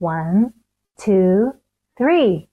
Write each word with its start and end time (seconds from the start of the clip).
One, 0.00 0.54
two, 0.98 1.52
three. 1.96 2.49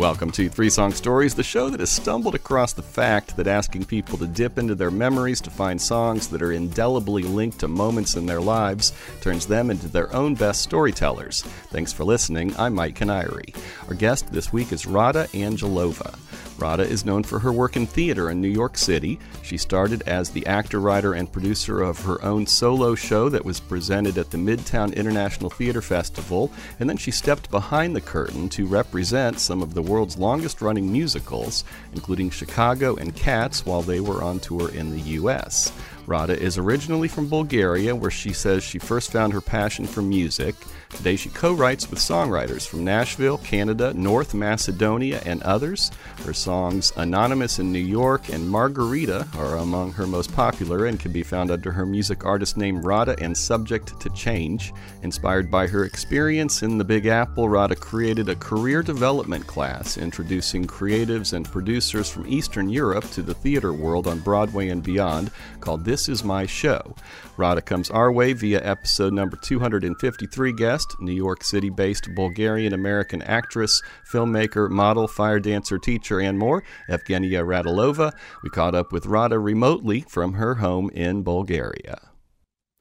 Welcome 0.00 0.30
to 0.30 0.48
Three 0.48 0.70
Song 0.70 0.92
Stories, 0.92 1.34
the 1.34 1.42
show 1.42 1.68
that 1.68 1.80
has 1.80 1.90
stumbled 1.90 2.34
across 2.34 2.72
the 2.72 2.82
fact 2.82 3.36
that 3.36 3.46
asking 3.46 3.84
people 3.84 4.16
to 4.16 4.26
dip 4.26 4.56
into 4.56 4.74
their 4.74 4.90
memories 4.90 5.42
to 5.42 5.50
find 5.50 5.78
songs 5.78 6.28
that 6.28 6.40
are 6.40 6.52
indelibly 6.52 7.22
linked 7.22 7.58
to 7.58 7.68
moments 7.68 8.16
in 8.16 8.24
their 8.24 8.40
lives 8.40 8.94
turns 9.20 9.44
them 9.44 9.70
into 9.70 9.88
their 9.88 10.10
own 10.14 10.34
best 10.34 10.62
storytellers. 10.62 11.42
Thanks 11.68 11.92
for 11.92 12.04
listening. 12.04 12.56
I'm 12.56 12.74
Mike 12.74 12.94
Canary. 12.94 13.52
Our 13.88 13.94
guest 13.94 14.32
this 14.32 14.54
week 14.54 14.72
is 14.72 14.86
Rada 14.86 15.26
Angelova. 15.34 16.18
Rada 16.60 16.82
is 16.82 17.04
known 17.04 17.22
for 17.22 17.38
her 17.38 17.52
work 17.52 17.76
in 17.76 17.86
theater 17.86 18.30
in 18.30 18.40
New 18.40 18.48
York 18.48 18.76
City. 18.76 19.18
She 19.42 19.56
started 19.56 20.02
as 20.02 20.30
the 20.30 20.46
actor, 20.46 20.80
writer, 20.80 21.14
and 21.14 21.32
producer 21.32 21.82
of 21.82 22.04
her 22.04 22.22
own 22.24 22.46
solo 22.46 22.94
show 22.94 23.28
that 23.28 23.44
was 23.44 23.60
presented 23.60 24.18
at 24.18 24.30
the 24.30 24.38
Midtown 24.38 24.94
International 24.94 25.50
Theater 25.50 25.80
Festival, 25.80 26.52
and 26.78 26.88
then 26.88 26.96
she 26.96 27.10
stepped 27.10 27.50
behind 27.50 27.96
the 27.96 28.00
curtain 28.00 28.48
to 28.50 28.66
represent 28.66 29.40
some 29.40 29.62
of 29.62 29.74
the 29.74 29.82
world's 29.82 30.18
longest 30.18 30.60
running 30.60 30.92
musicals, 30.92 31.64
including 31.94 32.30
Chicago 32.30 32.96
and 32.96 33.16
Cats, 33.16 33.64
while 33.64 33.82
they 33.82 34.00
were 34.00 34.22
on 34.22 34.38
tour 34.40 34.68
in 34.70 34.90
the 34.90 35.00
U.S. 35.00 35.72
Rada 36.10 36.36
is 36.36 36.58
originally 36.58 37.06
from 37.06 37.28
Bulgaria, 37.28 37.94
where 37.94 38.10
she 38.10 38.32
says 38.32 38.64
she 38.64 38.80
first 38.80 39.12
found 39.12 39.32
her 39.32 39.40
passion 39.40 39.86
for 39.86 40.02
music. 40.02 40.56
Today, 40.90 41.14
she 41.14 41.28
co 41.28 41.52
writes 41.52 41.88
with 41.88 42.00
songwriters 42.00 42.66
from 42.66 42.84
Nashville, 42.84 43.38
Canada, 43.38 43.94
North 43.94 44.34
Macedonia, 44.34 45.22
and 45.24 45.40
others. 45.44 45.92
Her 46.24 46.32
songs 46.32 46.92
Anonymous 46.96 47.60
in 47.60 47.70
New 47.70 47.78
York 47.78 48.28
and 48.28 48.50
Margarita 48.50 49.28
are 49.38 49.58
among 49.58 49.92
her 49.92 50.06
most 50.06 50.34
popular 50.34 50.86
and 50.86 50.98
can 50.98 51.12
be 51.12 51.22
found 51.22 51.52
under 51.52 51.70
her 51.70 51.86
music 51.86 52.24
artist 52.24 52.56
name 52.56 52.82
Rada 52.82 53.14
and 53.20 53.36
Subject 53.36 53.98
to 54.00 54.10
Change. 54.10 54.72
Inspired 55.04 55.48
by 55.48 55.68
her 55.68 55.84
experience 55.84 56.64
in 56.64 56.76
the 56.76 56.84
Big 56.84 57.06
Apple, 57.06 57.48
Rada 57.48 57.76
created 57.76 58.28
a 58.28 58.34
career 58.34 58.82
development 58.82 59.46
class 59.46 59.96
introducing 59.96 60.66
creatives 60.66 61.34
and 61.34 61.50
producers 61.50 62.10
from 62.10 62.26
Eastern 62.26 62.68
Europe 62.68 63.08
to 63.12 63.22
the 63.22 63.34
theater 63.34 63.72
world 63.72 64.08
on 64.08 64.18
Broadway 64.18 64.70
and 64.70 64.82
beyond 64.82 65.30
called 65.60 65.84
This 65.84 65.99
Is 66.08 66.24
My 66.24 66.46
Show. 66.46 66.94
Rada 67.36 67.60
comes 67.60 67.90
our 67.90 68.10
way 68.12 68.32
via 68.32 68.60
episode 68.64 69.12
number 69.12 69.36
253 69.36 70.52
guest, 70.52 70.96
New 71.00 71.12
York 71.12 71.44
City 71.44 71.70
based 71.70 72.08
Bulgarian 72.14 72.72
American 72.72 73.22
actress, 73.22 73.82
filmmaker, 74.10 74.70
model, 74.70 75.06
fire 75.08 75.40
dancer, 75.40 75.78
teacher, 75.78 76.20
and 76.20 76.38
more, 76.38 76.62
Evgenia 76.88 77.44
Radilova. 77.44 78.12
We 78.42 78.50
caught 78.50 78.74
up 78.74 78.92
with 78.92 79.06
Rada 79.06 79.38
remotely 79.38 80.00
from 80.08 80.34
her 80.34 80.56
home 80.56 80.90
in 80.90 81.22
Bulgaria. 81.22 82.10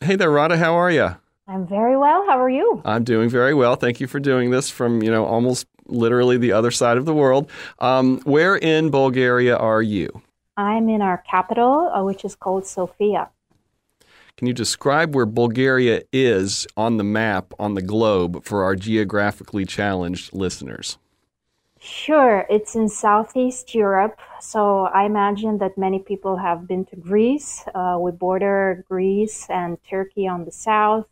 Hey 0.02 0.16
there, 0.16 0.32
Rada, 0.32 0.58
how 0.58 0.76
are 0.76 0.92
you? 0.92 1.16
I'm 1.48 1.66
very 1.66 1.98
well. 1.98 2.26
How 2.28 2.40
are 2.40 2.50
you? 2.50 2.82
I'm 2.86 3.04
doing 3.04 3.30
very 3.30 3.54
well. 3.54 3.76
Thank 3.76 4.00
you 4.00 4.08
for 4.08 4.20
doing 4.20 4.52
this 4.52 4.70
from, 4.70 5.02
you 5.02 5.10
know, 5.10 5.26
almost 5.26 5.66
literally 5.88 6.38
the 6.38 6.52
other 6.52 6.72
side 6.72 6.98
of 6.98 7.06
the 7.06 7.14
world. 7.14 7.50
Um, 7.80 8.20
where 8.22 8.56
in 8.56 8.92
Bulgaria 8.92 9.58
are 9.58 9.82
you? 9.82 10.22
I'm 10.60 10.90
in 10.90 11.02
our 11.02 11.20
capital, 11.20 11.90
uh, 11.90 12.04
which 12.04 12.26
is 12.26 12.36
called 12.36 12.66
Sofia. 12.68 13.30
Can 14.36 14.46
you 14.46 14.54
describe 14.54 15.16
where 15.16 15.26
Bulgaria 15.26 16.02
is 16.12 16.68
on 16.76 16.98
the 16.98 17.04
map 17.04 17.54
on 17.58 17.76
the 17.76 17.82
globe 17.82 18.44
for 18.44 18.66
our 18.66 18.76
geographically 18.76 19.66
challenged 19.66 20.34
listeners? 20.34 20.98
Sure, 21.80 22.46
it's 22.50 22.76
in 22.76 22.90
Southeast 22.90 23.74
Europe. 23.74 24.20
So 24.42 24.88
I 24.88 25.06
imagine 25.06 25.60
that 25.60 25.78
many 25.78 26.00
people 26.00 26.36
have 26.36 26.68
been 26.68 26.84
to 26.92 26.98
Greece. 26.98 27.64
Uh, 27.74 27.98
we 27.98 28.12
border 28.12 28.84
Greece 28.90 29.48
and 29.50 29.78
Turkey 29.90 30.28
on 30.28 30.44
the 30.44 30.52
south, 30.52 31.08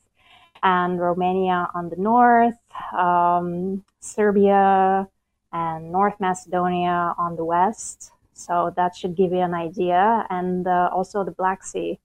and 0.62 1.00
Romania 1.00 1.70
on 1.74 1.88
the 1.88 1.96
north, 1.96 2.60
um, 2.92 3.86
Serbia 4.02 5.08
and 5.54 5.92
North 5.94 6.20
Macedonia 6.20 7.16
on 7.18 7.38
the 7.38 7.46
west. 7.46 8.12
So 8.38 8.74
that 8.76 8.96
should 8.96 9.16
give 9.16 9.32
you 9.32 9.40
an 9.40 9.54
idea. 9.54 10.26
And 10.30 10.68
uh, 10.68 10.90
also 10.94 11.24
the 11.24 11.32
Black 11.32 11.64
Sea 11.64 12.00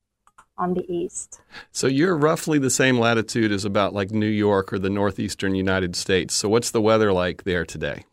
on 0.59 0.75
the 0.75 0.85
east. 0.91 1.41
So 1.71 1.87
you're 1.87 2.17
roughly 2.17 2.59
the 2.59 2.71
same 2.71 2.99
latitude 2.99 3.53
as 3.53 3.65
about 3.65 3.95
like 3.95 4.11
New 4.11 4.27
York 4.27 4.73
or 4.73 4.79
the 4.79 4.91
northeastern 4.91 5.55
United 5.55 5.97
States. 5.97 6.35
So 6.35 6.49
what's 6.49 6.71
the 6.71 6.81
weather 6.81 7.13
like 7.13 7.45
there 7.45 7.65
today? 7.65 8.05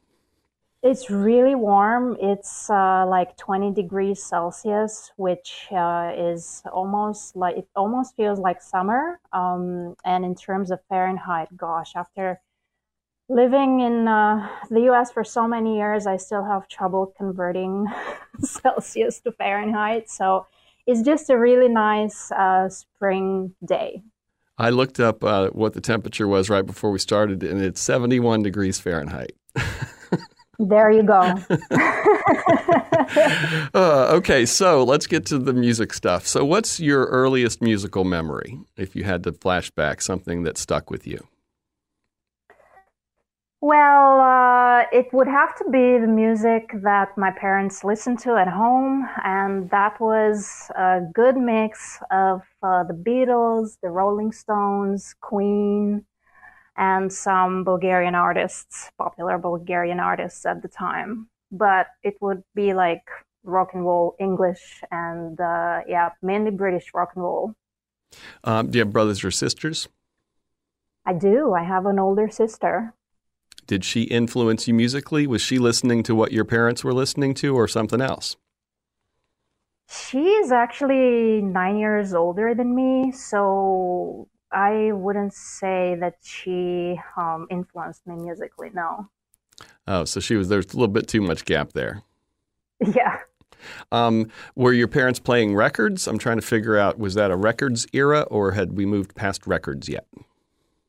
It's 0.82 1.10
really 1.10 1.56
warm. 1.56 2.16
It's 2.22 2.70
uh, 2.70 3.06
like 3.06 3.36
20 3.36 3.74
degrees 3.74 4.24
Celsius, 4.24 5.12
which 5.18 5.68
uh, 5.72 6.14
is 6.16 6.64
almost 6.72 7.36
like 7.36 7.58
it 7.58 7.68
almost 7.76 8.16
feels 8.16 8.40
like 8.40 8.62
summer. 8.62 9.20
Um, 9.34 9.96
and 10.06 10.24
in 10.24 10.36
terms 10.36 10.72
of 10.72 10.80
Fahrenheit, 10.88 11.50
gosh, 11.58 11.98
after 11.98 12.40
living 13.30 13.80
in 13.80 14.08
uh, 14.08 14.50
the 14.70 14.82
US 14.92 15.12
for 15.12 15.24
so 15.24 15.48
many 15.48 15.78
years, 15.78 16.08
I 16.08 16.18
still 16.18 16.44
have 16.44 16.68
trouble 16.68 17.14
converting 17.16 17.86
Celsius 18.44 19.20
to 19.22 19.32
Fahrenheit. 19.32 20.10
So 20.10 20.48
it's 20.88 21.04
just 21.04 21.30
a 21.30 21.38
really 21.38 21.70
nice 21.70 22.32
uh, 22.32 22.68
spring 22.70 23.54
day. 23.64 24.02
I 24.58 24.72
looked 24.72 25.00
up 25.00 25.24
uh, 25.24 25.50
what 25.52 25.74
the 25.74 25.82
temperature 25.82 26.28
was 26.28 26.50
right 26.50 26.66
before 26.66 26.92
we 26.92 27.00
started, 27.00 27.44
and 27.44 27.62
it's 27.62 27.80
71 27.80 28.44
degrees 28.44 28.78
Fahrenheit. 28.78 29.32
there 30.60 30.92
you 30.92 31.04
go. 31.04 31.22
uh, 33.74 34.16
okay, 34.16 34.46
so 34.46 34.84
let's 34.84 35.08
get 35.08 35.26
to 35.28 35.38
the 35.38 35.54
music 35.54 35.94
stuff. 35.94 36.28
So, 36.28 36.44
what's 36.44 36.78
your 36.78 37.06
earliest 37.06 37.62
musical 37.62 38.04
memory, 38.04 38.60
if 38.76 38.98
you 38.98 39.06
had 39.06 39.24
to 39.24 39.32
flash 39.32 39.70
back, 39.70 40.02
something 40.02 40.44
that 40.44 40.58
stuck 40.58 40.92
with 40.92 41.08
you? 41.08 41.26
Well, 43.62 44.22
uh, 44.22 44.86
it 44.94 45.12
would 45.12 45.28
have 45.28 45.54
to 45.58 45.66
be 45.70 45.98
the 46.00 46.08
music 46.08 46.72
that 46.82 47.18
my 47.18 47.32
parents 47.32 47.84
listened 47.84 48.20
to 48.20 48.38
at 48.38 48.48
home, 48.48 49.06
and 49.26 49.70
that 49.70 50.00
was 50.00 50.72
a 50.78 51.02
good 51.14 51.36
mix 51.36 52.00
of 52.10 52.42
uh, 52.64 52.86
the 52.86 52.94
Beatles, 52.94 53.78
the 53.84 53.90
Rolling 53.90 54.32
Stones, 54.32 55.14
Queen, 55.20 56.06
and 56.78 57.12
some 57.12 57.66
Bulgarian 57.66 58.16
artists, 58.16 58.92
popular 58.98 59.38
Bulgarian 59.38 60.00
artists 60.00 60.46
at 60.46 60.62
the 60.62 60.70
time. 60.70 61.28
But 61.52 61.88
it 62.02 62.16
would 62.22 62.44
be 62.56 62.74
like 62.74 63.04
rock 63.44 63.72
and 63.74 63.84
roll 63.84 64.16
English 64.20 64.82
and, 64.90 65.38
uh, 65.42 65.82
yeah, 65.86 66.12
mainly 66.22 66.52
British 66.52 66.92
rock 66.94 67.12
and 67.16 67.24
roll. 67.24 67.56
Um, 68.46 68.72
do 68.72 68.78
you 68.78 68.86
have 68.86 68.94
brothers 68.94 69.22
or 69.22 69.32
sisters? 69.32 69.90
I 71.06 71.12
do. 71.12 71.54
I 71.54 71.64
have 71.64 71.86
an 71.86 72.00
older 72.00 72.30
sister. 72.30 72.94
Did 73.70 73.86
she 73.86 74.02
influence 74.06 74.68
you 74.68 74.74
musically? 74.74 75.28
Was 75.28 75.44
she 75.44 75.60
listening 75.60 76.02
to 76.02 76.16
what 76.16 76.32
your 76.32 76.44
parents 76.44 76.84
were 76.84 76.92
listening 76.92 77.36
to 77.36 77.56
or 77.56 77.68
something 77.68 78.02
else? 78.02 78.36
She 79.88 80.18
is 80.18 80.52
actually 80.52 81.44
nine 81.44 81.78
years 81.78 82.16
older 82.16 82.56
than 82.56 82.74
me, 82.74 83.12
so 83.12 84.28
I 84.52 84.92
wouldn't 84.94 85.36
say 85.36 85.96
that 86.00 86.16
she 86.24 87.00
um, 87.16 87.46
influenced 87.52 88.08
me 88.08 88.16
musically, 88.16 88.72
no. 88.74 89.08
Oh, 89.88 90.04
so 90.04 90.20
she 90.20 90.36
was 90.36 90.50
there's 90.50 90.74
a 90.74 90.76
little 90.76 90.88
bit 90.88 91.08
too 91.08 91.22
much 91.22 91.46
gap 91.46 91.74
there. 91.74 92.02
Yeah. 92.96 93.20
Um, 93.92 94.32
were 94.56 94.74
your 94.74 94.88
parents 94.88 95.20
playing 95.20 95.54
records? 95.54 96.08
I'm 96.08 96.18
trying 96.18 96.38
to 96.38 96.42
figure 96.42 96.76
out 96.76 96.98
was 96.98 97.14
that 97.14 97.30
a 97.30 97.36
records 97.36 97.86
era 97.94 98.22
or 98.32 98.54
had 98.54 98.76
we 98.76 98.88
moved 98.88 99.14
past 99.14 99.46
records 99.46 99.88
yet? 99.88 100.08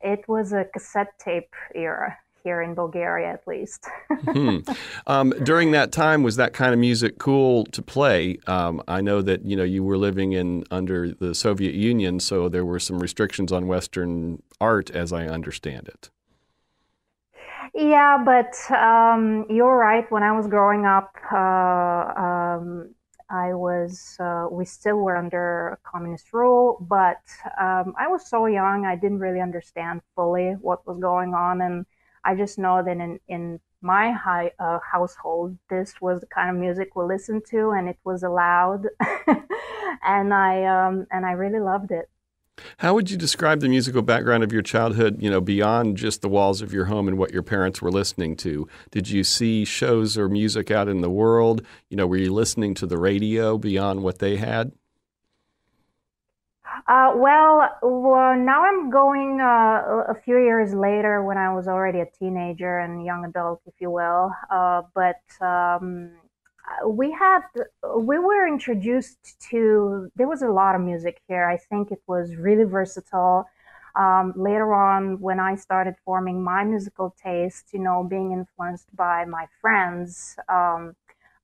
It 0.01 0.27
was 0.29 0.55
a 0.55 0.65
cassette 0.65 1.19
tape 1.19 1.53
era 1.75 2.17
here 2.43 2.63
in 2.63 2.75
Bulgaria, 2.75 3.33
at 3.33 3.47
least. 3.47 3.87
hmm. 4.25 4.59
um, 5.07 5.31
during 5.43 5.73
that 5.73 5.93
time, 5.93 6.23
was 6.23 6.37
that 6.37 6.53
kind 6.53 6.73
of 6.73 6.79
music 6.81 7.19
cool 7.19 7.65
to 7.67 7.83
play? 7.83 8.39
Um, 8.47 8.83
I 8.89 9.01
know 9.01 9.23
that 9.23 9.45
you 9.45 9.57
know 9.57 9.65
you 9.65 9.83
were 9.83 9.99
living 9.99 10.33
in 10.33 10.65
under 10.71 11.13
the 11.13 11.35
Soviet 11.35 11.75
Union, 11.75 12.21
so 12.21 12.49
there 12.49 12.65
were 12.65 12.81
some 12.81 12.99
restrictions 12.99 13.53
on 13.53 13.67
Western 13.67 14.43
art, 14.61 14.91
as 14.91 15.13
I 15.13 15.27
understand 15.27 15.89
it. 15.89 16.11
Yeah, 17.75 18.19
but 18.25 18.55
um, 18.75 19.47
you're 19.49 19.77
right. 19.77 20.11
When 20.11 20.23
I 20.23 20.33
was 20.33 20.47
growing 20.49 20.87
up, 20.87 21.15
uh, 21.33 22.21
um, 22.21 22.95
I 23.31 23.55
was 23.55 24.17
uh, 24.19 24.49
we 24.51 24.65
still 24.65 24.97
were 24.97 25.17
under 25.17 25.79
communist 25.85 26.33
rule, 26.33 26.85
but 26.89 27.23
um, 27.61 27.95
I 27.97 28.09
was 28.09 28.29
so 28.29 28.47
young, 28.47 28.87
I 28.87 28.97
didn't 28.97 29.21
really 29.21 29.41
understand 29.41 30.01
fully 30.17 30.57
what 30.61 30.85
was 30.87 30.99
going 30.99 31.35
on, 31.35 31.61
and 31.61 31.87
I 32.25 32.35
just 32.35 32.59
know 32.59 32.83
that 32.83 32.97
in, 32.97 33.19
in 33.29 33.61
my 33.83 34.13
high, 34.13 34.53
uh, 34.59 34.79
household, 34.81 35.57
this 35.69 35.95
was 36.01 36.21
the 36.21 36.27
kind 36.27 36.51
of 36.51 36.57
music 36.57 36.95
we 36.95 37.05
listened 37.05 37.43
to, 37.51 37.71
and 37.71 37.89
it 37.89 37.99
was 38.05 38.23
allowed, 38.23 38.87
and 40.05 40.35
I 40.35 40.65
um, 40.65 41.07
and 41.11 41.25
I 41.25 41.33
really 41.33 41.61
loved 41.61 41.91
it. 41.91 42.09
How 42.79 42.95
would 42.95 43.11
you 43.11 43.17
describe 43.17 43.61
the 43.61 43.69
musical 43.69 44.03
background 44.03 44.45
of 44.45 44.53
your 44.53 44.63
childhood, 44.63 45.23
you 45.23 45.31
know, 45.31 45.41
beyond 45.41 45.97
just 45.97 46.21
the 46.21 46.29
walls 46.29 46.61
of 46.61 46.73
your 46.73 46.87
home 46.87 47.09
and 47.09 47.19
what 47.19 47.33
your 47.33 47.43
parents 47.43 47.81
were 47.81 47.91
listening 47.91 48.37
to? 48.37 48.69
Did 48.91 49.09
you 49.09 49.25
see 49.25 49.65
shows 49.65 50.19
or 50.19 50.29
music 50.29 50.71
out 50.71 50.89
in 50.89 51.01
the 51.01 51.11
world? 51.11 51.63
You 51.89 51.97
know, 51.97 52.07
were 52.07 52.19
you 52.19 52.33
listening 52.33 52.75
to 52.75 52.87
the 52.87 52.99
radio 52.99 53.57
beyond 53.57 54.03
what 54.03 54.19
they 54.19 54.37
had? 54.37 54.73
Uh, 56.89 57.13
well, 57.17 57.69
well, 57.83 58.37
now 58.37 58.65
I'm 58.65 58.91
going 58.91 59.41
uh, 59.41 60.05
a 60.09 60.15
few 60.25 60.39
years 60.39 60.75
later 60.75 61.23
when 61.23 61.37
I 61.39 61.53
was 61.55 61.69
already 61.69 62.01
a 62.01 62.07
teenager 62.07 62.79
and 62.79 63.05
young 63.05 63.25
adult, 63.25 63.61
if 63.67 63.75
you 63.81 63.91
will. 63.91 64.33
Uh, 64.51 64.83
but 64.95 65.21
um, 65.45 66.11
we 66.87 67.13
had 67.13 67.41
we 67.99 68.19
were 68.19 68.47
introduced 68.47 69.41
to 69.51 70.11
there 70.17 70.29
was 70.29 70.43
a 70.43 70.49
lot 70.49 70.75
of 70.77 70.81
music 70.81 71.21
here 71.29 71.45
i 71.49 71.57
think 71.57 71.91
it 71.91 72.01
was 72.07 72.37
really 72.37 72.65
versatile 72.65 73.47
um, 73.97 74.33
later 74.37 74.73
on 74.75 75.21
when 75.21 75.41
i 75.41 75.55
started 75.57 75.95
forming 76.05 76.43
my 76.43 76.65
musical 76.65 77.15
taste 77.23 77.67
you 77.73 77.81
know 77.81 78.05
being 78.09 78.33
influenced 78.33 78.95
by 78.97 79.25
my 79.25 79.47
friends 79.61 80.37
um, 80.49 80.95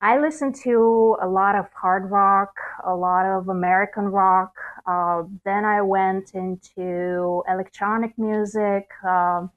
i 0.00 0.18
listened 0.18 0.54
to 0.54 1.16
a 1.22 1.28
lot 1.28 1.54
of 1.54 1.66
hard 1.72 2.10
rock 2.10 2.54
a 2.84 2.94
lot 2.94 3.24
of 3.26 3.48
american 3.48 4.04
rock 4.04 4.54
uh, 4.86 5.22
then 5.44 5.64
i 5.64 5.80
went 5.80 6.34
into 6.34 7.42
electronic 7.48 8.16
music 8.18 8.88
um, 9.04 9.50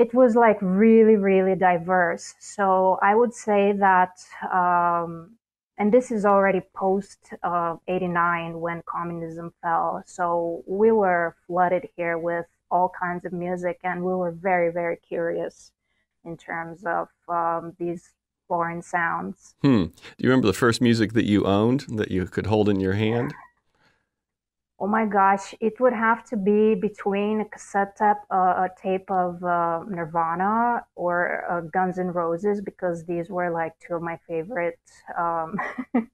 it 0.00 0.14
was 0.14 0.34
like 0.34 0.56
really, 0.62 1.16
really 1.16 1.54
diverse. 1.54 2.34
So 2.38 2.98
I 3.02 3.14
would 3.14 3.34
say 3.34 3.72
that, 3.72 4.18
um, 4.50 5.36
and 5.76 5.92
this 5.92 6.10
is 6.10 6.24
already 6.24 6.62
post 6.74 7.34
uh, 7.42 7.76
89 7.86 8.58
when 8.60 8.82
communism 8.86 9.52
fell. 9.62 10.02
So 10.06 10.62
we 10.66 10.90
were 10.90 11.36
flooded 11.46 11.86
here 11.96 12.16
with 12.16 12.46
all 12.70 12.90
kinds 12.98 13.26
of 13.26 13.34
music, 13.34 13.80
and 13.84 14.02
we 14.02 14.14
were 14.14 14.30
very, 14.30 14.72
very 14.72 14.96
curious 14.96 15.72
in 16.24 16.38
terms 16.38 16.82
of 16.86 17.08
um, 17.28 17.74
these 17.78 18.10
foreign 18.50 18.82
sounds. 18.82 19.54
Hmm. 19.62 19.84
Do 19.84 20.20
you 20.22 20.28
remember 20.28 20.48
the 20.48 20.62
first 20.64 20.80
music 20.80 21.12
that 21.12 21.24
you 21.24 21.44
owned 21.44 21.82
that 22.00 22.10
you 22.10 22.26
could 22.26 22.46
hold 22.46 22.68
in 22.68 22.80
your 22.80 22.94
hand? 22.94 23.32
Oh 24.80 24.88
my 24.88 25.06
gosh, 25.06 25.54
it 25.60 25.78
would 25.78 25.92
have 25.92 26.24
to 26.30 26.36
be 26.36 26.74
between 26.74 27.42
a 27.42 27.44
cassette 27.44 27.94
tape, 27.96 28.16
uh, 28.38 28.66
a 28.66 28.70
tape 28.82 29.08
of 29.10 29.44
uh, 29.44 29.84
Nirvana 29.88 30.84
or 30.96 31.44
uh, 31.50 31.60
Guns 31.76 31.98
N' 31.98 32.08
Roses 32.08 32.60
because 32.60 33.04
these 33.04 33.28
were 33.28 33.50
like 33.50 33.74
two 33.78 33.94
of 33.94 34.02
my 34.02 34.18
favorite 34.26 34.80
um, 35.16 35.54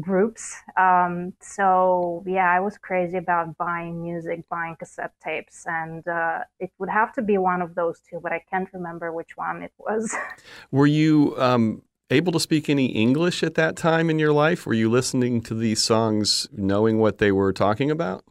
groups. 0.00 0.56
Um, 0.76 1.32
so 1.40 2.22
yeah, 2.26 2.50
I 2.50 2.60
was 2.60 2.78
crazy 2.78 3.16
about 3.16 3.56
buying 3.56 4.02
music, 4.02 4.48
buying 4.48 4.76
cassette 4.76 5.12
tapes, 5.22 5.64
and 5.66 6.06
uh, 6.06 6.40
it 6.60 6.70
would 6.78 6.90
have 6.90 7.12
to 7.14 7.22
be 7.22 7.38
one 7.38 7.62
of 7.62 7.74
those 7.74 8.00
two, 8.00 8.20
but 8.22 8.32
I 8.32 8.42
can't 8.50 8.68
remember 8.72 9.12
which 9.12 9.36
one 9.36 9.62
it 9.62 9.72
was. 9.78 10.14
Were 10.70 10.86
you 10.86 11.34
um, 11.38 11.82
able 12.10 12.32
to 12.32 12.40
speak 12.40 12.68
any 12.68 12.86
English 12.86 13.42
at 13.42 13.54
that 13.54 13.76
time 13.76 14.10
in 14.10 14.18
your 14.18 14.32
life? 14.32 14.66
Were 14.66 14.74
you 14.74 14.90
listening 14.90 15.42
to 15.42 15.54
these 15.54 15.82
songs 15.82 16.48
knowing 16.52 16.98
what 16.98 17.18
they 17.18 17.32
were 17.32 17.52
talking 17.52 17.90
about? 17.90 18.24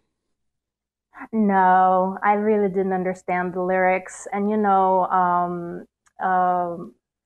No, 1.31 2.17
I 2.23 2.33
really 2.33 2.69
didn't 2.69 2.93
understand 2.93 3.53
the 3.53 3.61
lyrics. 3.61 4.27
And 4.31 4.49
you 4.49 4.57
know, 4.57 5.05
um, 5.05 5.85
uh, 6.23 6.77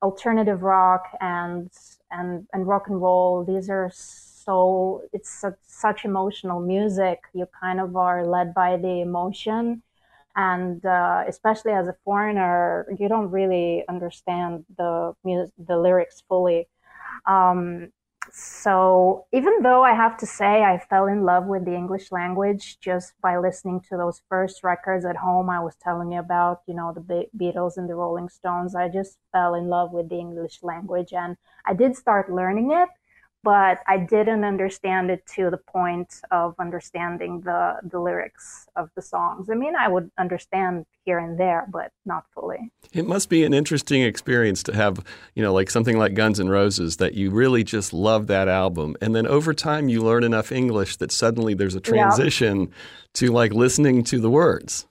alternative 0.01 0.62
rock 0.62 1.04
and 1.19 1.69
and 2.12 2.48
and 2.54 2.68
rock 2.68 2.88
and 2.90 3.02
roll. 3.02 3.44
These 3.44 3.70
are 3.70 3.90
so 3.94 5.04
it's 5.14 5.30
such, 5.30 5.56
such 5.66 6.06
emotional 6.06 6.60
music. 6.60 7.20
You 7.34 7.48
kind 7.60 7.80
of 7.80 7.96
are 7.96 8.26
led 8.26 8.54
by 8.54 8.78
the 8.78 9.02
emotion 9.02 9.84
and 10.36 10.86
uh, 10.86 11.24
especially 11.28 11.72
as 11.74 11.88
a 11.88 11.96
foreigner, 12.06 12.86
you 12.98 13.10
don't 13.10 13.32
really 13.32 13.84
understand 13.90 14.66
the 14.78 15.14
music, 15.24 15.54
the 15.58 15.78
lyrics 15.78 16.24
fully. 16.28 16.68
Um, 17.26 17.92
so 18.31 19.26
even 19.31 19.62
though 19.64 19.84
I 19.84 19.94
have 19.94 20.18
to 20.18 20.26
say 20.26 20.64
I 20.64 20.78
fell 20.78 21.08
in 21.08 21.24
love 21.24 21.46
with 21.46 21.66
the 21.66 21.76
English 21.76 22.12
language 22.12 22.80
just 22.80 23.14
by 23.22 23.38
listening 23.38 23.81
to 23.90 23.98
those 23.98 24.22
first 24.30 24.64
records 24.64 25.06
at 25.06 25.18
home 25.18 25.50
I 25.50 25.60
was 25.60 25.76
telling 25.76 26.12
you 26.12 26.20
about, 26.20 26.62
you 26.68 26.74
know, 26.74 26.94
the 26.94 27.28
Beatles 27.38 27.78
and 27.78 27.90
the 27.90 27.96
Rolling 27.96 28.30
Stones, 28.30 28.76
I 28.76 28.90
just 28.90 29.18
fell 29.31 29.54
in 29.56 29.68
love 29.68 29.92
with 29.92 30.10
the 30.10 30.20
English 30.20 30.60
language 30.64 31.14
and 31.14 31.38
I 31.66 31.74
did 31.74 31.96
start 31.96 32.31
learning 32.31 32.72
it 32.72 32.90
but 33.44 33.80
I 33.88 33.97
didn't 33.97 34.44
understand 34.44 35.09
it 35.09 35.25
to 35.36 35.50
the 35.50 35.57
point 35.57 36.21
of 36.31 36.56
understanding 36.59 37.41
the 37.41 37.77
the 37.83 38.00
lyrics 38.00 38.68
of 38.75 38.89
the 38.95 39.01
songs. 39.01 39.50
I 39.50 39.56
mean, 39.56 39.75
I 39.75 39.88
would 39.88 40.12
understand 40.18 40.86
here 41.06 41.19
and 41.19 41.39
there, 41.39 41.68
but 41.71 41.91
not 42.06 42.25
fully. 42.33 42.71
It 42.94 43.07
must 43.07 43.30
be 43.30 43.44
an 43.44 43.53
interesting 43.53 44.01
experience 44.01 44.62
to 44.63 44.75
have, 44.75 45.03
you 45.36 45.41
know, 45.41 45.53
like 45.53 45.69
something 45.69 45.97
like 45.97 46.13
Guns 46.13 46.39
N' 46.39 46.50
Roses 46.50 46.97
that 46.97 47.13
you 47.13 47.31
really 47.31 47.63
just 47.63 47.94
love 47.94 48.27
that 48.27 48.47
album, 48.47 48.95
and 49.01 49.15
then 49.15 49.25
over 49.25 49.53
time 49.53 49.89
you 49.89 50.01
learn 50.01 50.24
enough 50.24 50.51
English 50.51 50.97
that 50.97 51.12
suddenly 51.12 51.53
there's 51.53 51.75
a 51.75 51.81
transition 51.81 52.62
yeah. 52.62 52.68
to 53.13 53.31
like 53.31 53.53
listening 53.53 54.03
to 54.06 54.19
the 54.19 54.30
words. 54.30 54.86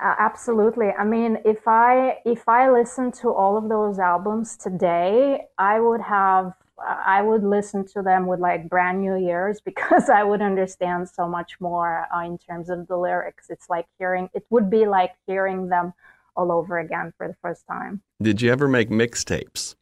Uh, 0.00 0.14
absolutely. 0.18 0.90
I 0.90 1.04
mean, 1.04 1.38
if 1.44 1.66
I 1.66 2.18
if 2.24 2.48
I 2.48 2.70
listened 2.70 3.14
to 3.14 3.32
all 3.32 3.56
of 3.56 3.68
those 3.68 3.98
albums 3.98 4.56
today, 4.56 5.46
I 5.58 5.80
would 5.80 6.00
have 6.00 6.52
I 6.86 7.22
would 7.22 7.42
listen 7.42 7.86
to 7.88 8.02
them 8.02 8.26
with 8.26 8.40
like 8.40 8.68
brand 8.68 9.00
new 9.00 9.16
ears 9.16 9.60
because 9.64 10.08
I 10.08 10.22
would 10.24 10.42
understand 10.42 11.08
so 11.08 11.28
much 11.28 11.60
more 11.60 12.06
uh, 12.14 12.24
in 12.24 12.38
terms 12.38 12.70
of 12.70 12.86
the 12.86 12.96
lyrics. 12.96 13.50
It's 13.50 13.68
like 13.68 13.86
hearing, 13.98 14.30
it 14.34 14.44
would 14.50 14.70
be 14.70 14.86
like 14.86 15.12
hearing 15.26 15.68
them 15.68 15.92
all 16.36 16.52
over 16.52 16.78
again 16.78 17.12
for 17.16 17.26
the 17.26 17.34
first 17.42 17.66
time. 17.66 18.02
Did 18.22 18.40
you 18.40 18.52
ever 18.52 18.68
make 18.68 18.90
mixtapes? 18.90 19.74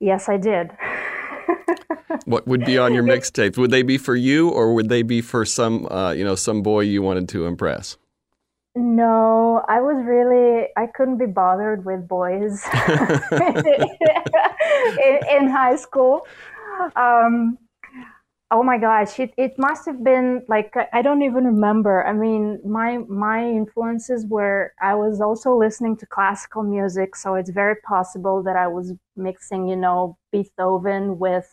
Yes, 0.00 0.28
I 0.28 0.36
did. 0.36 0.70
what 2.24 2.46
would 2.46 2.64
be 2.64 2.76
on 2.76 2.92
your 2.92 3.02
mixtapes? 3.04 3.56
Would 3.56 3.70
they 3.70 3.82
be 3.82 3.98
for 3.98 4.16
you, 4.16 4.50
or 4.50 4.74
would 4.74 4.88
they 4.88 5.02
be 5.02 5.20
for 5.20 5.44
some, 5.44 5.86
uh, 5.90 6.12
you 6.12 6.24
know, 6.24 6.34
some 6.34 6.62
boy 6.62 6.80
you 6.80 7.02
wanted 7.02 7.28
to 7.30 7.46
impress? 7.46 7.96
No, 8.76 9.64
I 9.68 9.80
was 9.80 9.96
really 10.04 10.68
I 10.76 10.86
couldn't 10.86 11.16
be 11.16 11.24
bothered 11.24 11.86
with 11.86 12.06
boys 12.06 12.62
in, 13.32 13.88
in, 15.30 15.48
high 15.48 15.76
school. 15.76 16.26
Um, 16.94 17.56
oh 18.50 18.62
my 18.62 18.76
gosh, 18.76 19.18
it, 19.18 19.32
it 19.38 19.58
must 19.58 19.86
have 19.86 20.04
been 20.04 20.42
like 20.48 20.74
I 20.92 21.00
don't 21.00 21.22
even 21.22 21.44
remember. 21.44 22.06
I 22.06 22.12
mean, 22.12 22.60
my 22.66 22.98
my 23.08 23.48
influences 23.48 24.26
were 24.26 24.74
I 24.78 24.94
was 24.94 25.22
also 25.22 25.56
listening 25.56 25.96
to 25.96 26.06
classical 26.06 26.62
music, 26.62 27.16
so 27.16 27.34
it's 27.34 27.48
very 27.48 27.76
possible 27.76 28.42
that 28.42 28.56
I 28.56 28.66
was 28.66 28.92
mixing, 29.16 29.68
you 29.68 29.76
know, 29.76 30.18
Beethoven 30.32 31.18
with 31.18 31.48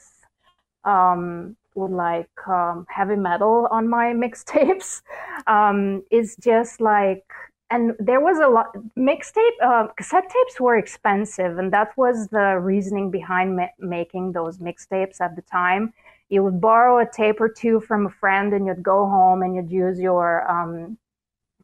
um, 0.84 1.56
would 1.76 1.92
like 1.92 2.30
um, 2.48 2.86
heavy 2.90 3.16
metal 3.16 3.68
on 3.72 3.90
my 3.90 4.14
mixtapes 4.14 5.02
um, 5.48 6.04
is 6.12 6.36
just 6.38 6.82
like 6.82 7.26
and 7.74 7.94
there 7.98 8.20
was 8.20 8.38
a 8.38 8.48
lot 8.48 8.68
mixtape 8.98 9.58
uh, 9.64 9.88
cassette 9.98 10.30
tapes 10.30 10.60
were 10.60 10.78
expensive 10.78 11.58
and 11.58 11.74
that 11.74 11.90
was 11.98 12.28
the 12.28 12.60
reasoning 12.60 13.10
behind 13.10 13.56
ma- 13.56 13.78
making 13.80 14.32
those 14.32 14.60
mixtapes 14.60 15.20
at 15.20 15.36
the 15.36 15.42
time. 15.42 15.92
You 16.30 16.44
would 16.44 16.62
borrow 16.62 17.00
a 17.00 17.10
tape 17.10 17.42
or 17.42 17.50
two 17.50 17.80
from 17.80 18.06
a 18.06 18.10
friend 18.10 18.54
and 18.54 18.68
you'd 18.68 18.84
go 18.84 19.08
home 19.08 19.42
and 19.42 19.56
you'd 19.56 19.72
use 19.72 20.00
your 20.00 20.50
um, 20.50 20.98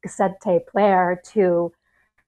cassette 0.02 0.42
tape 0.42 0.68
player 0.68 1.22
to 1.34 1.72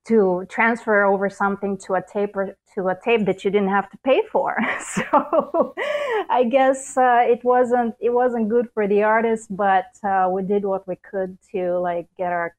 to 0.08 0.46
transfer 0.50 1.06
over 1.06 1.30
something 1.30 1.78
to 1.78 1.94
a 1.94 2.02
tape 2.02 2.36
or 2.36 2.58
to 2.74 2.88
a 2.88 2.98
tape 3.04 3.26
that 3.26 3.44
you 3.44 3.52
didn't 3.52 3.70
have 3.70 3.90
to 3.90 3.98
pay 4.04 4.22
for. 4.32 4.58
So 5.12 5.74
I 6.30 6.44
guess 6.44 6.98
uh, 6.98 7.24
it 7.24 7.44
wasn't 7.44 7.96
it 8.00 8.10
wasn't 8.10 8.50
good 8.50 8.68
for 8.74 8.88
the 8.88 9.04
artist, 9.04 9.48
but 9.50 9.86
uh, 10.04 10.28
we 10.32 10.44
did 10.44 10.66
what 10.66 10.88
we 10.88 10.96
could 10.96 11.38
to 11.52 11.78
like 11.80 12.08
get 12.18 12.32
our 12.32 12.56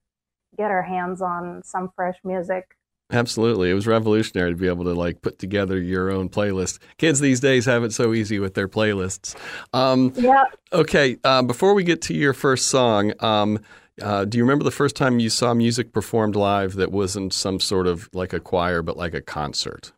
get 0.56 0.70
our 0.70 0.82
hands 0.82 1.20
on 1.20 1.62
some 1.64 1.90
fresh 1.94 2.16
music. 2.24 2.76
Absolutely. 3.12 3.70
It 3.70 3.74
was 3.74 3.86
revolutionary 3.86 4.52
to 4.52 4.56
be 4.56 4.68
able 4.68 4.84
to 4.84 4.94
like 4.94 5.20
put 5.20 5.38
together 5.38 5.78
your 5.78 6.10
own 6.10 6.30
playlist. 6.30 6.78
Kids 6.96 7.20
these 7.20 7.40
days 7.40 7.66
have 7.66 7.84
it 7.84 7.92
so 7.92 8.14
easy 8.14 8.38
with 8.38 8.54
their 8.54 8.68
playlists. 8.68 9.36
Um, 9.74 10.12
yeah. 10.16 10.44
Okay. 10.72 11.18
Uh, 11.22 11.42
before 11.42 11.74
we 11.74 11.84
get 11.84 12.00
to 12.02 12.14
your 12.14 12.32
first 12.32 12.68
song, 12.68 13.12
um, 13.20 13.60
uh, 14.00 14.24
do 14.24 14.38
you 14.38 14.44
remember 14.44 14.64
the 14.64 14.70
first 14.70 14.96
time 14.96 15.18
you 15.18 15.28
saw 15.28 15.52
music 15.52 15.92
performed 15.92 16.34
live 16.34 16.74
that 16.74 16.90
wasn't 16.90 17.32
some 17.32 17.60
sort 17.60 17.86
of 17.86 18.08
like 18.12 18.32
a 18.32 18.40
choir, 18.40 18.82
but 18.82 18.96
like 18.96 19.14
a 19.14 19.20
concert? 19.20 19.92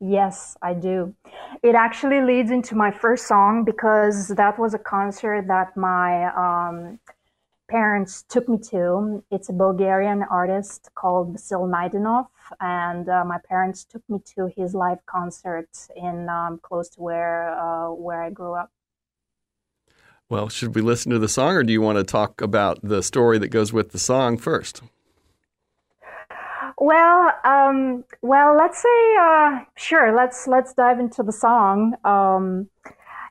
Yes, 0.00 0.56
I 0.62 0.74
do. 0.74 1.14
It 1.62 1.74
actually 1.74 2.20
leads 2.22 2.50
into 2.50 2.74
my 2.74 2.90
first 2.90 3.26
song 3.26 3.64
because 3.64 4.28
that 4.28 4.58
was 4.58 4.74
a 4.74 4.78
concert 4.78 5.46
that 5.46 5.76
my 5.76 6.26
um, 6.34 6.98
parents 7.68 8.24
took 8.28 8.48
me 8.48 8.58
to. 8.58 9.22
It's 9.30 9.48
a 9.48 9.52
Bulgarian 9.52 10.24
artist 10.24 10.90
called 10.94 11.34
Vasil 11.34 11.68
Naidenov, 11.70 12.26
and 12.60 13.08
uh, 13.08 13.24
my 13.24 13.38
parents 13.48 13.84
took 13.84 14.02
me 14.08 14.18
to 14.34 14.52
his 14.56 14.74
live 14.74 15.04
concert 15.06 15.70
in 15.96 16.28
um, 16.28 16.58
close 16.62 16.88
to 16.90 17.00
where 17.00 17.58
uh, 17.58 17.90
where 17.92 18.22
I 18.22 18.30
grew 18.30 18.54
up. 18.54 18.70
Well, 20.32 20.48
should 20.48 20.74
we 20.74 20.80
listen 20.80 21.12
to 21.12 21.18
the 21.18 21.28
song 21.28 21.56
or 21.56 21.62
do 21.62 21.74
you 21.74 21.82
want 21.82 21.98
to 21.98 22.04
talk 22.04 22.40
about 22.40 22.78
the 22.82 23.02
story 23.02 23.36
that 23.36 23.48
goes 23.48 23.70
with 23.70 23.92
the 23.92 23.98
song 23.98 24.38
first? 24.38 24.80
Well, 26.78 27.32
um, 27.44 28.04
well, 28.22 28.56
let's 28.56 28.80
say 28.80 29.16
uh, 29.20 29.60
sure. 29.76 30.16
Let's 30.16 30.46
let's 30.46 30.72
dive 30.72 30.98
into 30.98 31.22
the 31.22 31.32
song. 31.32 31.96
Um, 32.06 32.70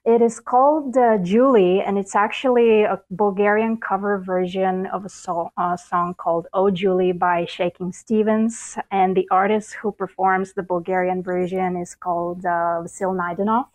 it 0.05 0.21
is 0.21 0.39
called 0.39 0.95
uh, 0.95 1.17
Julie, 1.17 1.81
and 1.81 1.97
it's 1.97 2.15
actually 2.15 2.83
a 2.83 3.01
Bulgarian 3.09 3.77
cover 3.77 4.19
version 4.19 4.85
of 4.85 5.03
a 5.03 5.09
so- 5.09 5.49
uh, 5.57 5.77
song 5.77 6.13
called 6.13 6.45
"Oh 6.53 6.69
Julie" 6.69 7.13
by 7.13 7.45
Shakin' 7.45 7.93
Stevens, 7.93 8.77
and 8.91 9.17
the 9.17 9.27
artist 9.31 9.73
who 9.73 9.91
performs 9.91 10.53
the 10.53 10.61
Bulgarian 10.61 11.23
version 11.23 11.77
is 11.77 11.95
called 11.95 12.45
uh, 12.45 12.85
Vasil 12.85 13.17
Naidenov. 13.17 13.65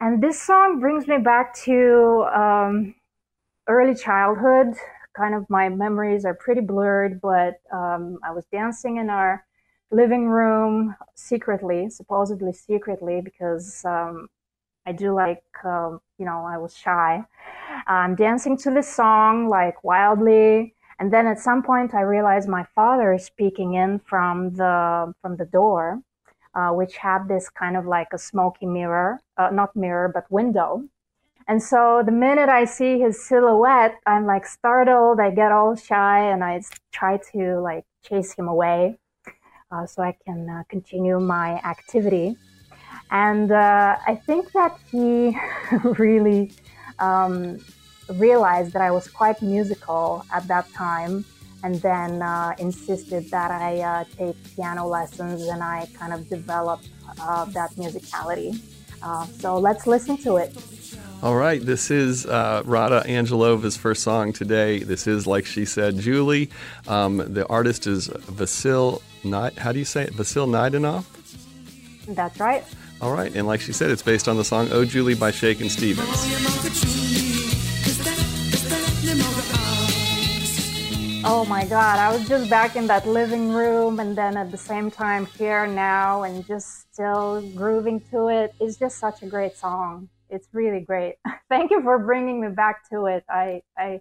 And 0.00 0.22
this 0.22 0.40
song 0.40 0.80
brings 0.80 1.08
me 1.08 1.18
back 1.18 1.54
to 1.64 2.26
um, 2.34 2.94
early 3.66 3.94
childhood 3.94 4.74
kind 5.18 5.34
of 5.34 5.48
my 5.50 5.68
memories 5.68 6.24
are 6.24 6.34
pretty 6.34 6.60
blurred, 6.60 7.20
but 7.20 7.60
um, 7.72 8.18
I 8.22 8.30
was 8.30 8.44
dancing 8.52 8.98
in 8.98 9.10
our 9.10 9.44
living 9.90 10.28
room 10.28 10.94
secretly, 11.14 11.90
supposedly 11.90 12.52
secretly, 12.52 13.20
because 13.20 13.84
um, 13.84 14.28
I 14.86 14.92
do 14.92 15.14
like, 15.14 15.42
um, 15.64 16.00
you 16.18 16.24
know, 16.24 16.44
I 16.46 16.58
was 16.58 16.76
shy. 16.76 17.24
I'm 17.86 18.14
dancing 18.14 18.56
to 18.58 18.70
this 18.70 18.88
song 18.94 19.48
like 19.48 19.82
wildly. 19.82 20.74
And 21.00 21.12
then 21.12 21.26
at 21.26 21.38
some 21.38 21.62
point, 21.62 21.94
I 21.94 22.02
realized 22.02 22.48
my 22.48 22.64
father 22.74 23.12
is 23.12 23.24
speaking 23.24 23.74
in 23.74 24.00
from 24.00 24.54
the 24.54 25.14
from 25.22 25.36
the 25.36 25.44
door, 25.44 26.02
uh, 26.54 26.70
which 26.70 26.96
had 26.96 27.28
this 27.28 27.48
kind 27.48 27.76
of 27.76 27.86
like 27.86 28.08
a 28.12 28.18
smoky 28.18 28.66
mirror, 28.66 29.20
uh, 29.36 29.50
not 29.50 29.74
mirror, 29.76 30.10
but 30.12 30.30
window. 30.30 30.84
And 31.46 31.62
so 31.62 32.02
the 32.04 32.12
minute 32.12 32.50
I 32.50 32.64
see 32.66 33.00
his 33.00 33.26
silhouette, 33.26 33.94
I'm 34.06 34.26
like 34.26 34.46
startled. 34.46 35.18
I 35.18 35.30
get 35.30 35.50
all 35.50 35.74
shy 35.76 36.30
and 36.30 36.44
I 36.44 36.60
try 36.92 37.18
to 37.32 37.60
like 37.60 37.84
chase 38.02 38.34
him 38.34 38.48
away 38.48 38.98
uh, 39.70 39.86
so 39.86 40.02
I 40.02 40.14
can 40.26 40.48
uh, 40.48 40.62
continue 40.68 41.18
my 41.18 41.54
activity. 41.64 42.36
And 43.10 43.50
uh, 43.50 43.96
I 44.06 44.14
think 44.14 44.52
that 44.52 44.78
he 44.90 45.38
really 45.98 46.52
um, 46.98 47.58
realized 48.14 48.72
that 48.74 48.82
I 48.82 48.90
was 48.90 49.08
quite 49.08 49.40
musical 49.40 50.24
at 50.30 50.46
that 50.48 50.70
time 50.74 51.24
and 51.62 51.74
then 51.76 52.22
uh, 52.22 52.54
insisted 52.58 53.30
that 53.30 53.50
I 53.50 53.80
uh, 53.80 54.04
take 54.16 54.36
piano 54.54 54.86
lessons 54.86 55.42
and 55.42 55.62
I 55.62 55.86
kind 55.94 56.12
of 56.12 56.28
developed 56.28 56.88
uh, 57.20 57.44
that 57.46 57.70
musicality. 57.72 58.60
Uh, 59.02 59.26
so 59.26 59.58
let's 59.58 59.86
listen 59.86 60.16
to 60.18 60.36
it. 60.36 60.56
All 61.22 61.34
right, 61.34 61.60
this 61.60 61.90
is 61.90 62.26
uh, 62.26 62.62
Rada 62.64 63.02
Angelova's 63.06 63.76
first 63.76 64.02
song 64.02 64.32
today. 64.32 64.78
This 64.80 65.06
is, 65.08 65.26
like 65.26 65.46
she 65.46 65.64
said, 65.64 65.98
Julie. 65.98 66.48
Um, 66.86 67.16
the 67.16 67.46
artist 67.48 67.86
is 67.86 68.08
Vasil, 68.08 69.02
Night. 69.24 69.58
how 69.58 69.72
do 69.72 69.80
you 69.80 69.84
say 69.84 70.04
it? 70.04 70.12
Vasil 70.12 70.48
Nidanov? 70.48 71.04
That's 72.14 72.38
right. 72.38 72.64
All 73.00 73.12
right, 73.12 73.34
and 73.34 73.46
like 73.46 73.60
she 73.60 73.72
said, 73.72 73.90
it's 73.90 74.02
based 74.02 74.28
on 74.28 74.36
the 74.36 74.44
song 74.44 74.68
Oh 74.70 74.84
Julie 74.84 75.14
by 75.14 75.30
Shakin' 75.30 75.68
Stevens. 75.68 76.97
Oh 81.30 81.44
my 81.44 81.64
God, 81.66 81.98
I 81.98 82.10
was 82.10 82.26
just 82.26 82.48
back 82.48 82.74
in 82.74 82.86
that 82.86 83.06
living 83.06 83.52
room 83.52 84.00
and 84.00 84.16
then 84.16 84.36
at 84.36 84.50
the 84.50 84.56
same 84.56 84.90
time 84.90 85.26
here 85.26 85.66
now 85.66 86.22
and 86.22 86.46
just 86.46 86.92
still 86.92 87.42
grooving 87.54 88.00
to 88.10 88.28
it. 88.28 88.54
It's 88.60 88.76
just 88.76 88.98
such 88.98 89.22
a 89.22 89.26
great 89.26 89.56
song 89.56 90.08
it's 90.30 90.48
really 90.52 90.80
great. 90.80 91.16
Thank 91.48 91.70
you 91.70 91.82
for 91.82 91.98
bringing 91.98 92.40
me 92.40 92.48
back 92.48 92.88
to 92.90 93.06
it. 93.06 93.24
I, 93.28 93.62
I, 93.76 94.00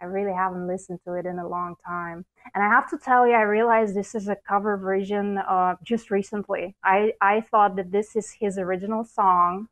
I 0.00 0.06
really 0.06 0.32
haven't 0.34 0.66
listened 0.66 1.00
to 1.04 1.14
it 1.14 1.26
in 1.26 1.38
a 1.38 1.48
long 1.48 1.76
time. 1.86 2.24
And 2.54 2.62
I 2.62 2.68
have 2.68 2.88
to 2.90 2.98
tell 2.98 3.26
you, 3.26 3.34
I 3.34 3.42
realized 3.42 3.94
this 3.94 4.14
is 4.14 4.28
a 4.28 4.36
cover 4.48 4.76
version 4.76 5.38
uh, 5.38 5.76
just 5.82 6.10
recently. 6.10 6.74
I, 6.84 7.12
I 7.20 7.40
thought 7.40 7.76
that 7.76 7.92
this 7.92 8.16
is 8.16 8.30
his 8.30 8.58
original 8.58 9.04
song. 9.04 9.68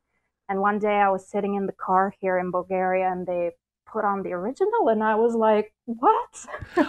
And 0.49 0.61
one 0.61 0.79
day 0.79 0.95
I 0.95 1.09
was 1.09 1.27
sitting 1.27 1.55
in 1.55 1.65
the 1.65 1.73
car 1.73 2.13
here 2.19 2.37
in 2.37 2.51
Bulgaria 2.51 3.11
and 3.11 3.25
they 3.25 3.51
put 3.85 4.03
on 4.03 4.23
the 4.23 4.33
original 4.33 4.89
and 4.89 5.03
I 5.03 5.15
was 5.15 5.35
like, 5.35 5.73
"What?" 5.85 6.45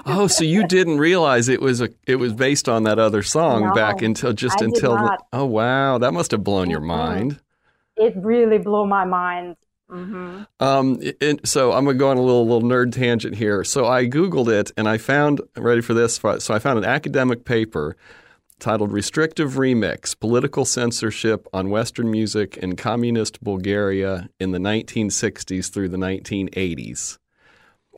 oh, 0.07 0.27
so 0.27 0.45
you 0.45 0.67
didn't 0.67 0.99
realize 0.99 1.49
it 1.49 1.61
was 1.61 1.81
a 1.81 1.91
it 2.07 2.17
was 2.17 2.33
based 2.33 2.69
on 2.69 2.85
that 2.85 2.99
other 2.99 3.23
song 3.23 3.67
no, 3.67 3.75
back 3.75 4.03
until 4.03 4.33
just 4.33 4.61
I 4.61 4.67
until 4.67 5.17
Oh, 5.33 5.45
wow. 5.45 5.99
That 5.99 6.13
must 6.13 6.31
have 6.33 6.43
blown 6.43 6.71
your 6.71 6.81
mind 6.81 7.41
it 7.97 8.15
really 8.17 8.59
blew 8.59 8.87
my 8.87 9.05
mind. 9.05 9.57
Mm-hmm. 9.91 10.43
Um, 10.61 10.99
it, 11.01 11.47
so 11.47 11.73
I'm 11.73 11.85
gonna 11.85 11.97
go 11.97 12.11
on 12.11 12.17
a 12.17 12.23
little 12.23 12.47
little 12.47 12.69
nerd 12.69 12.93
tangent 12.93 13.37
here. 13.37 13.63
So 13.65 13.87
I 13.87 14.07
googled 14.07 14.49
it 14.49 14.73
and 14.77 14.89
I 14.89 14.99
found 14.99 15.41
ready 15.57 15.81
for 15.81 15.95
this. 15.95 16.17
So 16.17 16.55
I 16.55 16.59
found 16.59 16.79
an 16.79 16.85
academic 16.85 17.45
paper 17.45 17.97
titled 18.59 18.93
"Restrictive 18.93 19.55
Remix: 19.55 20.19
Political 20.19 20.65
Censorship 20.65 21.47
on 21.53 21.71
Western 21.71 22.11
Music 22.11 22.57
in 22.57 22.77
Communist 22.77 23.43
Bulgaria 23.43 24.29
in 24.39 24.53
the 24.53 24.59
1960s 24.59 25.71
through 25.71 25.89
the 25.89 25.97
1980s." 25.97 27.19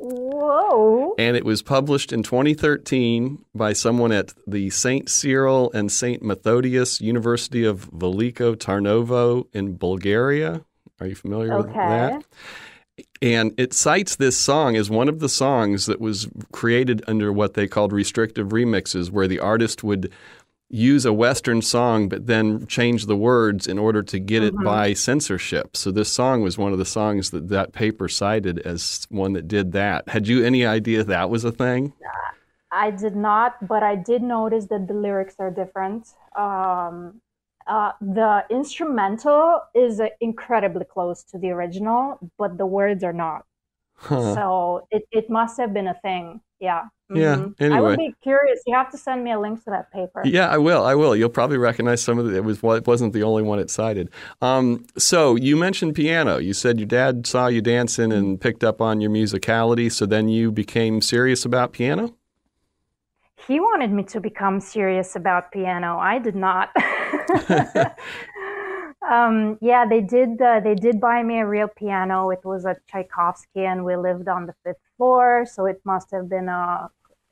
Whoa. 0.00 1.14
And 1.18 1.36
it 1.36 1.44
was 1.44 1.62
published 1.62 2.12
in 2.12 2.22
2013 2.22 3.44
by 3.54 3.72
someone 3.72 4.12
at 4.12 4.32
the 4.46 4.70
St. 4.70 5.08
Cyril 5.08 5.72
and 5.72 5.90
St. 5.90 6.22
Methodius 6.22 7.00
University 7.00 7.64
of 7.64 7.90
Veliko 7.90 8.54
Tarnovo 8.54 9.46
in 9.52 9.76
Bulgaria. 9.76 10.64
Are 11.00 11.06
you 11.06 11.16
familiar 11.16 11.52
okay. 11.54 11.66
with 11.66 11.74
that? 11.74 12.24
And 13.20 13.52
it 13.58 13.72
cites 13.72 14.16
this 14.16 14.36
song 14.36 14.76
as 14.76 14.90
one 14.90 15.08
of 15.08 15.20
the 15.20 15.28
songs 15.28 15.86
that 15.86 16.00
was 16.00 16.28
created 16.52 17.02
under 17.06 17.32
what 17.32 17.54
they 17.54 17.66
called 17.66 17.92
restrictive 17.92 18.48
remixes, 18.48 19.10
where 19.10 19.28
the 19.28 19.40
artist 19.40 19.82
would 19.84 20.12
use 20.70 21.06
a 21.06 21.12
Western 21.12 21.62
song, 21.62 22.08
but 22.08 22.26
then 22.26 22.66
change 22.66 23.06
the 23.06 23.16
words 23.16 23.66
in 23.66 23.78
order 23.78 24.02
to 24.02 24.18
get 24.18 24.42
mm-hmm. 24.42 24.60
it 24.60 24.64
by 24.64 24.92
censorship. 24.92 25.76
So 25.76 25.90
this 25.90 26.12
song 26.12 26.42
was 26.42 26.58
one 26.58 26.72
of 26.72 26.78
the 26.78 26.84
songs 26.84 27.30
that 27.30 27.48
that 27.48 27.72
paper 27.72 28.08
cited 28.08 28.58
as 28.60 29.06
one 29.08 29.32
that 29.32 29.48
did 29.48 29.72
that. 29.72 30.08
Had 30.08 30.28
you 30.28 30.44
any 30.44 30.66
idea 30.66 31.04
that 31.04 31.30
was 31.30 31.44
a 31.44 31.52
thing? 31.52 31.94
I 32.70 32.90
did 32.90 33.16
not, 33.16 33.66
but 33.66 33.82
I 33.82 33.94
did 33.96 34.22
notice 34.22 34.66
that 34.66 34.87
the 34.88 34.94
lyrics 34.94 35.37
are 35.38 35.50
different. 35.50 36.08
Um, 36.37 37.22
uh, 37.66 37.92
the 38.00 38.44
instrumental 38.50 39.60
is 39.75 40.00
uh, 40.00 40.08
incredibly 40.20 40.84
close 40.84 41.22
to 41.25 41.38
the 41.38 41.50
original, 41.50 42.18
but 42.38 42.58
the 42.58 42.66
words 42.66 43.04
are 43.04 43.12
not. 43.12 43.44
Huh. 43.96 44.34
So 44.34 44.87
it, 44.90 45.04
it 45.10 45.28
must 45.28 45.58
have 45.58 45.75
been 45.75 45.88
a 45.88 45.98
thing. 46.00 46.40
Yeah. 46.60 46.84
Yeah. 47.14 47.36
Mm-hmm. 47.36 47.62
Anyway, 47.62 47.78
I 47.78 47.80
would 47.80 47.96
be 47.96 48.14
curious. 48.22 48.60
You 48.66 48.74
have 48.74 48.90
to 48.90 48.98
send 48.98 49.24
me 49.24 49.32
a 49.32 49.40
link 49.40 49.64
to 49.64 49.70
that 49.70 49.90
paper. 49.90 50.22
Yeah, 50.24 50.48
I 50.48 50.58
will. 50.58 50.84
I 50.84 50.94
will. 50.94 51.16
You'll 51.16 51.30
probably 51.30 51.56
recognize 51.56 52.02
some 52.02 52.18
of 52.18 52.26
it. 52.26 52.34
It 52.34 52.44
was 52.44 52.58
it 52.62 52.86
wasn't 52.86 53.14
the 53.14 53.22
only 53.22 53.42
one 53.42 53.58
it 53.58 53.70
cited. 53.70 54.10
Um, 54.42 54.84
so 54.98 55.36
you 55.36 55.56
mentioned 55.56 55.94
piano. 55.94 56.36
You 56.36 56.52
said 56.52 56.78
your 56.78 56.86
dad 56.86 57.26
saw 57.26 57.46
you 57.46 57.62
dancing 57.62 58.12
and 58.12 58.38
picked 58.38 58.62
up 58.62 58.82
on 58.82 59.00
your 59.00 59.10
musicality. 59.10 59.90
So 59.90 60.04
then 60.04 60.28
you 60.28 60.52
became 60.52 61.00
serious 61.00 61.46
about 61.46 61.72
piano. 61.72 62.14
He 63.46 63.60
wanted 63.60 63.90
me 63.90 64.02
to 64.04 64.20
become 64.20 64.60
serious 64.60 65.16
about 65.16 65.50
piano. 65.50 65.98
I 65.98 66.18
did 66.18 66.36
not. 66.36 66.70
um, 69.10 69.56
yeah, 69.62 69.86
they 69.88 70.02
did. 70.02 70.42
Uh, 70.42 70.60
they 70.60 70.74
did 70.74 71.00
buy 71.00 71.22
me 71.22 71.38
a 71.38 71.46
real 71.46 71.68
piano. 71.68 72.28
It 72.28 72.44
was 72.44 72.66
a 72.66 72.76
Tchaikovsky, 72.90 73.64
and 73.64 73.86
we 73.86 73.96
lived 73.96 74.28
on 74.28 74.44
the 74.44 74.54
fifth 74.64 74.76
so 74.99 75.67
it 75.67 75.81
must 75.85 76.11
have 76.11 76.28
been 76.28 76.49
a 76.49 76.90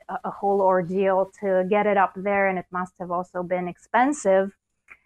a 0.09 0.31
whole 0.31 0.61
ordeal 0.61 1.31
to 1.41 1.67
get 1.69 1.87
it 1.87 1.97
up 1.97 2.13
there, 2.17 2.47
and 2.49 2.59
it 2.59 2.67
must 2.71 2.95
have 2.99 3.11
also 3.11 3.43
been 3.43 3.69
expensive. 3.69 4.57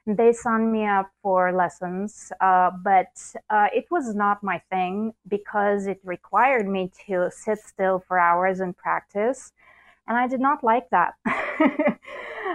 They 0.06 0.32
signed 0.32 0.72
me 0.72 0.86
up 0.86 1.10
for 1.22 1.52
lessons, 1.52 2.32
uh, 2.40 2.70
but 2.84 3.12
uh, 3.50 3.68
it 3.72 3.86
was 3.90 4.14
not 4.14 4.42
my 4.42 4.58
thing 4.70 5.14
because 5.28 5.86
it 5.86 6.00
required 6.04 6.68
me 6.68 6.90
to 7.06 7.30
sit 7.30 7.58
still 7.60 8.00
for 8.08 8.18
hours 8.18 8.60
and 8.60 8.76
practice, 8.76 9.52
and 10.06 10.16
I 10.18 10.26
did 10.28 10.40
not 10.40 10.64
like 10.64 10.90
that. 10.90 11.14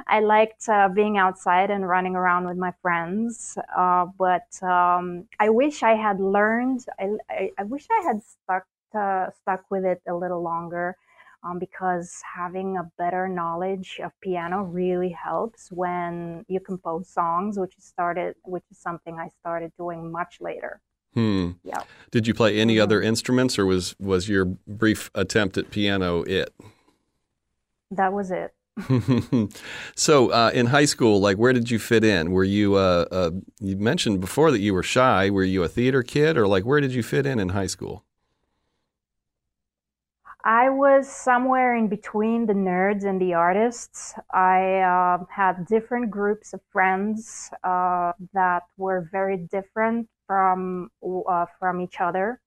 I 0.07 0.19
liked 0.19 0.67
uh, 0.69 0.89
being 0.89 1.17
outside 1.17 1.71
and 1.71 1.87
running 1.87 2.15
around 2.15 2.45
with 2.45 2.57
my 2.57 2.73
friends, 2.81 3.57
uh, 3.75 4.05
but 4.17 4.61
um, 4.61 5.25
I 5.39 5.49
wish 5.49 5.83
I 5.83 5.95
had 5.95 6.19
learned. 6.19 6.85
I, 6.99 7.09
I, 7.29 7.51
I 7.59 7.63
wish 7.63 7.87
I 7.91 8.03
had 8.05 8.21
stuck 8.23 8.65
uh, 8.95 9.29
stuck 9.41 9.63
with 9.69 9.85
it 9.85 10.01
a 10.07 10.13
little 10.13 10.41
longer 10.41 10.95
um, 11.43 11.59
because 11.59 12.21
having 12.35 12.77
a 12.77 12.89
better 12.97 13.27
knowledge 13.27 13.99
of 14.03 14.11
piano 14.21 14.63
really 14.63 15.09
helps 15.09 15.71
when 15.71 16.43
you 16.47 16.59
compose 16.59 17.09
songs, 17.09 17.59
which 17.59 17.73
started, 17.77 18.35
which 18.43 18.63
is 18.71 18.79
something 18.79 19.19
I 19.19 19.29
started 19.39 19.71
doing 19.77 20.11
much 20.11 20.37
later. 20.41 20.81
Hmm. 21.13 21.51
Yeah. 21.63 21.83
Did 22.11 22.27
you 22.27 22.33
play 22.33 22.59
any 22.59 22.79
other 22.79 23.01
instruments, 23.01 23.57
or 23.57 23.65
was 23.65 23.95
was 23.99 24.27
your 24.27 24.45
brief 24.45 25.09
attempt 25.15 25.57
at 25.57 25.71
piano 25.71 26.23
it? 26.23 26.53
That 27.91 28.11
was 28.11 28.31
it. 28.31 28.53
so, 29.95 30.31
uh, 30.31 30.51
in 30.53 30.65
high 30.65 30.85
school, 30.85 31.21
like, 31.21 31.37
where 31.37 31.53
did 31.53 31.71
you 31.71 31.79
fit 31.79 32.03
in? 32.03 32.31
Were 32.31 32.43
you, 32.43 32.75
uh, 32.75 33.05
uh, 33.09 33.31
you 33.61 33.77
mentioned 33.77 34.19
before 34.19 34.51
that 34.51 34.59
you 34.59 34.73
were 34.73 34.83
shy. 34.83 35.29
Were 35.29 35.45
you 35.45 35.63
a 35.63 35.69
theater 35.69 36.03
kid, 36.03 36.37
or 36.37 36.45
like, 36.45 36.65
where 36.65 36.81
did 36.81 36.93
you 36.93 37.01
fit 37.01 37.25
in 37.25 37.39
in 37.39 37.49
high 37.49 37.67
school? 37.67 38.04
I 40.45 40.69
was 40.69 41.09
somewhere 41.09 41.75
in 41.75 41.87
between 41.87 42.45
the 42.45 42.53
nerds 42.53 43.03
and 43.03 43.19
the 43.19 43.33
artists. 43.33 44.13
I 44.31 44.81
uh, 44.81 45.25
had 45.27 45.65
different 45.65 46.11
groups 46.11 46.53
of 46.53 46.61
friends 46.71 47.49
uh, 47.63 48.11
that 48.33 48.61
were 48.77 49.09
very 49.11 49.37
different 49.37 50.07
from 50.27 50.91
uh, 51.03 51.47
from 51.59 51.81
each 51.81 51.99
other, 51.99 52.39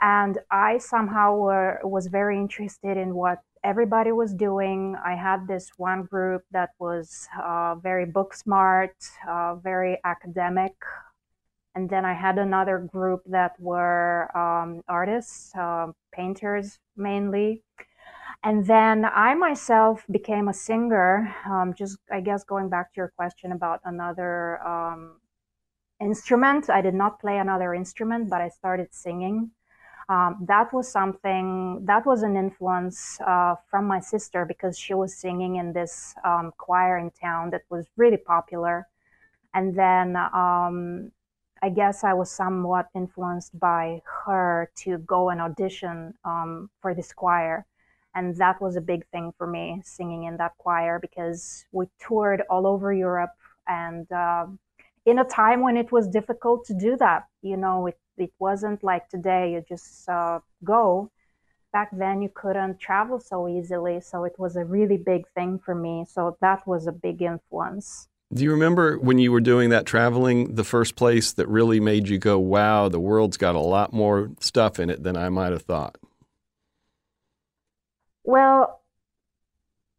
and 0.00 0.38
I 0.50 0.78
somehow 0.78 1.36
were, 1.36 1.80
was 1.84 2.06
very 2.06 2.38
interested 2.38 2.96
in 2.96 3.14
what 3.14 3.40
everybody 3.62 4.12
was 4.12 4.32
doing. 4.32 4.96
I 5.04 5.14
had 5.14 5.46
this 5.46 5.70
one 5.76 6.04
group 6.04 6.44
that 6.52 6.70
was 6.78 7.28
uh, 7.38 7.74
very 7.74 8.06
book 8.06 8.32
smart, 8.32 8.96
uh, 9.28 9.56
very 9.56 10.00
academic, 10.02 10.72
and 11.74 11.90
then 11.90 12.06
I 12.06 12.14
had 12.14 12.38
another 12.38 12.78
group 12.78 13.20
that 13.26 13.52
were 13.60 14.34
um, 14.34 14.82
artists, 14.88 15.54
uh, 15.54 15.88
painters 16.10 16.78
mainly. 16.98 17.62
And 18.44 18.66
then 18.66 19.04
I 19.04 19.34
myself 19.34 20.04
became 20.10 20.48
a 20.48 20.54
singer. 20.54 21.34
Um, 21.48 21.74
just, 21.74 21.98
I 22.10 22.20
guess, 22.20 22.44
going 22.44 22.68
back 22.68 22.92
to 22.92 22.96
your 22.98 23.12
question 23.16 23.52
about 23.52 23.80
another 23.84 24.62
um, 24.66 25.20
instrument. 26.00 26.70
I 26.70 26.80
did 26.80 26.94
not 26.94 27.20
play 27.20 27.38
another 27.38 27.74
instrument, 27.74 28.30
but 28.30 28.40
I 28.40 28.48
started 28.48 28.88
singing. 28.92 29.50
Um, 30.08 30.44
that 30.48 30.72
was 30.72 30.90
something 30.90 31.84
that 31.84 32.06
was 32.06 32.22
an 32.22 32.36
influence 32.36 33.20
uh, 33.20 33.56
from 33.70 33.86
my 33.86 34.00
sister 34.00 34.46
because 34.46 34.78
she 34.78 34.94
was 34.94 35.14
singing 35.14 35.56
in 35.56 35.72
this 35.72 36.14
um, 36.24 36.52
choir 36.56 36.96
in 36.96 37.10
town 37.10 37.50
that 37.50 37.62
was 37.68 37.84
really 37.96 38.16
popular 38.16 38.88
and 39.54 39.74
then 39.74 40.16
um, 40.16 41.10
I 41.62 41.70
guess 41.70 42.04
I 42.04 42.14
was 42.14 42.30
somewhat 42.30 42.88
influenced 42.94 43.58
by 43.58 44.02
her 44.24 44.70
to 44.82 44.98
go 44.98 45.30
and 45.30 45.40
audition 45.40 46.14
um, 46.24 46.70
for 46.80 46.94
this 46.94 47.12
choir. 47.12 47.66
And 48.14 48.36
that 48.36 48.60
was 48.60 48.76
a 48.76 48.80
big 48.80 49.06
thing 49.08 49.32
for 49.36 49.46
me, 49.46 49.80
singing 49.84 50.24
in 50.24 50.36
that 50.38 50.56
choir, 50.58 50.98
because 50.98 51.64
we 51.72 51.86
toured 52.00 52.42
all 52.50 52.66
over 52.66 52.92
Europe 52.92 53.34
and 53.66 54.10
uh, 54.10 54.46
in 55.06 55.18
a 55.18 55.24
time 55.24 55.60
when 55.60 55.76
it 55.76 55.92
was 55.92 56.08
difficult 56.08 56.64
to 56.66 56.74
do 56.74 56.96
that. 56.96 57.26
You 57.42 57.56
know, 57.56 57.86
it, 57.86 57.98
it 58.16 58.32
wasn't 58.38 58.82
like 58.82 59.08
today, 59.08 59.52
you 59.52 59.64
just 59.68 60.08
uh, 60.08 60.40
go. 60.64 61.10
Back 61.72 61.90
then, 61.92 62.22
you 62.22 62.30
couldn't 62.34 62.80
travel 62.80 63.20
so 63.20 63.46
easily. 63.46 64.00
So 64.00 64.24
it 64.24 64.38
was 64.38 64.56
a 64.56 64.64
really 64.64 64.96
big 64.96 65.28
thing 65.34 65.58
for 65.58 65.74
me. 65.74 66.06
So 66.08 66.36
that 66.40 66.66
was 66.66 66.86
a 66.86 66.92
big 66.92 67.20
influence. 67.22 68.08
Do 68.32 68.44
you 68.44 68.50
remember 68.50 68.98
when 68.98 69.18
you 69.18 69.32
were 69.32 69.40
doing 69.40 69.70
that 69.70 69.86
traveling, 69.86 70.54
the 70.54 70.64
first 70.64 70.96
place 70.96 71.32
that 71.32 71.48
really 71.48 71.80
made 71.80 72.08
you 72.08 72.18
go, 72.18 72.38
wow, 72.38 72.88
the 72.90 73.00
world's 73.00 73.38
got 73.38 73.54
a 73.54 73.60
lot 73.60 73.92
more 73.94 74.30
stuff 74.38 74.78
in 74.78 74.90
it 74.90 75.02
than 75.02 75.16
I 75.16 75.30
might 75.30 75.52
have 75.52 75.62
thought? 75.62 75.96
Well, 78.24 78.82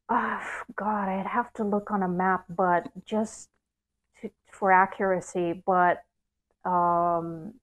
oh, 0.09 0.41
God, 0.75 1.09
I'd 1.09 1.25
have 1.25 1.51
to 1.53 1.63
look 1.63 1.89
on 1.89 2.03
a 2.03 2.07
map, 2.07 2.45
but 2.47 2.87
just 3.03 3.49
to, 4.21 4.29
for 4.51 4.71
accuracy. 4.71 5.63
But, 5.65 6.03
um, 6.65 7.55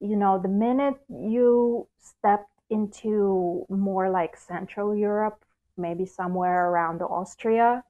you 0.00 0.16
know, 0.16 0.40
the 0.42 0.48
minute 0.48 0.94
you 1.10 1.86
stepped 2.00 2.50
into 2.70 3.66
more 3.68 4.08
like 4.08 4.38
Central 4.38 4.96
Europe, 4.96 5.44
maybe 5.76 6.06
somewhere 6.06 6.70
around 6.70 7.02
Austria, 7.02 7.84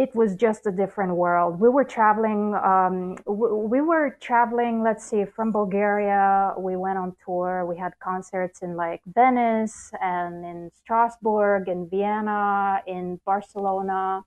it 0.00 0.14
was 0.14 0.34
just 0.34 0.66
a 0.66 0.72
different 0.72 1.14
world. 1.14 1.60
We 1.60 1.68
were 1.68 1.84
traveling. 1.84 2.54
Um, 2.54 3.16
we 3.26 3.82
were 3.82 4.16
traveling. 4.18 4.82
Let's 4.82 5.04
see, 5.04 5.26
from 5.26 5.52
Bulgaria, 5.52 6.54
we 6.56 6.74
went 6.74 6.96
on 6.96 7.14
tour. 7.22 7.66
We 7.66 7.76
had 7.76 7.92
concerts 7.98 8.62
in 8.62 8.76
like 8.76 9.02
Venice 9.04 9.92
and 10.00 10.34
in 10.52 10.70
Strasbourg, 10.80 11.68
in 11.68 11.86
Vienna, 11.90 12.80
in 12.86 13.20
Barcelona. 13.26 14.22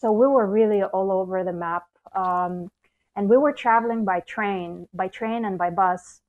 So 0.00 0.06
we 0.12 0.26
were 0.26 0.46
really 0.46 0.82
all 0.82 1.12
over 1.12 1.44
the 1.44 1.52
map. 1.52 1.86
Um, 2.14 2.70
and 3.14 3.28
we 3.28 3.36
were 3.36 3.52
traveling 3.52 4.06
by 4.06 4.20
train, 4.20 4.88
by 4.94 5.08
train 5.08 5.44
and 5.44 5.58
by 5.58 5.68
bus. 5.68 6.22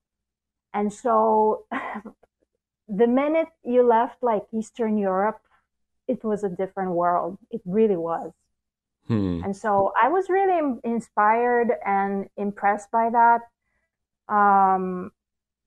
And 0.74 0.92
so, 0.92 1.66
the 3.02 3.08
minute 3.08 3.52
you 3.64 3.82
left 3.88 4.18
like 4.22 4.44
Eastern 4.52 4.98
Europe, 4.98 5.40
it 6.10 6.22
was 6.26 6.44
a 6.44 6.50
different 6.50 6.92
world. 6.92 7.38
It 7.50 7.62
really 7.64 7.96
was. 7.96 8.34
Hmm. 9.10 9.42
And 9.44 9.58
so 9.58 9.92
I 10.02 10.08
was 10.08 10.30
really 10.30 10.80
inspired 10.84 11.72
and 11.86 12.30
impressed 12.38 12.92
by 12.92 13.10
that. 13.10 13.42
Um, 14.34 15.12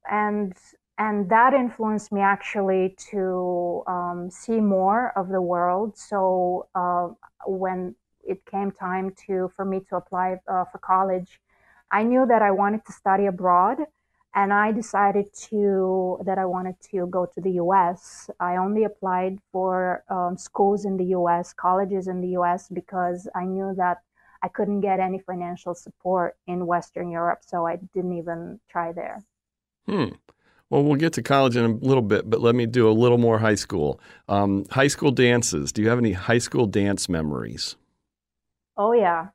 and 0.08 0.54
and 0.96 1.28
that 1.30 1.52
influenced 1.52 2.12
me 2.12 2.20
actually 2.20 2.94
to 3.10 3.82
um, 3.88 4.28
see 4.30 4.60
more 4.60 5.12
of 5.18 5.28
the 5.28 5.40
world. 5.40 5.96
So 5.96 6.68
uh, 6.76 7.08
when 7.44 7.96
it 8.24 8.44
came 8.46 8.70
time 8.70 9.12
to 9.26 9.50
for 9.56 9.64
me 9.64 9.80
to 9.88 9.96
apply 9.96 10.38
uh, 10.46 10.64
for 10.70 10.78
college, 10.78 11.40
I 11.90 12.04
knew 12.04 12.24
that 12.26 12.42
I 12.42 12.52
wanted 12.52 12.84
to 12.86 12.92
study 12.92 13.26
abroad 13.26 13.78
and 14.34 14.52
I 14.52 14.72
decided 14.72 15.32
to 15.50 16.18
that 16.24 16.38
I 16.38 16.44
wanted 16.44 16.76
to 16.90 17.06
go 17.06 17.26
to 17.26 17.40
the 17.40 17.52
U.S. 17.52 18.30
I 18.40 18.56
only 18.56 18.84
applied 18.84 19.38
for 19.52 20.04
um, 20.08 20.36
schools 20.36 20.84
in 20.84 20.96
the 20.96 21.04
U.S., 21.06 21.52
colleges 21.52 22.08
in 22.08 22.20
the 22.20 22.28
U.S. 22.28 22.68
because 22.68 23.28
I 23.34 23.44
knew 23.44 23.74
that 23.76 23.98
I 24.42 24.48
couldn't 24.48 24.80
get 24.80 25.00
any 25.00 25.18
financial 25.18 25.74
support 25.74 26.36
in 26.46 26.66
Western 26.66 27.10
Europe, 27.10 27.40
so 27.42 27.66
I 27.66 27.76
didn't 27.94 28.16
even 28.16 28.58
try 28.68 28.92
there. 28.92 29.22
Hmm. 29.86 30.14
Well, 30.70 30.82
we'll 30.82 30.96
get 30.96 31.12
to 31.14 31.22
college 31.22 31.54
in 31.54 31.64
a 31.64 31.68
little 31.68 32.02
bit, 32.02 32.30
but 32.30 32.40
let 32.40 32.54
me 32.54 32.64
do 32.64 32.88
a 32.88 32.92
little 32.92 33.18
more 33.18 33.38
high 33.38 33.56
school. 33.56 34.00
Um, 34.28 34.64
high 34.70 34.86
school 34.86 35.10
dances. 35.10 35.70
Do 35.70 35.82
you 35.82 35.90
have 35.90 35.98
any 35.98 36.12
high 36.12 36.38
school 36.38 36.66
dance 36.66 37.10
memories? 37.10 37.76
Oh 38.78 38.92
yeah, 38.92 39.28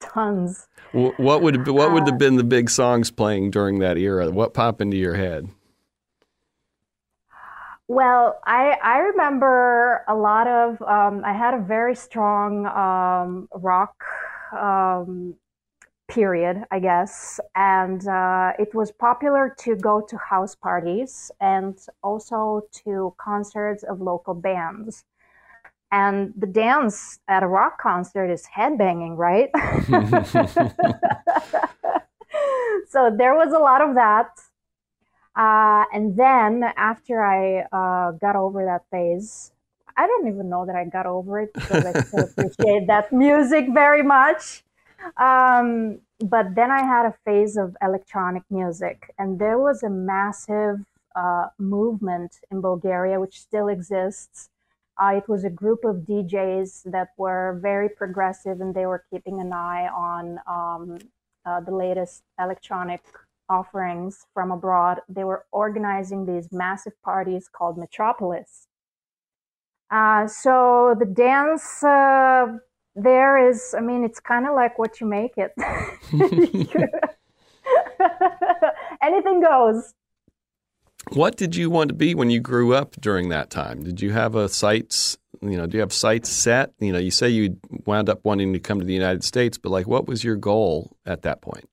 tons. 0.00 0.68
What 0.92 1.42
would 1.42 1.68
what 1.68 1.92
would 1.92 2.06
have 2.06 2.14
uh, 2.14 2.18
been 2.18 2.36
the 2.36 2.44
big 2.44 2.68
songs 2.68 3.10
playing 3.10 3.52
during 3.52 3.78
that 3.78 3.96
era? 3.96 4.30
What 4.30 4.54
popped 4.54 4.80
into 4.80 4.96
your 4.96 5.14
head? 5.14 5.48
Well, 7.86 8.40
I 8.44 8.76
I 8.82 8.98
remember 8.98 10.04
a 10.08 10.14
lot 10.14 10.46
of. 10.46 10.80
Um, 10.82 11.22
I 11.24 11.32
had 11.32 11.54
a 11.54 11.58
very 11.58 11.94
strong 11.94 12.66
um, 12.66 13.48
rock 13.54 14.04
um, 14.56 15.34
period, 16.08 16.64
I 16.70 16.80
guess, 16.80 17.40
and 17.54 18.06
uh, 18.06 18.52
it 18.58 18.74
was 18.74 18.90
popular 18.90 19.54
to 19.58 19.76
go 19.76 20.00
to 20.00 20.16
house 20.16 20.54
parties 20.54 21.30
and 21.40 21.78
also 22.02 22.62
to 22.84 23.14
concerts 23.18 23.84
of 23.84 24.00
local 24.00 24.34
bands. 24.34 25.04
And 25.92 26.32
the 26.36 26.46
dance 26.46 27.18
at 27.26 27.42
a 27.42 27.48
rock 27.48 27.80
concert 27.80 28.30
is 28.30 28.46
headbanging, 28.56 29.16
right? 29.16 29.50
so 32.88 33.14
there 33.16 33.34
was 33.34 33.52
a 33.52 33.58
lot 33.58 33.82
of 33.82 33.96
that. 33.96 34.30
Uh, 35.34 35.84
and 35.92 36.16
then 36.16 36.64
after 36.76 37.24
I 37.24 37.66
uh, 37.72 38.12
got 38.12 38.36
over 38.36 38.64
that 38.64 38.84
phase, 38.90 39.52
I 39.96 40.06
don't 40.06 40.28
even 40.28 40.48
know 40.48 40.64
that 40.66 40.76
I 40.76 40.84
got 40.84 41.06
over 41.06 41.40
it 41.40 41.52
because 41.52 41.84
I 41.84 42.00
still 42.02 42.24
appreciate 42.30 42.86
that 42.86 43.12
music 43.12 43.66
very 43.72 44.02
much. 44.02 44.62
Um, 45.16 46.00
but 46.20 46.54
then 46.54 46.70
I 46.70 46.82
had 46.82 47.06
a 47.06 47.14
phase 47.24 47.56
of 47.56 47.76
electronic 47.82 48.42
music, 48.50 49.12
and 49.18 49.38
there 49.38 49.58
was 49.58 49.82
a 49.82 49.90
massive 49.90 50.84
uh, 51.16 51.46
movement 51.58 52.36
in 52.50 52.60
Bulgaria, 52.60 53.18
which 53.18 53.40
still 53.40 53.68
exists, 53.68 54.50
uh, 55.00 55.14
it 55.16 55.28
was 55.28 55.44
a 55.44 55.50
group 55.50 55.84
of 55.84 55.96
DJs 56.08 56.90
that 56.92 57.08
were 57.16 57.58
very 57.62 57.88
progressive 57.88 58.60
and 58.60 58.74
they 58.74 58.86
were 58.86 59.04
keeping 59.10 59.40
an 59.40 59.52
eye 59.52 59.88
on 59.88 60.38
um, 60.46 60.98
uh, 61.46 61.60
the 61.60 61.74
latest 61.74 62.22
electronic 62.38 63.00
offerings 63.48 64.26
from 64.34 64.50
abroad. 64.50 65.00
They 65.08 65.24
were 65.24 65.46
organizing 65.52 66.26
these 66.26 66.52
massive 66.52 66.92
parties 67.02 67.48
called 67.50 67.78
Metropolis. 67.78 68.68
Uh, 69.90 70.26
so 70.26 70.94
the 70.98 71.06
dance 71.06 71.82
uh, 71.82 72.46
there 72.94 73.48
is, 73.48 73.74
I 73.76 73.80
mean, 73.80 74.04
it's 74.04 74.20
kind 74.20 74.46
of 74.46 74.54
like 74.54 74.78
what 74.78 75.00
you 75.00 75.06
make 75.06 75.32
it. 75.36 75.52
Anything 79.02 79.40
goes. 79.40 79.94
What 81.12 81.36
did 81.36 81.56
you 81.56 81.70
want 81.70 81.88
to 81.88 81.94
be 81.94 82.14
when 82.14 82.30
you 82.30 82.38
grew 82.38 82.72
up 82.72 82.94
during 83.00 83.30
that 83.30 83.50
time? 83.50 83.82
Did 83.82 84.00
you 84.00 84.12
have 84.12 84.36
a 84.36 84.48
sights, 84.48 85.18
you 85.42 85.56
know, 85.56 85.66
do 85.66 85.76
you 85.76 85.80
have 85.80 85.92
sights 85.92 86.28
set? 86.28 86.72
You 86.78 86.92
know, 86.92 87.00
you 87.00 87.10
say 87.10 87.28
you 87.28 87.56
wound 87.84 88.08
up 88.08 88.24
wanting 88.24 88.52
to 88.52 88.60
come 88.60 88.78
to 88.78 88.86
the 88.86 88.94
United 88.94 89.24
States, 89.24 89.58
but 89.58 89.70
like 89.70 89.88
what 89.88 90.06
was 90.06 90.22
your 90.22 90.36
goal 90.36 90.96
at 91.04 91.22
that 91.22 91.42
point? 91.42 91.68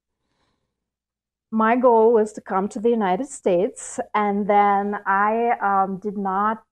My 1.51 1.75
goal 1.75 2.13
was 2.13 2.33
to 2.33 2.41
come 2.41 2.67
to 2.69 2.79
the 2.79 2.89
United 2.89 3.27
States, 3.27 3.99
and 4.15 4.49
then 4.49 4.95
I 5.05 5.51
um, 5.61 5.97
did 5.97 6.17
not 6.17 6.63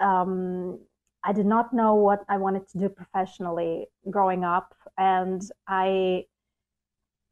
um, 0.00 0.78
I 1.22 1.32
did 1.32 1.46
not 1.46 1.74
know 1.74 1.94
what 1.94 2.24
I 2.28 2.38
wanted 2.38 2.68
to 2.70 2.78
do 2.78 2.88
professionally 2.88 3.86
growing 4.10 4.44
up, 4.44 4.74
and 4.96 5.42
I 5.66 6.24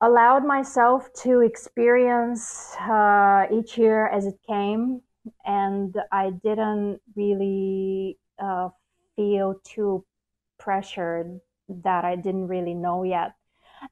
allowed 0.00 0.44
myself 0.44 1.12
to 1.22 1.40
experience 1.40 2.76
uh, 2.80 3.46
each 3.52 3.78
year 3.78 4.08
as 4.08 4.26
it 4.26 4.38
came, 4.46 5.00
and 5.44 5.96
I 6.12 6.30
didn't 6.30 7.00
really 7.14 8.18
uh, 8.38 8.68
feel 9.16 9.60
too 9.64 10.04
pressured 10.58 11.40
that 11.68 12.04
I 12.04 12.16
didn't 12.16 12.48
really 12.48 12.74
know 12.74 13.02
yet. 13.02 13.34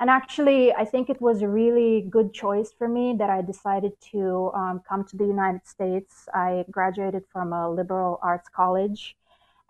And 0.00 0.08
actually, 0.08 0.72
I 0.72 0.84
think 0.84 1.10
it 1.10 1.20
was 1.20 1.42
a 1.42 1.48
really 1.48 2.06
good 2.08 2.32
choice 2.32 2.72
for 2.72 2.88
me 2.88 3.14
that 3.18 3.30
I 3.30 3.42
decided 3.42 3.92
to 4.12 4.50
um, 4.54 4.80
come 4.88 5.04
to 5.04 5.16
the 5.16 5.26
United 5.26 5.66
States. 5.66 6.26
I 6.32 6.64
graduated 6.70 7.24
from 7.30 7.52
a 7.52 7.70
liberal 7.70 8.18
arts 8.22 8.48
college. 8.48 9.16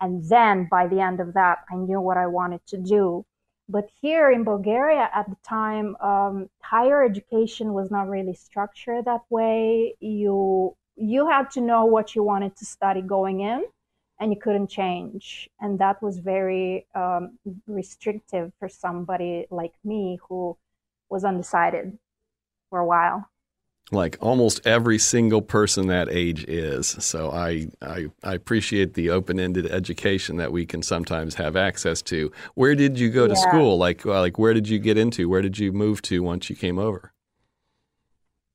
And 0.01 0.23
then 0.29 0.67
by 0.69 0.87
the 0.87 0.99
end 0.99 1.19
of 1.19 1.33
that, 1.33 1.59
I 1.71 1.75
knew 1.75 1.99
what 1.99 2.17
I 2.17 2.27
wanted 2.27 2.65
to 2.67 2.77
do. 2.77 3.25
But 3.67 3.89
here 4.01 4.29
in 4.31 4.43
Bulgaria 4.43 5.09
at 5.13 5.29
the 5.29 5.37
time, 5.43 5.95
um, 5.97 6.49
higher 6.61 7.03
education 7.03 7.73
was 7.73 7.89
not 7.89 8.07
really 8.07 8.35
structured 8.35 9.05
that 9.05 9.23
way. 9.29 9.95
You 9.99 10.75
you 10.95 11.27
had 11.29 11.51
to 11.51 11.61
know 11.61 11.85
what 11.85 12.15
you 12.15 12.23
wanted 12.23 12.55
to 12.57 12.65
study 12.65 13.01
going 13.01 13.41
in, 13.41 13.65
and 14.19 14.31
you 14.33 14.39
couldn't 14.39 14.69
change. 14.69 15.49
And 15.59 15.79
that 15.79 16.01
was 16.01 16.19
very 16.19 16.87
um, 16.95 17.37
restrictive 17.67 18.53
for 18.59 18.69
somebody 18.69 19.47
like 19.49 19.73
me 19.83 20.19
who 20.29 20.57
was 21.09 21.25
undecided 21.25 21.97
for 22.69 22.79
a 22.79 22.85
while 22.85 23.29
like 23.91 24.17
almost 24.19 24.65
every 24.65 24.97
single 24.97 25.41
person 25.41 25.87
that 25.87 26.09
age 26.09 26.43
is. 26.45 26.87
So 26.87 27.31
I, 27.31 27.67
I, 27.81 28.07
I 28.23 28.33
appreciate 28.33 28.93
the 28.95 29.11
open 29.11 29.39
ended 29.39 29.67
education 29.67 30.37
that 30.37 30.51
we 30.51 30.65
can 30.65 30.81
sometimes 30.81 31.35
have 31.35 31.55
access 31.55 32.01
to. 32.03 32.31
Where 32.55 32.75
did 32.75 32.99
you 32.99 33.09
go 33.09 33.27
to 33.27 33.33
yeah. 33.33 33.49
school? 33.49 33.77
Like 33.77 34.05
uh, 34.05 34.19
like 34.19 34.39
where 34.39 34.53
did 34.53 34.67
you 34.67 34.79
get 34.79 34.97
into? 34.97 35.29
Where 35.29 35.41
did 35.41 35.59
you 35.59 35.71
move 35.71 36.01
to 36.03 36.23
once 36.23 36.49
you 36.49 36.55
came 36.55 36.79
over? 36.79 37.11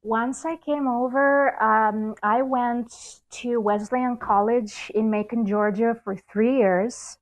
Once 0.02 0.46
I 0.46 0.56
came 0.56 0.88
over, 0.88 1.62
um, 1.62 2.14
I 2.22 2.40
went 2.40 3.20
to 3.32 3.60
Wesleyan 3.60 4.16
College 4.16 4.90
in 4.94 5.10
Macon, 5.10 5.44
Georgia 5.44 5.94
for 6.02 6.16
three 6.32 6.56
years. 6.56 7.18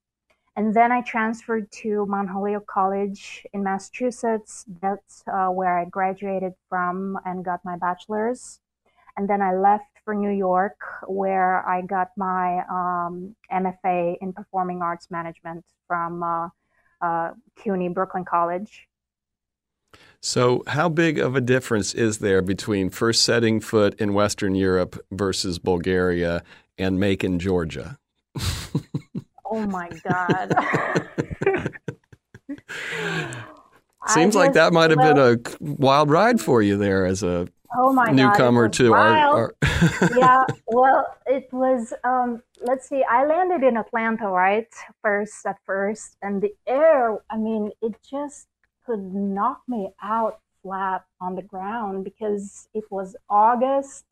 And 0.58 0.74
then 0.74 0.90
I 0.90 1.02
transferred 1.02 1.70
to 1.82 2.04
Mount 2.06 2.30
Holyoke 2.30 2.66
College 2.66 3.46
in 3.52 3.62
Massachusetts. 3.62 4.64
That's 4.82 5.22
uh, 5.32 5.50
where 5.50 5.78
I 5.78 5.84
graduated 5.84 6.52
from 6.68 7.16
and 7.24 7.44
got 7.44 7.64
my 7.64 7.76
bachelor's. 7.76 8.58
And 9.16 9.30
then 9.30 9.40
I 9.40 9.54
left 9.54 9.84
for 10.04 10.16
New 10.16 10.32
York, 10.32 10.74
where 11.06 11.64
I 11.64 11.82
got 11.82 12.08
my 12.16 12.64
um, 12.68 13.36
MFA 13.52 14.16
in 14.20 14.32
Performing 14.32 14.82
Arts 14.82 15.12
Management 15.12 15.64
from 15.86 16.24
uh, 16.24 16.48
uh, 17.00 17.34
CUNY 17.62 17.90
Brooklyn 17.90 18.24
College. 18.24 18.88
So, 20.20 20.64
how 20.66 20.88
big 20.88 21.20
of 21.20 21.36
a 21.36 21.40
difference 21.40 21.94
is 21.94 22.18
there 22.18 22.42
between 22.42 22.90
first 22.90 23.24
setting 23.24 23.60
foot 23.60 23.94
in 24.00 24.12
Western 24.12 24.56
Europe 24.56 24.98
versus 25.12 25.60
Bulgaria 25.60 26.42
and 26.76 26.98
Macon, 26.98 27.38
Georgia? 27.38 27.96
Oh 29.50 29.66
my 29.66 29.90
god. 30.08 30.54
Seems 34.08 34.34
like 34.34 34.54
that 34.54 34.72
might 34.72 34.90
have 34.90 34.98
been 34.98 35.18
a 35.18 35.36
wild 35.60 36.10
ride 36.10 36.40
for 36.40 36.62
you 36.62 36.76
there 36.78 37.04
as 37.04 37.22
a 37.22 37.46
oh 37.76 37.92
my 37.92 38.10
newcomer 38.10 38.64
god, 38.64 38.72
to 38.74 38.94
our. 38.94 39.16
our 39.28 39.54
yeah, 40.16 40.44
well, 40.66 41.06
it 41.26 41.48
was. 41.52 41.92
Um, 42.04 42.42
let's 42.62 42.88
see. 42.88 43.04
I 43.08 43.26
landed 43.26 43.66
in 43.66 43.76
Atlanta, 43.76 44.28
right? 44.28 44.68
First 45.02 45.44
at 45.46 45.56
first, 45.66 46.16
and 46.22 46.40
the 46.40 46.54
air. 46.66 47.18
I 47.30 47.36
mean, 47.36 47.70
it 47.82 47.94
just 48.08 48.46
could 48.86 49.14
knock 49.14 49.62
me 49.68 49.90
out 50.02 50.40
flat 50.62 51.04
on 51.20 51.34
the 51.34 51.42
ground 51.42 52.04
because 52.04 52.68
it 52.74 52.84
was 52.90 53.14
August 53.28 54.04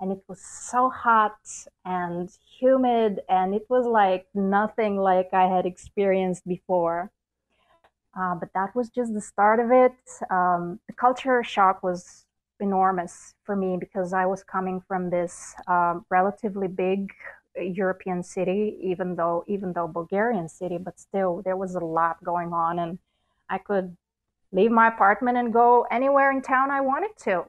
and 0.00 0.12
it 0.12 0.22
was 0.28 0.40
so 0.40 0.90
hot 0.90 1.38
and 1.84 2.30
humid 2.58 3.20
and 3.28 3.54
it 3.54 3.66
was 3.68 3.86
like 3.86 4.26
nothing 4.34 4.96
like 4.96 5.28
i 5.32 5.46
had 5.46 5.66
experienced 5.66 6.46
before. 6.46 7.10
Uh, 8.18 8.34
but 8.34 8.48
that 8.52 8.74
was 8.74 8.88
just 8.88 9.14
the 9.14 9.20
start 9.20 9.60
of 9.60 9.70
it. 9.70 9.92
Um, 10.28 10.80
the 10.88 10.92
culture 10.94 11.44
shock 11.44 11.84
was 11.84 12.26
enormous 12.60 13.34
for 13.44 13.54
me 13.56 13.76
because 13.78 14.12
i 14.12 14.26
was 14.26 14.42
coming 14.42 14.80
from 14.86 15.10
this 15.10 15.54
um, 15.66 16.04
relatively 16.10 16.68
big 16.68 17.12
european 17.56 18.22
city 18.22 18.78
even 18.82 19.16
though 19.16 19.44
even 19.46 19.72
though 19.72 19.88
bulgarian 19.88 20.48
city 20.48 20.78
but 20.78 20.98
still 20.98 21.42
there 21.44 21.56
was 21.56 21.74
a 21.74 21.80
lot 21.80 22.22
going 22.24 22.52
on 22.52 22.78
and 22.78 22.98
i 23.48 23.58
could 23.58 23.96
leave 24.52 24.70
my 24.70 24.88
apartment 24.88 25.36
and 25.36 25.52
go 25.52 25.86
anywhere 25.90 26.30
in 26.30 26.40
town 26.40 26.70
i 26.70 26.80
wanted 26.80 27.10
to 27.16 27.44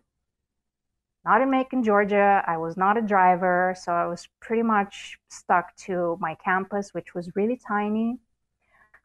not 1.26 1.42
in 1.42 1.50
Macon, 1.50 1.84
Georgia. 1.84 2.44
I 2.48 2.58
was 2.58 2.78
not 2.78 2.98
a 2.98 3.02
driver, 3.02 3.76
so 3.80 3.92
I 3.92 4.06
was 4.08 4.28
pretty 4.40 4.64
much 4.64 5.20
stuck 5.30 5.76
to 5.88 6.18
my 6.20 6.36
campus, 6.36 6.94
which 6.94 7.14
was 7.14 7.30
really 7.36 7.60
tiny. 7.68 8.18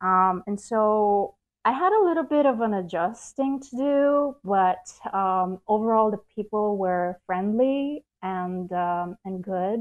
Um, 0.00 0.42
and 0.46 0.60
so 0.60 1.34
I 1.64 1.72
had 1.72 1.92
a 1.92 2.04
little 2.04 2.24
bit 2.24 2.46
of 2.46 2.60
an 2.60 2.74
adjusting 2.74 3.60
to 3.60 3.76
do, 3.76 4.36
but 4.44 4.92
um, 5.12 5.60
overall 5.66 6.10
the 6.10 6.20
people 6.34 6.76
were 6.76 7.18
friendly 7.26 8.04
and 8.22 8.70
um, 8.72 9.16
and 9.24 9.42
good. 9.42 9.80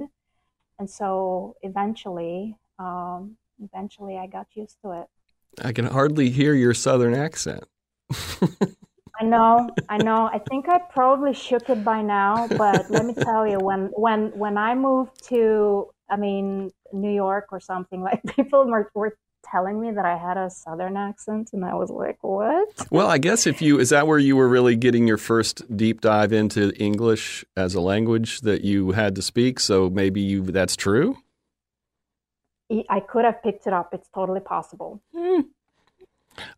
And 0.79 0.89
so 0.89 1.55
eventually, 1.61 2.57
um, 2.79 3.37
eventually, 3.61 4.17
I 4.17 4.27
got 4.27 4.47
used 4.53 4.77
to 4.83 4.91
it. 5.01 5.07
I 5.63 5.71
can 5.71 5.85
hardly 5.85 6.29
hear 6.29 6.53
your 6.53 6.73
southern 6.73 7.13
accent. 7.13 7.65
I 9.19 9.25
know, 9.25 9.69
I 9.89 9.97
know. 9.97 10.25
I 10.25 10.39
think 10.39 10.67
I 10.67 10.79
probably 10.79 11.33
shook 11.33 11.69
it 11.69 11.83
by 11.83 12.01
now, 12.01 12.47
but 12.47 12.89
let 12.89 13.05
me 13.05 13.13
tell 13.13 13.47
you, 13.47 13.59
when 13.59 13.91
when 13.95 14.31
when 14.37 14.57
I 14.57 14.73
moved 14.73 15.27
to, 15.29 15.91
I 16.09 16.15
mean, 16.15 16.71
New 16.91 17.13
York 17.13 17.47
or 17.51 17.59
something, 17.59 18.01
like 18.01 18.21
people 18.35 18.65
were, 18.65 18.89
were 18.95 19.17
telling 19.43 19.79
me 19.79 19.91
that 19.91 20.05
I 20.05 20.17
had 20.17 20.37
a 20.37 20.49
southern 20.49 20.97
accent, 20.97 21.51
and 21.53 21.63
I 21.63 21.75
was 21.75 21.91
like, 21.91 22.17
"What?" 22.23 22.87
Well, 22.89 23.07
I 23.07 23.19
guess 23.19 23.45
if 23.45 23.61
you 23.61 23.79
is 23.79 23.89
that 23.89 24.07
where 24.07 24.17
you 24.17 24.35
were 24.35 24.47
really 24.47 24.75
getting 24.75 25.07
your 25.07 25.17
first 25.17 25.77
deep 25.77 26.01
dive 26.01 26.33
into 26.33 26.73
English 26.81 27.45
as 27.55 27.75
a 27.75 27.81
language 27.81 28.41
that 28.41 28.63
you 28.63 28.91
had 28.91 29.15
to 29.15 29.21
speak? 29.21 29.59
So 29.59 29.91
maybe 29.91 30.21
you 30.21 30.41
that's 30.43 30.75
true. 30.75 31.17
I 32.89 32.99
could 33.01 33.25
have 33.25 33.43
picked 33.43 33.67
it 33.67 33.73
up. 33.73 33.93
It's 33.93 34.09
totally 34.09 34.39
possible. 34.39 35.03
Mm. 35.15 35.45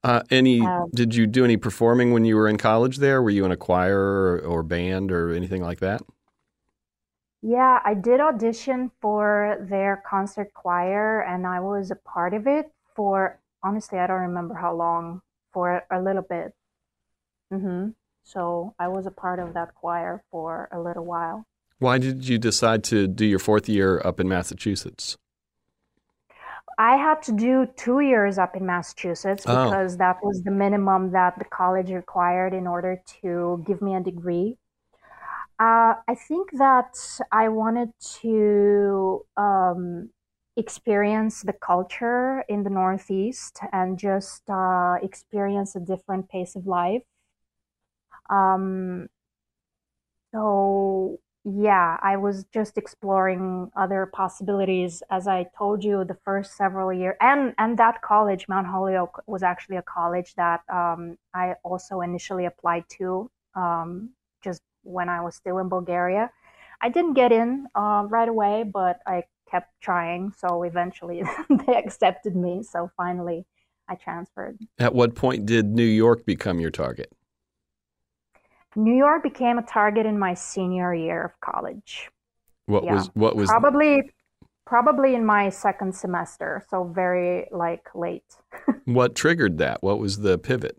Uh, 0.03 0.21
any? 0.29 0.61
Um, 0.61 0.89
did 0.93 1.15
you 1.15 1.27
do 1.27 1.43
any 1.43 1.57
performing 1.57 2.13
when 2.13 2.25
you 2.25 2.35
were 2.35 2.47
in 2.47 2.57
college? 2.57 2.97
There, 2.97 3.21
were 3.21 3.29
you 3.29 3.45
in 3.45 3.51
a 3.51 3.57
choir 3.57 3.99
or, 3.99 4.39
or, 4.39 4.63
band 4.63 5.11
or 5.11 5.33
anything 5.33 5.61
like 5.61 5.79
that? 5.79 6.01
Yeah, 7.41 7.79
I 7.83 7.93
did 7.93 8.19
audition 8.19 8.91
for 9.01 9.57
their 9.69 10.03
concert 10.07 10.53
choir, 10.53 11.21
and 11.21 11.45
I 11.45 11.59
was 11.59 11.91
a 11.91 11.95
part 11.95 12.33
of 12.33 12.47
it 12.47 12.71
for 12.95 13.39
honestly, 13.61 13.99
I 13.99 14.07
don't 14.07 14.21
remember 14.21 14.53
how 14.53 14.73
long. 14.73 15.21
For 15.51 15.85
a 15.89 16.01
little 16.01 16.21
bit. 16.21 16.53
Mm-hmm. 17.53 17.91
So 18.23 18.75
I 18.77 18.89
was 18.89 19.05
a 19.05 19.11
part 19.11 19.39
of 19.39 19.53
that 19.53 19.73
choir 19.73 20.21
for 20.29 20.67
a 20.69 20.81
little 20.81 21.05
while. 21.05 21.45
Why 21.79 21.97
did 21.97 22.27
you 22.27 22.37
decide 22.37 22.83
to 22.85 23.07
do 23.07 23.25
your 23.25 23.39
fourth 23.39 23.69
year 23.69 24.01
up 24.03 24.19
in 24.19 24.27
Massachusetts? 24.27 25.15
I 26.77 26.97
had 26.97 27.21
to 27.23 27.31
do 27.31 27.67
two 27.77 28.01
years 28.01 28.37
up 28.37 28.55
in 28.55 28.65
Massachusetts 28.65 29.45
oh. 29.47 29.65
because 29.65 29.97
that 29.97 30.17
was 30.23 30.41
the 30.43 30.51
minimum 30.51 31.11
that 31.11 31.37
the 31.39 31.45
college 31.45 31.89
required 31.89 32.53
in 32.53 32.67
order 32.67 33.01
to 33.21 33.63
give 33.65 33.81
me 33.81 33.95
a 33.95 34.01
degree. 34.01 34.57
Uh, 35.57 35.95
I 36.07 36.15
think 36.15 36.51
that 36.57 36.97
I 37.31 37.47
wanted 37.47 37.89
to 38.21 39.25
um, 39.37 40.09
experience 40.57 41.41
the 41.41 41.53
culture 41.53 42.43
in 42.49 42.63
the 42.63 42.69
Northeast 42.69 43.59
and 43.71 43.97
just 43.97 44.49
uh, 44.49 44.95
experience 45.01 45.75
a 45.75 45.79
different 45.79 46.29
pace 46.29 46.57
of 46.57 46.67
life. 46.67 47.03
Um, 48.29 49.07
so 50.33 51.19
yeah, 51.45 51.97
I 52.01 52.17
was 52.17 52.43
just 52.51 52.75
exploring 52.75 53.71
other 53.75 54.07
possibilities. 54.07 55.03
As 55.11 55.27
I 55.27 55.45
told 55.55 55.83
you, 55.83 56.03
the 56.03 56.17
first 56.25 56.57
several 56.57 56.91
years, 56.91 57.15
and 57.21 57.53
and 57.59 57.77
that 57.77 58.01
college, 58.01 58.47
Mount 58.47 58.65
Holyoke, 58.65 59.21
was 59.27 59.43
actually 59.43 59.77
a 59.77 59.83
college 59.83 60.33
that 60.35 60.61
um, 60.73 61.17
I 61.35 61.53
also 61.63 62.01
initially 62.01 62.45
applied 62.45 62.85
to, 62.97 63.29
um, 63.55 64.09
just 64.43 64.63
when 64.81 65.07
I 65.07 65.21
was 65.21 65.35
still 65.35 65.59
in 65.59 65.69
Bulgaria. 65.69 66.31
I 66.81 66.89
didn't 66.89 67.13
get 67.13 67.31
in 67.31 67.67
uh, 67.75 68.05
right 68.09 68.27
away, 68.27 68.63
but 68.63 68.99
I 69.05 69.23
kept 69.49 69.69
trying. 69.81 70.33
So 70.35 70.63
eventually, 70.63 71.21
they 71.67 71.75
accepted 71.75 72.35
me. 72.35 72.63
So 72.63 72.89
finally, 72.97 73.45
I 73.87 73.93
transferred. 73.93 74.57
At 74.79 74.95
what 74.95 75.13
point 75.13 75.45
did 75.45 75.67
New 75.67 75.83
York 75.83 76.25
become 76.25 76.59
your 76.59 76.71
target? 76.71 77.11
New 78.75 78.95
York 78.95 79.23
became 79.23 79.57
a 79.57 79.63
target 79.63 80.05
in 80.05 80.19
my 80.19 80.33
senior 80.33 80.93
year 80.93 81.23
of 81.23 81.39
college. 81.39 82.09
What 82.65 82.83
yeah. 82.83 82.95
was 82.95 83.07
what 83.13 83.35
was 83.35 83.49
probably 83.49 84.11
probably 84.65 85.15
in 85.15 85.25
my 85.25 85.49
second 85.49 85.95
semester, 85.95 86.65
so 86.69 86.83
very 86.83 87.47
like 87.51 87.87
late. 87.93 88.35
what 88.85 89.15
triggered 89.15 89.57
that? 89.59 89.83
What 89.83 89.99
was 89.99 90.19
the 90.19 90.37
pivot? 90.37 90.77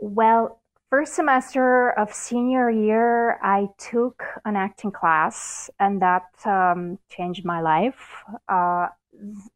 Well, 0.00 0.60
first 0.90 1.14
semester 1.14 1.90
of 1.98 2.12
senior 2.12 2.70
year, 2.70 3.38
I 3.42 3.68
took 3.78 4.22
an 4.44 4.54
acting 4.54 4.92
class, 4.92 5.68
and 5.80 6.00
that 6.02 6.26
um, 6.44 6.98
changed 7.08 7.44
my 7.44 7.60
life. 7.60 8.22
Uh, 8.48 8.88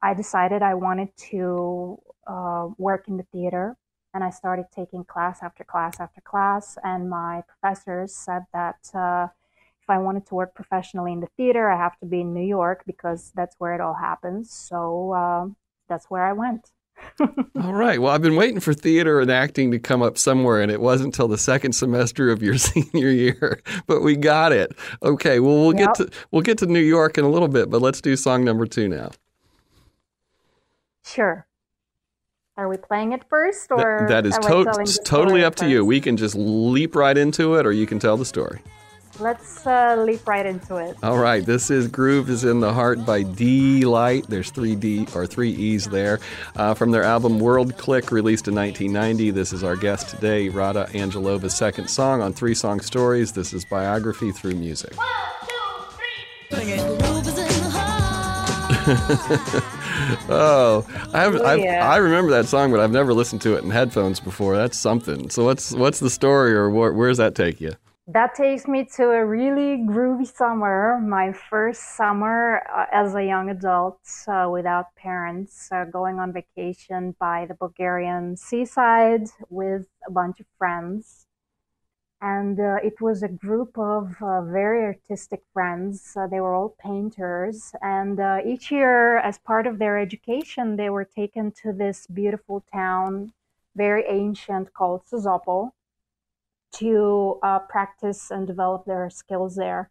I 0.02 0.14
decided 0.14 0.62
I 0.62 0.74
wanted 0.74 1.08
to 1.30 1.98
uh, 2.26 2.68
work 2.78 3.08
in 3.08 3.16
the 3.16 3.24
theater, 3.32 3.76
and 4.14 4.24
I 4.24 4.30
started 4.30 4.66
taking 4.74 5.04
class 5.04 5.42
after 5.42 5.64
class 5.64 6.00
after 6.00 6.20
class. 6.20 6.78
And 6.82 7.10
my 7.10 7.42
professors 7.46 8.14
said 8.14 8.42
that 8.52 8.90
uh, 8.94 9.28
if 9.82 9.88
I 9.88 9.98
wanted 9.98 10.26
to 10.26 10.34
work 10.34 10.54
professionally 10.54 11.12
in 11.12 11.20
the 11.20 11.28
theater, 11.36 11.70
I 11.70 11.76
have 11.76 11.98
to 12.00 12.06
be 12.06 12.20
in 12.22 12.34
New 12.34 12.46
York 12.46 12.82
because 12.86 13.32
that's 13.34 13.56
where 13.58 13.74
it 13.74 13.80
all 13.80 13.94
happens. 13.94 14.52
So 14.52 15.12
uh, 15.12 15.46
that's 15.88 16.06
where 16.06 16.26
I 16.26 16.32
went. 16.32 16.70
all 17.20 17.74
right. 17.74 18.00
Well, 18.00 18.12
I've 18.12 18.22
been 18.22 18.36
waiting 18.36 18.60
for 18.60 18.74
theater 18.74 19.20
and 19.20 19.30
acting 19.30 19.70
to 19.70 19.78
come 19.78 20.02
up 20.02 20.18
somewhere, 20.18 20.60
and 20.60 20.70
it 20.70 20.80
wasn't 20.80 21.14
until 21.14 21.28
the 21.28 21.38
second 21.38 21.72
semester 21.72 22.30
of 22.30 22.42
your 22.42 22.58
senior 22.58 23.10
year, 23.10 23.62
but 23.86 24.02
we 24.02 24.16
got 24.16 24.52
it. 24.52 24.72
Okay. 25.02 25.38
Well, 25.38 25.54
we'll 25.54 25.76
yep. 25.76 25.94
get 25.94 26.06
to 26.10 26.18
we'll 26.32 26.42
get 26.42 26.58
to 26.58 26.66
New 26.66 26.80
York 26.80 27.16
in 27.16 27.24
a 27.24 27.28
little 27.28 27.48
bit, 27.48 27.70
but 27.70 27.80
let's 27.80 28.00
do 28.00 28.16
song 28.16 28.44
number 28.44 28.66
two 28.66 28.88
now. 28.88 29.10
Sure. 31.04 31.46
Are 32.58 32.68
we 32.68 32.76
playing 32.76 33.12
it 33.12 33.22
first, 33.30 33.70
or 33.70 34.06
that, 34.08 34.24
that 34.24 34.26
is 34.26 34.36
to- 34.98 35.04
totally 35.04 35.44
up 35.44 35.54
to 35.56 35.70
you. 35.70 35.84
We 35.84 36.00
can 36.00 36.16
just 36.16 36.34
leap 36.34 36.96
right 36.96 37.16
into 37.16 37.54
it, 37.54 37.64
or 37.64 37.70
you 37.70 37.86
can 37.86 38.00
tell 38.00 38.16
the 38.16 38.24
story. 38.24 38.58
Let's 39.20 39.64
uh, 39.64 39.94
leap 40.04 40.26
right 40.26 40.44
into 40.44 40.74
it. 40.78 40.96
All 41.04 41.18
right, 41.18 41.46
this 41.46 41.70
is 41.70 41.86
"Groove 41.86 42.28
Is 42.28 42.42
in 42.42 42.58
the 42.58 42.72
Heart" 42.72 43.06
by 43.06 43.22
Deee-Lite. 43.22 44.26
There's 44.26 44.50
three 44.50 44.74
D 44.74 45.06
or 45.14 45.24
three 45.24 45.52
E's 45.52 45.84
there 45.86 46.18
uh, 46.56 46.74
from 46.74 46.90
their 46.90 47.04
album 47.04 47.38
"World 47.38 47.78
Clique," 47.78 48.10
released 48.10 48.48
in 48.48 48.56
1990. 48.56 49.30
This 49.30 49.52
is 49.52 49.62
our 49.62 49.76
guest 49.76 50.08
today, 50.08 50.48
Rada 50.48 50.88
Angelova's 50.94 51.56
second 51.56 51.86
song 51.86 52.22
on 52.22 52.32
Three 52.32 52.56
Song 52.56 52.80
Stories. 52.80 53.30
This 53.30 53.52
is 53.52 53.64
biography 53.64 54.32
through 54.32 54.56
music. 54.56 54.96
One, 54.96 55.06
two, 55.46 55.54
three. 56.50 56.58
Sing 56.58 56.70
it. 59.46 59.64
oh, 60.28 60.86
I 61.12 61.20
have, 61.22 61.34
oh, 61.34 61.54
yeah. 61.54 61.88
I 61.88 61.96
remember 61.96 62.30
that 62.32 62.46
song, 62.46 62.70
but 62.70 62.80
I've 62.80 62.90
never 62.90 63.12
listened 63.12 63.42
to 63.42 63.56
it 63.56 63.64
in 63.64 63.70
headphones 63.70 64.20
before. 64.20 64.56
That's 64.56 64.78
something. 64.78 65.30
So 65.30 65.44
what's 65.44 65.72
what's 65.72 66.00
the 66.00 66.10
story, 66.10 66.54
or 66.54 66.70
where, 66.70 66.92
where 66.92 67.08
does 67.08 67.18
that 67.18 67.34
take 67.34 67.60
you? 67.60 67.72
That 68.10 68.34
takes 68.34 68.66
me 68.66 68.88
to 68.96 69.10
a 69.10 69.24
really 69.24 69.84
groovy 69.84 70.26
summer. 70.26 70.98
My 70.98 71.32
first 71.32 71.96
summer 71.96 72.62
uh, 72.74 72.86
as 72.90 73.14
a 73.14 73.22
young 73.22 73.50
adult 73.50 74.00
uh, 74.26 74.48
without 74.50 74.86
parents, 74.96 75.68
uh, 75.70 75.84
going 75.84 76.18
on 76.18 76.32
vacation 76.32 77.14
by 77.20 77.44
the 77.46 77.54
Bulgarian 77.54 78.36
seaside 78.36 79.26
with 79.50 79.86
a 80.08 80.10
bunch 80.10 80.40
of 80.40 80.46
friends 80.56 81.27
and 82.20 82.58
uh, 82.58 82.76
it 82.82 83.00
was 83.00 83.22
a 83.22 83.28
group 83.28 83.78
of 83.78 84.16
uh, 84.20 84.42
very 84.42 84.84
artistic 84.84 85.42
friends. 85.52 86.16
Uh, 86.16 86.26
they 86.26 86.40
were 86.40 86.54
all 86.54 86.74
painters, 86.80 87.72
and 87.80 88.18
uh, 88.18 88.38
each 88.44 88.72
year, 88.72 89.18
as 89.18 89.38
part 89.38 89.66
of 89.66 89.78
their 89.78 89.98
education, 89.98 90.76
they 90.76 90.90
were 90.90 91.04
taken 91.04 91.52
to 91.62 91.72
this 91.72 92.06
beautiful 92.08 92.64
town, 92.72 93.32
very 93.76 94.04
ancient, 94.08 94.74
called 94.74 95.02
Sozopol, 95.06 95.70
to 96.72 97.38
uh, 97.42 97.60
practice 97.60 98.30
and 98.30 98.46
develop 98.46 98.84
their 98.84 99.08
skills 99.10 99.54
there. 99.54 99.90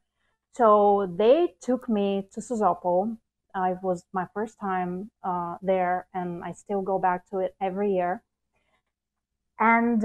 So 0.53 1.09
they 1.15 1.53
took 1.61 1.87
me 1.87 2.27
to 2.33 2.41
Sozopol. 2.41 3.17
it 3.55 3.77
was 3.81 4.03
my 4.11 4.27
first 4.33 4.59
time 4.59 5.11
uh, 5.23 5.55
there, 5.61 6.07
and 6.13 6.43
I 6.43 6.51
still 6.51 6.81
go 6.81 6.99
back 6.99 7.29
to 7.29 7.39
it 7.39 7.55
every 7.61 7.93
year. 7.93 8.21
And 9.59 10.03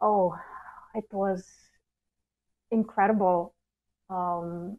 oh, 0.00 0.38
it 0.94 1.04
was 1.12 1.44
incredible 2.70 3.54
um, 4.08 4.78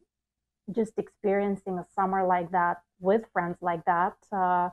just 0.71 0.93
experiencing 0.97 1.77
a 1.77 1.85
summer 1.95 2.25
like 2.25 2.51
that 2.51 2.77
with 2.99 3.23
friends 3.33 3.57
like 3.61 3.83
that. 3.85 4.15
Uh, 4.31 4.69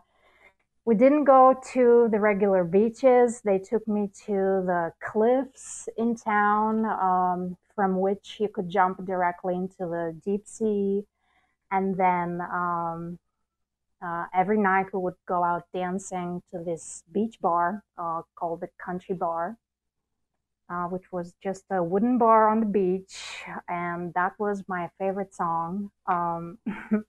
we 0.85 0.95
didn't 0.95 1.25
go 1.25 1.55
to 1.73 2.09
the 2.11 2.19
regular 2.19 2.65
beaches. 2.65 3.43
They 3.43 3.59
took 3.59 3.87
me 3.87 4.11
to 4.27 4.65
the 4.65 4.93
cliffs 5.03 5.89
in 5.97 6.17
town, 6.17 6.85
um, 6.87 7.57
from 7.75 8.01
which 8.01 8.39
you 8.41 8.49
could 8.49 8.69
jump 8.71 9.05
directly 9.05 9.55
into 9.55 9.81
the 9.81 10.19
deep 10.25 10.47
sea. 10.47 11.05
And 11.71 11.97
then 11.97 12.41
um, 12.41 13.19
uh, 14.01 14.27
every 14.35 14.59
night 14.59 14.87
we 14.93 15.01
would 15.01 15.21
go 15.27 15.45
out 15.45 15.65
dancing 15.75 16.43
to 16.51 16.63
this 16.65 17.03
beach 17.13 17.39
bar 17.41 17.85
uh, 17.99 18.23
called 18.35 18.61
the 18.61 18.69
Country 18.83 19.15
Bar 19.15 19.59
uh, 20.71 20.85
which 20.85 21.11
was 21.13 21.35
just 21.43 21.65
a 21.71 21.83
wooden 21.83 22.19
bar 22.19 22.49
on 22.49 22.61
the 22.61 22.67
beach, 22.67 23.45
and 23.69 24.13
that 24.15 24.33
was 24.39 24.65
my 24.69 24.91
favorite 24.99 25.35
song. 25.35 25.91
Um, 26.07 26.59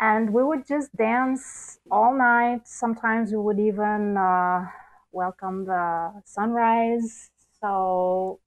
and 0.00 0.32
we 0.32 0.42
would 0.42 0.66
just 0.66 0.94
dance 0.96 1.78
all 1.90 2.16
night. 2.16 2.66
Sometimes 2.66 3.30
we 3.30 3.38
would 3.38 3.60
even 3.60 4.16
uh, 4.16 4.66
welcome 5.12 5.64
the 5.64 6.12
sunrise. 6.24 7.30
So 7.60 8.40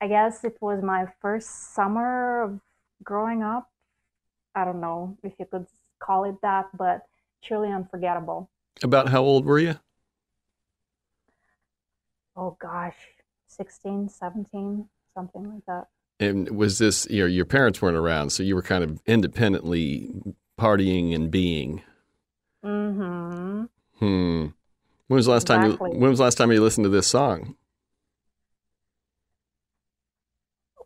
I 0.00 0.08
guess 0.08 0.44
it 0.44 0.56
was 0.60 0.82
my 0.82 1.06
first 1.20 1.74
summer 1.74 2.42
of 2.42 2.60
growing 3.02 3.42
up. 3.42 3.70
I 4.54 4.64
don't 4.64 4.80
know 4.80 5.16
if 5.22 5.34
you 5.38 5.46
could 5.50 5.66
call 5.98 6.24
it 6.24 6.36
that, 6.42 6.66
but 6.76 7.02
truly 7.44 7.70
unforgettable. 7.70 8.50
About 8.82 9.08
how 9.08 9.22
old 9.22 9.44
were 9.44 9.58
you? 9.58 9.78
Oh 12.34 12.56
gosh, 12.60 12.96
16, 13.48 14.08
17, 14.08 14.88
something 15.14 15.52
like 15.52 15.64
that. 15.66 15.86
And 16.18 16.50
was 16.56 16.78
this, 16.78 17.06
you 17.10 17.20
know, 17.20 17.26
your 17.26 17.44
parents 17.44 17.82
weren't 17.82 17.96
around, 17.96 18.30
so 18.30 18.42
you 18.42 18.54
were 18.54 18.62
kind 18.62 18.82
of 18.82 19.02
independently 19.06 20.14
partying 20.58 21.14
and 21.14 21.30
being. 21.30 21.82
Mm-hmm. 22.64 23.64
Hmm. 23.98 24.46
When 25.08 25.16
was 25.16 25.26
the 25.26 25.32
last 25.32 25.42
exactly. 25.44 25.76
time 25.76 25.92
you 25.92 26.00
when 26.00 26.10
was 26.10 26.18
the 26.18 26.24
last 26.24 26.36
time 26.36 26.50
you 26.50 26.60
listened 26.60 26.84
to 26.84 26.90
this 26.90 27.06
song? 27.06 27.54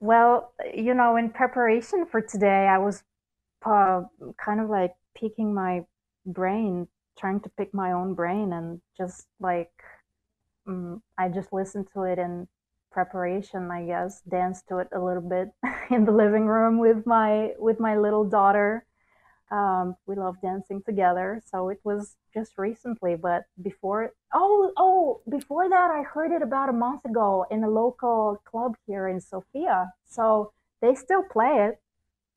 Well, 0.00 0.52
you 0.74 0.94
know, 0.94 1.16
in 1.16 1.30
preparation 1.30 2.06
for 2.10 2.20
today, 2.20 2.66
I 2.66 2.78
was 2.78 3.02
uh, 3.64 4.02
kind 4.42 4.60
of 4.60 4.68
like 4.68 4.94
picking 5.14 5.54
my 5.54 5.82
brain, 6.26 6.88
trying 7.18 7.40
to 7.40 7.50
pick 7.50 7.74
my 7.74 7.92
own 7.92 8.14
brain, 8.14 8.52
and 8.52 8.80
just 8.96 9.26
like 9.40 9.70
um, 10.66 11.02
I 11.18 11.28
just 11.28 11.52
listened 11.52 11.88
to 11.94 12.02
it 12.02 12.18
in 12.18 12.48
preparation, 12.90 13.70
I 13.70 13.84
guess. 13.84 14.20
Danced 14.28 14.68
to 14.68 14.78
it 14.78 14.88
a 14.92 15.00
little 15.00 15.22
bit 15.22 15.48
in 15.90 16.04
the 16.04 16.12
living 16.12 16.46
room 16.46 16.78
with 16.78 17.06
my 17.06 17.52
with 17.58 17.80
my 17.80 17.96
little 17.96 18.24
daughter. 18.24 18.84
Um, 19.50 19.96
we 20.06 20.14
love 20.14 20.36
dancing 20.40 20.80
together, 20.82 21.42
so 21.44 21.70
it 21.70 21.80
was 21.82 22.16
just 22.32 22.56
recently. 22.56 23.16
But 23.16 23.46
before, 23.60 24.12
oh, 24.32 24.72
oh, 24.76 25.22
before 25.28 25.68
that, 25.68 25.90
I 25.90 26.02
heard 26.02 26.30
it 26.30 26.42
about 26.42 26.68
a 26.68 26.72
month 26.72 27.04
ago 27.04 27.46
in 27.50 27.64
a 27.64 27.68
local 27.68 28.40
club 28.44 28.76
here 28.86 29.08
in 29.08 29.20
Sofia. 29.20 29.92
So 30.06 30.52
they 30.80 30.94
still 30.94 31.24
play 31.24 31.68
it. 31.68 31.80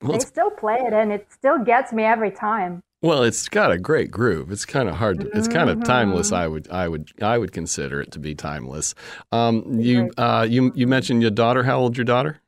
Well, 0.02 0.12
they 0.12 0.18
still 0.18 0.50
play 0.50 0.78
it, 0.80 0.92
and 0.92 1.12
it 1.12 1.28
still 1.30 1.58
gets 1.58 1.92
me 1.92 2.02
every 2.02 2.32
time. 2.32 2.82
Well, 3.04 3.22
it's 3.22 3.50
got 3.50 3.70
a 3.70 3.76
great 3.76 4.10
groove. 4.10 4.50
It's 4.50 4.64
kind 4.64 4.88
of 4.88 4.94
hard. 4.94 5.20
To, 5.20 5.30
it's 5.36 5.46
kind 5.46 5.68
of 5.68 5.84
timeless. 5.84 6.28
Mm-hmm. 6.28 6.36
I 6.36 6.48
would, 6.48 6.70
I 6.70 6.88
would, 6.88 7.12
I 7.20 7.36
would 7.36 7.52
consider 7.52 8.00
it 8.00 8.10
to 8.12 8.18
be 8.18 8.34
timeless. 8.34 8.94
Um, 9.30 9.78
you, 9.78 10.10
uh, 10.16 10.46
you, 10.48 10.72
you 10.74 10.86
mentioned 10.86 11.20
your 11.20 11.30
daughter. 11.30 11.64
How 11.64 11.78
old 11.78 11.98
your 11.98 12.06
daughter? 12.06 12.40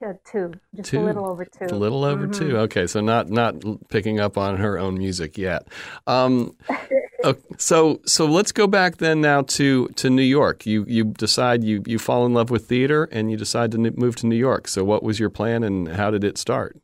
Yeah, 0.00 0.14
two, 0.24 0.54
just 0.74 0.90
two. 0.90 0.98
a 0.98 1.04
little 1.04 1.26
over 1.26 1.44
two. 1.44 1.66
A 1.66 1.76
little 1.76 2.02
over 2.02 2.26
mm-hmm. 2.26 2.48
two. 2.48 2.58
Okay, 2.58 2.88
so 2.88 3.00
not 3.00 3.30
not 3.30 3.54
picking 3.88 4.18
up 4.18 4.36
on 4.36 4.56
her 4.56 4.80
own 4.80 4.98
music 4.98 5.38
yet. 5.38 5.68
Um, 6.08 6.56
okay, 7.24 7.40
so 7.56 8.00
so 8.04 8.26
let's 8.26 8.50
go 8.50 8.66
back 8.66 8.96
then 8.96 9.20
now 9.20 9.42
to 9.42 9.86
to 9.90 10.10
New 10.10 10.22
York. 10.22 10.66
You 10.66 10.84
you 10.88 11.04
decide 11.04 11.62
you 11.62 11.84
you 11.86 12.00
fall 12.00 12.26
in 12.26 12.34
love 12.34 12.50
with 12.50 12.66
theater 12.66 13.04
and 13.12 13.30
you 13.30 13.36
decide 13.36 13.70
to 13.70 13.78
move 13.78 14.16
to 14.16 14.26
New 14.26 14.34
York. 14.34 14.66
So 14.66 14.82
what 14.82 15.04
was 15.04 15.20
your 15.20 15.30
plan 15.30 15.62
and 15.62 15.86
how 15.86 16.10
did 16.10 16.24
it 16.24 16.36
start? 16.36 16.76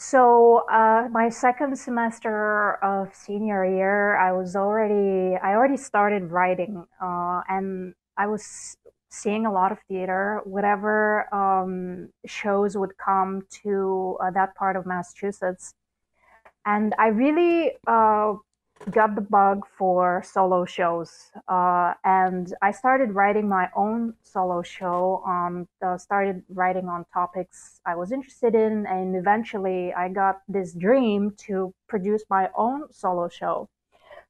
So 0.00 0.64
uh, 0.72 1.08
my 1.12 1.28
second 1.28 1.76
semester 1.78 2.82
of 2.82 3.14
senior 3.14 3.66
year, 3.66 4.16
I 4.16 4.32
was 4.32 4.56
already 4.56 5.36
I 5.36 5.52
already 5.52 5.76
started 5.76 6.30
writing, 6.32 6.86
uh, 7.02 7.42
and 7.50 7.92
I 8.16 8.26
was 8.26 8.78
seeing 9.10 9.44
a 9.44 9.52
lot 9.52 9.72
of 9.72 9.78
theater. 9.88 10.40
Whatever 10.44 11.28
um, 11.34 12.08
shows 12.24 12.78
would 12.78 12.96
come 12.96 13.42
to 13.62 14.16
uh, 14.24 14.30
that 14.30 14.54
part 14.54 14.76
of 14.76 14.86
Massachusetts, 14.86 15.74
and 16.64 16.94
I 16.98 17.08
really 17.08 17.72
uh, 17.86 18.36
got 18.90 19.14
the 19.14 19.20
bug 19.20 19.66
for 19.76 20.22
solo 20.24 20.64
shows, 20.64 21.30
uh, 21.48 21.92
and 22.04 22.54
I 22.62 22.70
started 22.70 23.12
writing 23.14 23.48
my 23.48 23.68
own 23.76 24.14
solo 24.22 24.62
show. 24.62 25.22
Uh, 25.82 25.98
started 25.98 26.42
writing 26.48 26.88
on 26.88 27.04
topics 27.12 27.80
I 27.84 27.94
was 27.94 28.10
interested 28.10 28.54
in, 28.54 28.86
and 28.86 29.16
eventually 29.16 29.92
I 29.92 30.08
got 30.08 30.40
this 30.48 30.72
dream 30.72 31.32
to 31.46 31.74
produce 31.88 32.24
my 32.30 32.48
own 32.56 32.84
solo 32.92 33.28
show. 33.28 33.68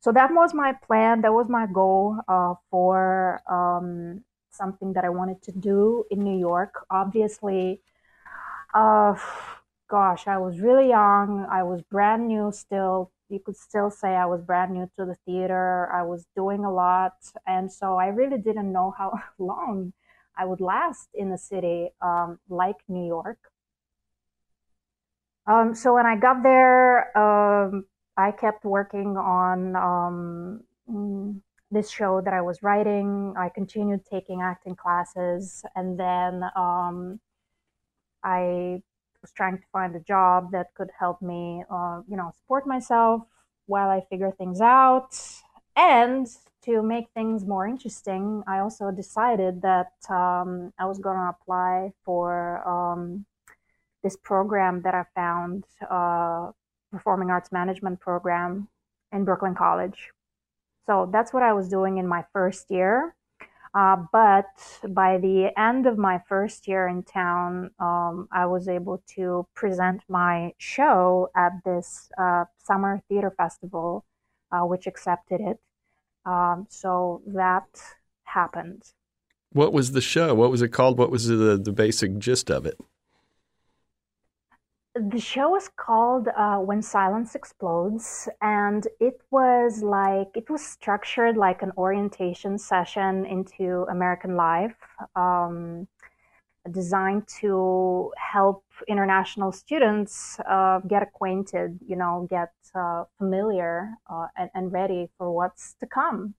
So 0.01 0.13
that 0.13 0.33
was 0.33 0.55
my 0.55 0.73
plan. 0.73 1.21
That 1.21 1.33
was 1.33 1.49
my 1.49 1.67
goal 1.67 2.17
uh, 2.27 2.55
for 2.71 3.43
um, 3.49 4.25
something 4.51 4.93
that 4.95 5.05
I 5.05 5.11
wanted 5.11 5.43
to 5.43 5.53
do 5.53 6.05
in 6.11 6.25
New 6.25 6.39
York. 6.39 6.87
Obviously, 6.91 7.83
uh, 8.75 9.15
gosh, 9.89 10.27
I 10.27 10.39
was 10.39 10.61
really 10.61 10.89
young. 10.89 11.47
I 11.51 11.63
was 11.63 11.83
brand 11.83 12.29
new 12.29 12.51
still 12.53 13.13
you 13.31 13.39
could 13.39 13.57
still 13.57 13.91
say 13.91 14.09
I 14.09 14.27
was 14.27 14.43
brand 14.43 14.73
new 14.73 14.91
to 14.99 15.07
the 15.07 15.17
theater. 15.25 15.91
I 15.93 16.03
was 16.03 16.27
doing 16.35 16.65
a 16.65 16.73
lot. 16.73 17.15
And 17.47 17.73
so 17.73 17.97
I 17.97 18.07
really 18.07 18.39
didn't 18.39 18.73
know 18.73 18.93
how 18.97 19.13
long 19.39 19.93
I 20.37 20.45
would 20.45 20.61
last 20.61 21.09
in 21.15 21.33
a 21.33 21.39
city 21.39 21.91
um, 22.03 22.39
like 22.49 22.77
New 22.89 23.07
York. 23.07 23.39
Um, 25.47 25.75
so 25.75 25.95
when 25.95 26.07
I 26.07 26.17
got 26.17 26.43
there, 26.43 27.17
um, 27.17 27.85
I 28.17 28.31
kept 28.33 28.65
working 28.65 29.17
on 29.17 29.75
um, 29.77 30.63
mm, 30.89 31.41
this 31.71 31.91
show 31.91 32.21
that 32.21 32.35
I 32.35 32.43
was 32.43 32.63
writing. 32.63 33.35
I 33.39 33.49
continued 33.49 34.05
taking 34.05 34.43
acting 34.43 34.77
classes. 34.77 35.65
And 35.75 35.99
then 35.99 36.43
um, 36.57 37.21
I 38.23 38.83
was 39.23 39.33
trying 39.33 39.59
to 39.59 39.65
find 39.73 39.95
a 39.95 40.01
job 40.01 40.51
that 40.53 40.75
could 40.75 40.91
help 40.99 41.21
me, 41.21 41.65
uh, 41.71 42.03
you 42.09 42.17
know, 42.17 42.33
support 42.39 42.67
myself 42.67 43.23
while 43.67 43.89
I 43.89 44.01
figure 44.11 44.33
things 44.33 44.61
out. 44.61 45.17
And 45.77 46.27
to 46.65 46.83
make 46.83 47.07
things 47.15 47.45
more 47.47 47.67
interesting, 47.67 48.43
I 48.47 48.59
also 48.59 48.91
decided 48.91 49.63
that 49.63 49.93
um, 50.09 50.73
I 50.79 50.87
was 50.87 50.99
going 50.99 51.17
to 51.17 51.35
apply 51.41 51.93
for 52.05 52.67
um, 52.69 53.25
this 54.03 54.17
program 54.17 54.83
that 54.83 54.95
I 54.95 55.05
found, 55.15 55.65
uh, 55.91 56.51
Performing 56.91 57.31
Arts 57.31 57.53
Management 57.53 58.01
Program 58.01 58.69
in 59.13 59.25
Brooklyn 59.25 59.55
College. 59.55 60.11
So 60.87 61.09
that's 61.13 61.33
what 61.33 61.43
I 61.43 61.53
was 61.53 61.69
doing 61.69 61.99
in 61.99 62.07
my 62.07 62.25
first 62.33 62.71
year. 62.71 63.15
Uh, 63.73 63.97
but 64.13 64.47
by 64.89 65.19
the 65.19 65.51
end 65.57 65.87
of 65.87 65.97
my 65.97 66.21
first 66.29 66.67
year 66.67 66.89
in 66.89 67.03
town, 67.05 67.71
um, 67.79 68.29
I 68.33 68.47
was 68.47 68.69
able 68.69 69.03
to 69.15 69.47
present 69.55 70.03
my 70.09 70.53
show 70.59 71.31
at 71.37 71.53
this 71.65 72.11
uh, 72.19 72.47
summer 72.59 73.01
theater 73.09 73.33
festival, 73.37 74.05
uh, 74.51 74.63
which 74.63 74.87
accepted 74.89 75.41
it. 75.41 75.61
Um, 76.27 76.67
so 76.69 77.23
that 77.27 77.69
happened. 78.25 78.83
What 79.53 79.73
was 79.73 79.93
the 79.93 80.01
show? 80.01 80.35
What 80.35 80.51
was 80.51 80.63
it 80.63 80.69
called? 80.69 80.99
What 80.99 81.11
was 81.11 81.27
the, 81.27 81.61
the 81.63 81.73
basic 81.73 82.19
gist 82.19 82.51
of 82.51 82.67
it? 82.67 82.79
The 84.95 85.21
show 85.21 85.51
was 85.51 85.69
called 85.77 86.29
uh, 86.29 86.59
When 86.59 86.83
Silence 86.83 87.35
Explodes, 87.35 88.29
and 88.43 88.87
it 88.99 89.21
was 89.31 89.83
like 89.83 90.29
it 90.35 90.51
was 90.51 90.65
structured 90.67 91.37
like 91.37 91.63
an 91.63 91.73
orientation 91.77 92.59
session 92.59 93.25
into 93.25 93.87
American 93.89 94.35
life, 94.35 94.75
um, 95.15 95.87
designed 96.73 97.29
to 97.41 98.13
help 98.17 98.65
international 98.89 99.53
students 99.53 100.41
uh, 100.41 100.81
get 100.81 101.03
acquainted, 101.03 101.79
you 101.87 101.97
know, 101.97 102.27
get 102.29 102.53
uh, 102.75 103.05
familiar 103.17 103.91
uh, 104.11 104.27
and, 104.37 104.51
and 104.55 104.73
ready 104.73 105.09
for 105.17 105.33
what's 105.33 105.75
to 105.75 105.87
come. 105.87 106.35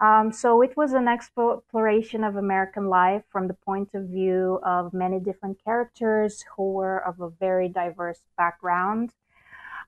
Um, 0.00 0.32
so 0.32 0.62
it 0.62 0.76
was 0.76 0.92
an 0.92 1.08
exploration 1.08 2.24
of 2.24 2.36
American 2.36 2.88
life 2.88 3.22
from 3.30 3.48
the 3.48 3.54
point 3.54 3.90
of 3.94 4.04
view 4.08 4.60
of 4.64 4.92
many 4.92 5.20
different 5.20 5.62
characters 5.64 6.44
who 6.56 6.72
were 6.72 6.98
of 7.06 7.20
a 7.20 7.30
very 7.30 7.68
diverse 7.68 8.20
background, 8.36 9.10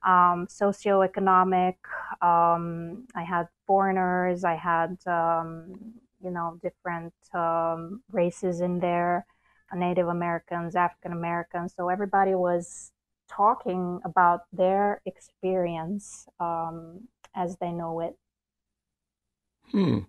um, 0.05 0.47
socioeconomic. 0.47 1.75
Um, 2.21 3.07
I 3.15 3.23
had 3.23 3.47
foreigners. 3.65 4.43
I 4.43 4.55
had 4.55 4.97
um, 5.07 5.93
you 6.23 6.31
know 6.31 6.59
different 6.61 7.13
um, 7.33 8.01
races 8.11 8.61
in 8.61 8.79
there, 8.79 9.25
Native 9.73 10.07
Americans, 10.07 10.75
African 10.75 11.11
Americans. 11.11 11.73
So 11.75 11.89
everybody 11.89 12.35
was 12.35 12.91
talking 13.29 13.99
about 14.05 14.41
their 14.53 15.01
experience 15.05 16.27
um, 16.39 17.07
as 17.35 17.57
they 17.57 17.71
know 17.71 17.99
it. 17.99 18.17
Hmm. 19.71 19.99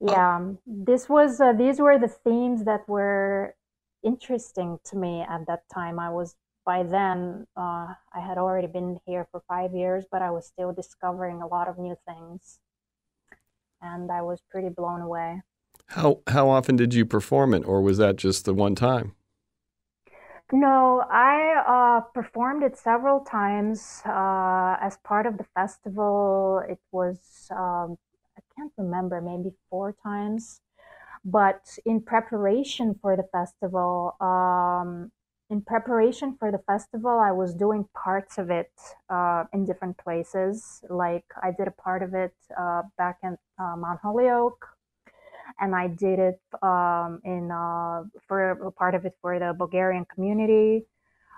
Yeah, 0.00 0.36
um, 0.36 0.58
this 0.66 1.08
was 1.08 1.40
uh, 1.40 1.52
these 1.52 1.78
were 1.80 1.98
the 1.98 2.08
themes 2.08 2.64
that 2.64 2.88
were 2.88 3.54
interesting 4.02 4.78
to 4.84 4.96
me 4.96 5.22
at 5.22 5.46
that 5.46 5.62
time. 5.72 5.98
I 5.98 6.10
was 6.10 6.36
by 6.66 6.82
then 6.82 7.46
uh, 7.56 7.94
I 8.12 8.20
had 8.20 8.38
already 8.38 8.66
been 8.66 8.98
here 9.06 9.26
for 9.30 9.42
five 9.48 9.74
years, 9.74 10.04
but 10.10 10.22
I 10.22 10.30
was 10.30 10.46
still 10.46 10.72
discovering 10.72 11.42
a 11.42 11.46
lot 11.46 11.68
of 11.68 11.78
new 11.78 11.96
things, 12.06 12.58
and 13.80 14.10
I 14.10 14.22
was 14.22 14.42
pretty 14.50 14.68
blown 14.68 15.00
away. 15.00 15.42
How 15.88 16.20
how 16.26 16.48
often 16.50 16.76
did 16.76 16.92
you 16.92 17.06
perform 17.06 17.54
it, 17.54 17.64
or 17.64 17.80
was 17.80 17.98
that 17.98 18.16
just 18.16 18.44
the 18.44 18.54
one 18.54 18.74
time? 18.74 19.14
No, 20.54 21.04
I 21.10 21.64
uh, 21.66 22.00
performed 22.12 22.62
it 22.62 22.76
several 22.76 23.20
times 23.20 24.02
uh, 24.06 24.76
as 24.80 24.96
part 24.98 25.26
of 25.26 25.36
the 25.36 25.44
festival. 25.54 26.62
It 26.68 26.78
was, 26.92 27.48
um, 27.50 27.96
I 28.38 28.40
can't 28.54 28.72
remember, 28.78 29.20
maybe 29.20 29.52
four 29.68 29.94
times. 30.02 30.60
But 31.24 31.78
in 31.86 32.02
preparation 32.02 32.96
for 33.02 33.16
the 33.16 33.24
festival, 33.32 34.16
um, 34.20 35.12
in 35.50 35.62
preparation 35.62 36.36
for 36.38 36.52
the 36.52 36.58
festival, 36.60 37.18
I 37.20 37.32
was 37.32 37.54
doing 37.54 37.88
parts 37.94 38.38
of 38.38 38.50
it 38.50 38.72
uh, 39.10 39.44
in 39.52 39.66
different 39.66 39.98
places. 39.98 40.82
Like 40.90 41.26
I 41.42 41.52
did 41.52 41.68
a 41.68 41.72
part 41.72 42.02
of 42.02 42.14
it 42.14 42.34
uh, 42.58 42.82
back 42.98 43.18
in 43.24 43.38
uh, 43.58 43.76
Mount 43.76 44.00
Holyoke 44.02 44.73
and 45.60 45.74
I 45.74 45.88
did 45.88 46.18
it 46.18 46.40
um, 46.62 47.20
in 47.24 47.50
uh, 47.50 48.04
for 48.26 48.50
a 48.50 48.72
part 48.72 48.94
of 48.94 49.04
it 49.04 49.14
for 49.20 49.38
the 49.38 49.54
Bulgarian 49.56 50.04
community 50.04 50.86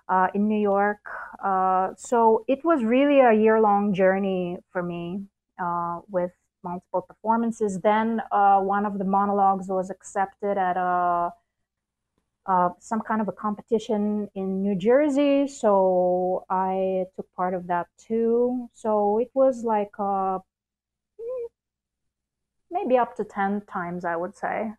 uh, 0.08 0.28
in 0.34 0.48
New 0.48 0.60
York. 0.60 0.98
Uh, 1.42 1.90
so 1.96 2.44
it 2.48 2.64
was 2.64 2.84
really 2.84 3.20
a 3.20 3.32
year 3.32 3.60
long 3.60 3.92
journey 3.92 4.58
for 4.72 4.82
me 4.82 5.22
uh, 5.58 6.00
with 6.08 6.32
multiple 6.62 7.02
performances. 7.02 7.78
Then 7.80 8.22
uh, 8.32 8.60
one 8.60 8.86
of 8.86 8.98
the 8.98 9.04
monologues 9.04 9.68
was 9.68 9.90
accepted 9.90 10.58
at 10.58 10.76
a 10.76 11.32
uh, 12.46 12.70
some 12.78 13.00
kind 13.00 13.20
of 13.20 13.26
a 13.26 13.32
competition 13.32 14.28
in 14.36 14.62
New 14.62 14.76
Jersey, 14.76 15.48
so 15.48 16.44
I 16.48 17.06
took 17.16 17.26
part 17.34 17.54
of 17.54 17.66
that 17.66 17.88
too. 17.98 18.68
So 18.72 19.18
it 19.18 19.30
was 19.34 19.64
like 19.64 19.90
a 19.98 20.38
maybe 22.76 22.98
up 22.98 23.16
to 23.16 23.24
10 23.24 23.62
times, 23.62 24.04
I 24.04 24.16
would 24.16 24.36
say. 24.36 24.72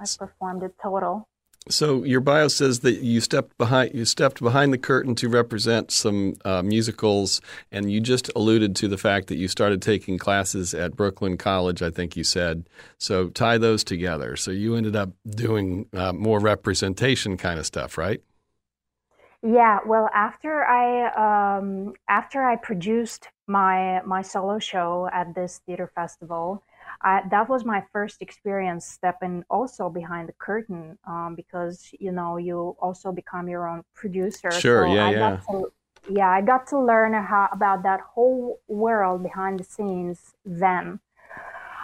I 0.00 0.04
performed 0.18 0.62
it 0.62 0.74
total. 0.82 1.28
So 1.68 2.02
your 2.02 2.20
bio 2.20 2.48
says 2.48 2.80
that 2.80 3.04
you 3.04 3.20
stepped 3.20 3.56
behind 3.56 3.94
you 3.94 4.04
stepped 4.04 4.40
behind 4.40 4.72
the 4.72 4.78
curtain 4.78 5.14
to 5.16 5.28
represent 5.28 5.92
some 5.92 6.34
uh, 6.44 6.60
musicals, 6.60 7.40
and 7.70 7.92
you 7.92 8.00
just 8.00 8.32
alluded 8.34 8.74
to 8.76 8.88
the 8.88 8.98
fact 8.98 9.28
that 9.28 9.36
you 9.36 9.46
started 9.46 9.80
taking 9.80 10.18
classes 10.18 10.74
at 10.74 10.96
Brooklyn 10.96 11.36
College. 11.36 11.80
I 11.80 11.90
think 11.90 12.16
you 12.16 12.24
said 12.24 12.68
so. 12.98 13.28
Tie 13.28 13.58
those 13.58 13.84
together. 13.84 14.34
So 14.34 14.50
you 14.50 14.74
ended 14.74 14.96
up 14.96 15.10
doing 15.24 15.86
uh, 15.92 16.12
more 16.12 16.40
representation 16.40 17.36
kind 17.36 17.60
of 17.60 17.66
stuff, 17.66 17.96
right? 17.96 18.20
Yeah. 19.44 19.78
Well, 19.86 20.08
after 20.12 20.64
I 20.64 21.58
um, 21.58 21.94
after 22.08 22.42
I 22.42 22.56
produced 22.56 23.28
my 23.46 24.02
my 24.02 24.22
solo 24.22 24.58
show 24.58 25.08
at 25.12 25.34
this 25.36 25.60
theater 25.64 25.90
festival, 25.94 26.64
I, 27.02 27.22
that 27.30 27.48
was 27.48 27.64
my 27.64 27.82
first 27.92 28.22
experience 28.22 28.86
stepping 28.86 29.44
also 29.50 29.88
behind 29.90 30.28
the 30.28 30.34
curtain 30.34 30.98
um, 31.06 31.34
because 31.34 31.90
you 31.98 32.12
know 32.12 32.36
you 32.36 32.76
also 32.80 33.12
become 33.12 33.48
your 33.48 33.66
own 33.68 33.82
producer. 33.94 34.50
Sure, 34.50 34.86
so 34.86 34.94
yeah, 34.94 35.06
I 35.06 35.10
yeah. 35.10 35.40
To, 35.50 35.72
yeah, 36.10 36.30
I 36.30 36.40
got 36.40 36.66
to 36.68 36.80
learn 36.80 37.12
how, 37.14 37.48
about 37.52 37.82
that 37.84 38.00
whole 38.00 38.60
world 38.68 39.22
behind 39.22 39.60
the 39.60 39.64
scenes 39.64 40.34
then. 40.44 41.00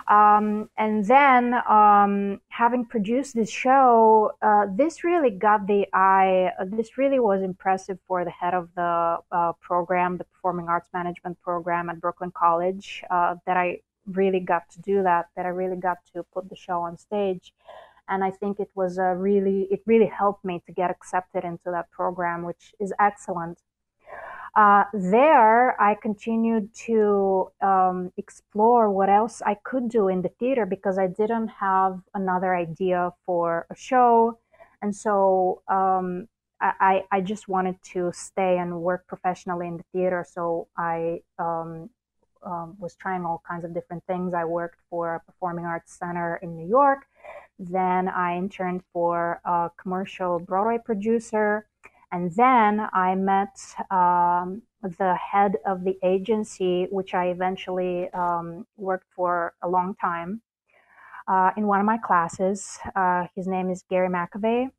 Um, 0.08 0.70
and 0.78 1.04
then, 1.04 1.54
um, 1.68 2.40
having 2.48 2.86
produced 2.86 3.34
this 3.34 3.50
show, 3.50 4.32
uh, 4.40 4.64
this 4.74 5.04
really 5.04 5.30
got 5.30 5.66
the 5.66 5.86
eye. 5.92 6.50
Uh, 6.58 6.64
this 6.66 6.96
really 6.96 7.20
was 7.20 7.42
impressive 7.42 7.98
for 8.06 8.24
the 8.24 8.30
head 8.30 8.54
of 8.54 8.70
the 8.74 9.18
uh, 9.30 9.52
program, 9.60 10.16
the 10.16 10.24
Performing 10.24 10.68
Arts 10.68 10.88
Management 10.94 11.38
program 11.42 11.90
at 11.90 12.00
Brooklyn 12.00 12.30
College, 12.30 13.04
uh, 13.10 13.34
that 13.44 13.58
I 13.58 13.80
really 14.12 14.40
got 14.40 14.68
to 14.70 14.80
do 14.80 15.02
that, 15.02 15.26
that 15.36 15.46
I 15.46 15.50
really 15.50 15.76
got 15.76 15.98
to 16.14 16.22
put 16.34 16.48
the 16.48 16.56
show 16.56 16.80
on 16.80 16.96
stage. 16.96 17.52
And 18.08 18.24
I 18.24 18.30
think 18.30 18.58
it 18.58 18.70
was 18.74 18.98
a 18.98 19.14
really, 19.14 19.68
it 19.70 19.82
really 19.86 20.06
helped 20.06 20.44
me 20.44 20.62
to 20.66 20.72
get 20.72 20.90
accepted 20.90 21.44
into 21.44 21.70
that 21.70 21.90
program, 21.90 22.44
which 22.44 22.74
is 22.80 22.92
excellent. 22.98 23.58
Uh, 24.56 24.84
there, 24.92 25.80
I 25.80 25.94
continued 25.94 26.74
to 26.86 27.50
um, 27.60 28.12
explore 28.16 28.90
what 28.90 29.08
else 29.08 29.42
I 29.44 29.56
could 29.62 29.88
do 29.88 30.08
in 30.08 30.22
the 30.22 30.30
theater 30.40 30.66
because 30.66 30.98
I 30.98 31.06
didn't 31.06 31.48
have 31.48 32.00
another 32.14 32.56
idea 32.56 33.12
for 33.26 33.66
a 33.70 33.76
show. 33.76 34.38
And 34.80 34.96
so 34.96 35.62
um, 35.68 36.28
I, 36.60 37.04
I 37.12 37.20
just 37.20 37.48
wanted 37.48 37.76
to 37.92 38.10
stay 38.12 38.58
and 38.58 38.80
work 38.80 39.06
professionally 39.06 39.68
in 39.68 39.76
the 39.76 39.84
theater. 39.92 40.24
So 40.28 40.68
I 40.76 41.20
um, 41.38 41.90
um, 42.42 42.76
was 42.78 42.94
trying 42.94 43.24
all 43.24 43.42
kinds 43.48 43.64
of 43.64 43.74
different 43.74 44.04
things. 44.06 44.34
I 44.34 44.44
worked 44.44 44.78
for 44.90 45.16
a 45.16 45.20
performing 45.20 45.64
arts 45.64 45.92
center 45.92 46.36
in 46.42 46.56
New 46.56 46.66
York. 46.66 47.06
Then 47.58 48.08
I 48.08 48.36
interned 48.36 48.82
for 48.92 49.40
a 49.44 49.70
commercial 49.76 50.38
Broadway 50.38 50.78
producer. 50.84 51.66
And 52.10 52.32
then 52.34 52.88
I 52.92 53.14
met 53.14 53.58
um, 53.90 54.62
the 54.82 55.14
head 55.16 55.56
of 55.66 55.84
the 55.84 55.98
agency, 56.02 56.86
which 56.90 57.12
I 57.14 57.26
eventually 57.26 58.08
um, 58.10 58.66
worked 58.76 59.06
for 59.14 59.54
a 59.62 59.68
long 59.68 59.94
time, 59.96 60.40
uh, 61.26 61.50
in 61.56 61.66
one 61.66 61.80
of 61.80 61.86
my 61.86 61.98
classes. 61.98 62.78
Uh, 62.96 63.26
his 63.34 63.46
name 63.46 63.70
is 63.70 63.84
Gary 63.90 64.08
McAvay. 64.08 64.70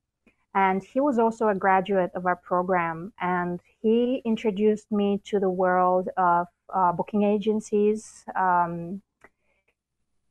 And 0.56 0.84
he 0.84 1.00
was 1.00 1.20
also 1.20 1.47
a 1.47 1.56
graduate 1.56 2.12
of 2.16 2.26
our 2.26 2.36
program. 2.36 3.14
And 3.22 3.60
he 3.82 4.22
introduced 4.26 4.91
me 4.91 5.22
to 5.26 5.39
the 5.39 5.50
world 5.50 6.10
of 6.18 6.47
uh, 6.74 6.91
booking 6.91 7.24
agencies. 7.24 8.26
Um, 8.36 9.02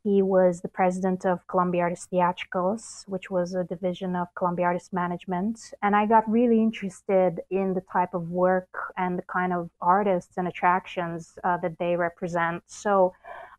he 0.04 0.22
was 0.22 0.60
the 0.60 0.68
president 0.68 1.26
of 1.26 1.46
Columbia 1.48 1.82
Artists 1.82 2.06
Theatricals, 2.06 3.04
which 3.08 3.30
was 3.30 3.54
a 3.54 3.64
division 3.64 4.16
of 4.16 4.28
Columbia 4.34 4.66
Artists 4.66 4.92
Management. 4.92 5.60
And 5.82 5.94
I 5.94 6.06
got 6.06 6.28
really 6.30 6.60
interested 6.62 7.40
in 7.50 7.74
the 7.74 7.82
type 7.92 8.14
of 8.14 8.30
work 8.30 8.92
and 8.96 9.18
the 9.18 9.22
kind 9.22 9.52
of 9.52 9.70
artists 9.80 10.38
and 10.38 10.48
attractions 10.48 11.38
uh, 11.44 11.58
that 11.58 11.78
they 11.78 11.96
represent. 11.96 12.62
So 12.66 13.12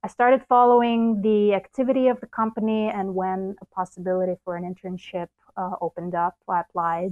I 0.03 0.07
started 0.07 0.41
following 0.47 1.22
the 1.22 1.53
activity 1.53 2.07
of 2.07 2.20
the 2.22 2.28
company, 2.28 2.89
and 2.89 3.14
when 3.14 3.55
a 3.62 3.66
possibility 3.66 4.36
for 4.43 4.55
an 4.55 4.64
internship 4.64 5.28
uh, 5.60 5.76
opened 5.82 6.16
up, 6.16 6.38
I 6.47 6.62
applied 6.62 7.12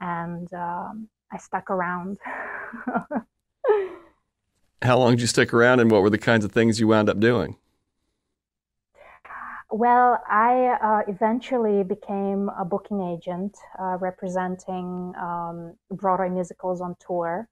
and 0.00 0.52
um, 0.52 1.08
I 1.32 1.38
stuck 1.38 1.70
around. 1.70 2.18
How 4.82 4.98
long 4.98 5.12
did 5.12 5.20
you 5.20 5.28
stick 5.28 5.54
around, 5.54 5.78
and 5.78 5.90
what 5.90 6.02
were 6.02 6.10
the 6.10 6.18
kinds 6.18 6.44
of 6.44 6.50
things 6.50 6.80
you 6.80 6.88
wound 6.88 7.08
up 7.08 7.20
doing? 7.20 7.56
Well, 9.70 10.20
I 10.28 10.76
uh, 10.82 11.02
eventually 11.08 11.84
became 11.84 12.50
a 12.58 12.64
booking 12.64 13.00
agent 13.00 13.56
uh, 13.80 13.96
representing 14.00 15.14
um, 15.18 15.74
Broadway 15.90 16.28
musicals 16.28 16.80
on 16.82 16.96
tour. 16.98 17.48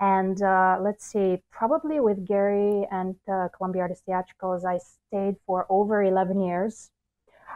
And 0.00 0.40
uh, 0.40 0.78
let's 0.80 1.04
see, 1.04 1.42
probably 1.50 2.00
with 2.00 2.26
Gary 2.26 2.86
and 2.90 3.16
uh, 3.30 3.48
Columbia 3.56 3.82
Artists 3.82 4.04
Theatricals, 4.06 4.64
I 4.64 4.78
stayed 4.78 5.36
for 5.46 5.66
over 5.68 6.02
11 6.02 6.40
years. 6.40 6.90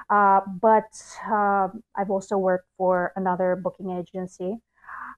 Uh, 0.09 0.41
but 0.61 0.91
uh, 1.30 1.68
I've 1.95 2.11
also 2.11 2.36
worked 2.36 2.68
for 2.76 3.12
another 3.16 3.57
booking 3.57 3.91
agency. 3.91 4.59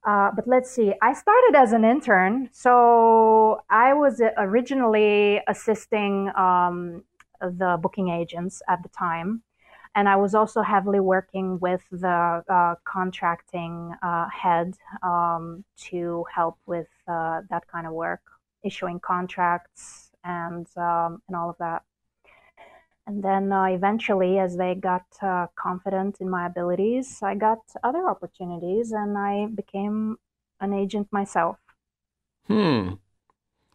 Uh, 0.04 0.30
but 0.34 0.48
let's 0.48 0.70
see, 0.70 0.92
I 1.00 1.12
started 1.12 1.54
as 1.56 1.72
an 1.72 1.84
intern. 1.84 2.48
So 2.52 3.62
I 3.70 3.94
was 3.94 4.20
originally 4.36 5.40
assisting 5.46 6.30
um, 6.36 7.04
the 7.40 7.78
booking 7.80 8.08
agents 8.08 8.62
at 8.68 8.82
the 8.82 8.88
time. 8.88 9.42
And 9.94 10.08
I 10.08 10.16
was 10.16 10.34
also 10.34 10.62
heavily 10.62 11.00
working 11.00 11.58
with 11.60 11.82
the 11.90 12.42
uh, 12.48 12.74
contracting 12.84 13.94
uh, 14.02 14.26
head 14.30 14.74
um, 15.02 15.64
to 15.88 16.24
help 16.34 16.56
with 16.66 16.88
uh, 17.06 17.42
that 17.50 17.66
kind 17.68 17.86
of 17.86 17.92
work, 17.92 18.22
issuing 18.64 19.00
contracts 19.00 20.10
and 20.24 20.66
um, 20.78 21.20
and 21.28 21.36
all 21.36 21.50
of 21.50 21.58
that. 21.58 21.82
And 23.06 23.22
then 23.22 23.52
uh, 23.52 23.64
eventually, 23.64 24.38
as 24.38 24.56
they 24.56 24.74
got 24.74 25.04
uh, 25.20 25.48
confident 25.56 26.18
in 26.20 26.30
my 26.30 26.46
abilities, 26.46 27.20
I 27.22 27.34
got 27.34 27.58
other 27.82 28.08
opportunities 28.08 28.92
and 28.92 29.18
I 29.18 29.46
became 29.46 30.18
an 30.60 30.72
agent 30.72 31.08
myself. 31.10 31.56
Hmm. 32.46 32.94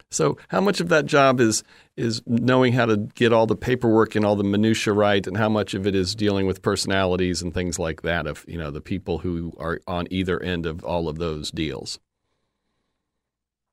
So, 0.09 0.37
how 0.47 0.61
much 0.61 0.79
of 0.79 0.87
that 0.87 1.05
job 1.05 1.41
is 1.41 1.63
is 1.97 2.21
knowing 2.25 2.71
how 2.71 2.85
to 2.85 2.95
get 2.95 3.33
all 3.33 3.45
the 3.45 3.57
paperwork 3.57 4.15
and 4.15 4.23
all 4.23 4.37
the 4.37 4.43
minutia 4.43 4.93
right, 4.93 5.25
and 5.27 5.35
how 5.35 5.49
much 5.49 5.73
of 5.73 5.85
it 5.85 5.95
is 5.95 6.15
dealing 6.15 6.47
with 6.47 6.61
personalities 6.61 7.41
and 7.41 7.53
things 7.53 7.77
like 7.77 8.03
that 8.03 8.25
of 8.25 8.45
you 8.47 8.57
know 8.57 8.71
the 8.71 8.79
people 8.79 9.17
who 9.19 9.53
are 9.57 9.81
on 9.85 10.07
either 10.09 10.41
end 10.41 10.65
of 10.65 10.85
all 10.85 11.09
of 11.09 11.17
those 11.17 11.51
deals? 11.51 11.99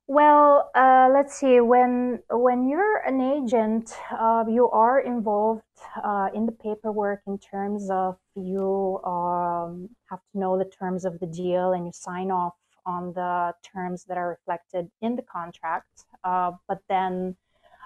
Well, 0.07 0.70
uh, 0.74 1.09
let's 1.12 1.34
see. 1.34 1.61
When 1.61 2.22
when 2.30 2.68
you're 2.68 2.98
an 3.07 3.20
agent, 3.22 3.90
uh, 4.11 4.44
you 4.46 4.68
are 4.70 5.00
involved 5.00 5.62
uh, 6.02 6.28
in 6.34 6.44
the 6.44 6.52
paperwork 6.52 7.22
in 7.26 7.38
terms 7.38 7.88
of 7.90 8.18
you 8.34 9.00
um, 9.05 9.88
have 10.11 10.20
to 10.32 10.38
know 10.38 10.59
the 10.59 10.66
terms 10.66 11.07
of 11.07 11.20
the 11.20 11.26
deal 11.26 11.72
and 11.72 11.86
you 11.86 11.92
sign 11.92 12.30
off 12.30 12.55
on 12.84 13.14
the 13.14 13.55
terms 13.62 14.05
that 14.05 14.18
are 14.18 14.28
reflected 14.28 14.90
in 15.00 15.16
the 15.16 15.22
contract. 15.22 16.05
Uh, 16.22 16.52
but 16.68 16.80
then 16.88 17.36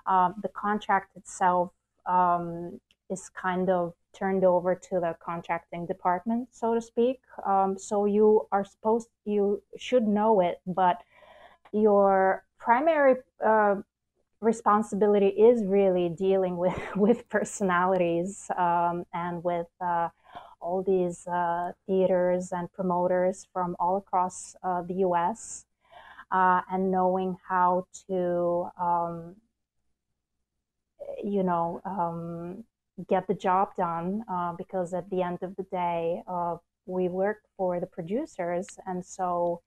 uh, 0.07 0.33
the 0.43 0.49
contract 0.49 1.17
itself 1.17 1.71
um, 2.07 2.81
is 3.11 3.29
kind 3.31 3.71
of 3.71 3.95
turned 4.13 4.43
over 4.45 4.75
to 4.75 4.99
the 4.99 5.15
contracting 5.21 5.87
department, 5.87 6.49
so 6.51 6.75
to 6.75 6.81
speak. 6.81 7.21
Um, 7.47 7.79
so 7.79 8.07
you 8.07 8.49
are 8.51 8.65
supposed, 8.65 9.09
you 9.25 9.63
should 9.77 10.09
know 10.09 10.41
it, 10.41 10.61
but 10.67 11.03
your 11.73 12.45
primary 12.59 13.17
uh, 13.45 13.77
responsibility 14.41 15.29
is 15.29 15.65
really 15.65 16.09
dealing 16.09 16.57
with 16.57 16.79
with 16.97 17.29
personalities 17.29 18.51
um, 18.57 19.05
and 19.13 19.43
with 19.43 19.67
uh, 19.81 20.09
all 20.61 20.83
these 20.83 21.27
uh, 21.27 21.73
theaters 21.87 22.53
and 22.53 22.73
promoters 22.73 23.47
from 23.53 23.77
all 23.79 23.97
across 23.97 24.57
uh, 24.63 24.83
the 24.83 24.95
U.S. 24.95 25.65
Uh, 26.31 26.61
and 26.71 26.91
knowing 26.91 27.37
how 27.49 27.87
to, 28.07 28.69
um, 28.79 29.37
you 31.25 31.43
know, 31.43 31.81
um, 31.85 32.65
get 33.09 33.27
the 33.27 33.35
job 33.35 33.69
done. 33.77 34.25
Uh, 34.31 34.53
because 34.53 34.93
at 34.93 35.09
the 35.11 35.23
end 35.23 35.39
of 35.43 35.57
the 35.57 35.63
day, 35.65 36.23
we 36.87 37.09
work 37.09 37.43
for 37.57 37.81
the 37.81 37.87
producers, 37.87 38.67
and 38.87 39.05
so 39.05 39.61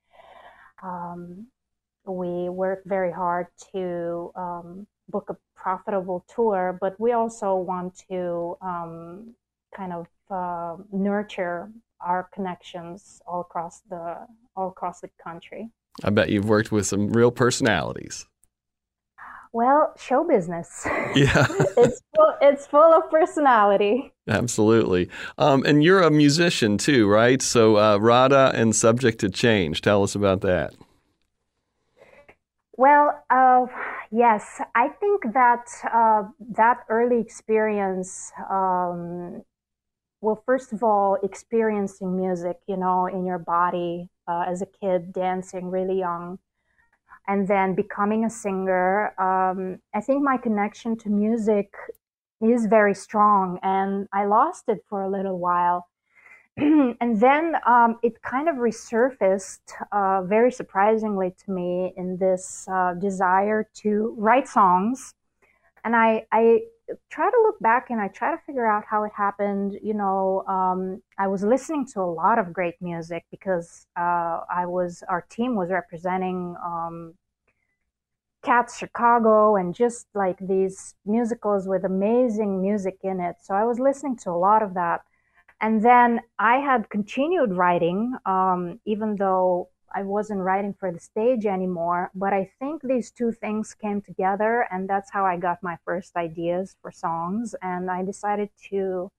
um, 0.83 1.47
we 2.05 2.49
work 2.49 2.81
very 2.85 3.11
hard 3.11 3.47
to 3.73 4.31
um, 4.35 4.87
book 5.09 5.29
a 5.29 5.37
profitable 5.55 6.25
tour, 6.33 6.77
but 6.79 6.99
we 6.99 7.11
also 7.11 7.55
want 7.55 8.01
to 8.09 8.57
um, 8.61 9.33
kind 9.75 9.93
of 9.93 10.07
uh, 10.29 10.81
nurture 10.91 11.71
our 11.99 12.29
connections 12.33 13.21
all 13.27 13.41
across 13.41 13.81
the 13.89 14.17
all 14.55 14.69
across 14.69 15.01
the 15.01 15.09
country. 15.23 15.69
I 16.03 16.09
bet 16.09 16.29
you've 16.29 16.49
worked 16.49 16.71
with 16.71 16.87
some 16.87 17.09
real 17.09 17.31
personalities. 17.31 18.25
Well, 19.53 19.93
show 19.97 20.23
business. 20.23 20.87
Yeah, 21.15 21.45
it's 21.77 22.01
full, 22.15 22.33
it's 22.41 22.65
full 22.65 22.93
of 22.93 23.11
personality. 23.11 24.13
Absolutely, 24.27 25.09
um, 25.37 25.63
and 25.65 25.83
you're 25.83 26.01
a 26.01 26.09
musician 26.09 26.77
too, 26.77 27.07
right? 27.07 27.41
So, 27.41 27.77
uh, 27.77 27.97
Rada 27.97 28.51
and 28.55 28.73
Subject 28.73 29.19
to 29.19 29.29
Change. 29.29 29.81
Tell 29.81 30.03
us 30.03 30.15
about 30.15 30.39
that. 30.41 30.73
Well, 32.81 33.23
uh, 33.29 33.67
yes, 34.11 34.59
I 34.73 34.87
think 34.89 35.33
that 35.33 35.65
uh, 35.93 36.23
that 36.57 36.77
early 36.89 37.19
experience, 37.19 38.31
um, 38.49 39.43
well, 40.21 40.43
first 40.45 40.73
of 40.73 40.83
all, 40.83 41.17
experiencing 41.23 42.17
music, 42.17 42.57
you 42.67 42.77
know, 42.77 43.07
in 43.07 43.25
your 43.25 43.39
body 43.39 44.09
uh, 44.27 44.45
as 44.47 44.61
a 44.61 44.67
kid, 44.67 45.13
dancing 45.13 45.71
really 45.71 45.99
young, 45.99 46.39
and 47.27 47.47
then 47.47 47.75
becoming 47.75 48.25
a 48.25 48.31
singer. 48.31 49.13
Um, 49.21 49.79
I 49.95 50.01
think 50.01 50.23
my 50.23 50.37
connection 50.37 50.97
to 50.99 51.09
music 51.09 51.73
is 52.41 52.67
very 52.67 52.95
strong, 52.95 53.59
and 53.63 54.07
I 54.13 54.25
lost 54.25 54.65
it 54.69 54.85
for 54.89 55.03
a 55.03 55.09
little 55.09 55.39
while. 55.39 55.87
and 56.57 57.19
then 57.19 57.55
um, 57.65 57.97
it 58.03 58.21
kind 58.21 58.49
of 58.49 58.55
resurfaced 58.55 59.61
uh, 59.91 60.21
very 60.23 60.51
surprisingly 60.51 61.33
to 61.45 61.51
me 61.51 61.93
in 61.95 62.17
this 62.17 62.67
uh, 62.71 62.93
desire 62.93 63.69
to 63.75 64.13
write 64.17 64.47
songs. 64.47 65.13
And 65.83 65.95
I, 65.95 66.25
I 66.31 66.61
try 67.09 67.29
to 67.29 67.37
look 67.43 67.59
back 67.61 67.89
and 67.89 68.01
I 68.01 68.09
try 68.09 68.31
to 68.31 68.41
figure 68.45 68.67
out 68.67 68.83
how 68.85 69.03
it 69.03 69.11
happened. 69.15 69.79
You 69.81 69.93
know, 69.93 70.43
um, 70.47 71.01
I 71.17 71.27
was 71.27 71.43
listening 71.43 71.87
to 71.93 72.01
a 72.01 72.11
lot 72.11 72.37
of 72.37 72.53
great 72.53 72.75
music 72.81 73.25
because 73.31 73.87
uh, 73.97 74.41
I 74.53 74.65
was, 74.65 75.03
our 75.07 75.25
team 75.29 75.55
was 75.55 75.69
representing 75.69 76.55
um, 76.63 77.13
Cats 78.43 78.77
Chicago 78.77 79.55
and 79.55 79.73
just 79.73 80.07
like 80.13 80.37
these 80.39 80.95
musicals 81.05 81.67
with 81.67 81.85
amazing 81.85 82.61
music 82.61 82.97
in 83.03 83.19
it. 83.19 83.35
So 83.41 83.53
I 83.53 83.63
was 83.65 83.79
listening 83.79 84.17
to 84.17 84.31
a 84.31 84.37
lot 84.37 84.63
of 84.63 84.73
that. 84.73 85.01
And 85.61 85.85
then 85.85 86.21
I 86.39 86.57
had 86.57 86.89
continued 86.89 87.53
writing, 87.53 88.15
um, 88.25 88.79
even 88.85 89.15
though 89.15 89.69
I 89.93 90.03
wasn't 90.03 90.41
writing 90.41 90.73
for 90.73 90.91
the 90.91 90.99
stage 90.99 91.45
anymore. 91.45 92.09
But 92.15 92.33
I 92.33 92.51
think 92.59 92.81
these 92.81 93.11
two 93.11 93.31
things 93.31 93.75
came 93.75 94.01
together, 94.01 94.67
and 94.71 94.89
that's 94.89 95.11
how 95.11 95.23
I 95.25 95.37
got 95.37 95.61
my 95.61 95.77
first 95.85 96.15
ideas 96.15 96.75
for 96.81 96.91
songs. 96.91 97.53
And 97.61 97.91
I 97.91 98.03
decided 98.03 98.49
to 98.69 99.11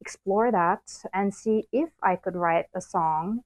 explore 0.00 0.52
that 0.52 0.82
and 1.12 1.34
see 1.34 1.66
if 1.72 1.90
I 2.02 2.16
could 2.16 2.36
write 2.36 2.66
a 2.74 2.80
song. 2.80 3.42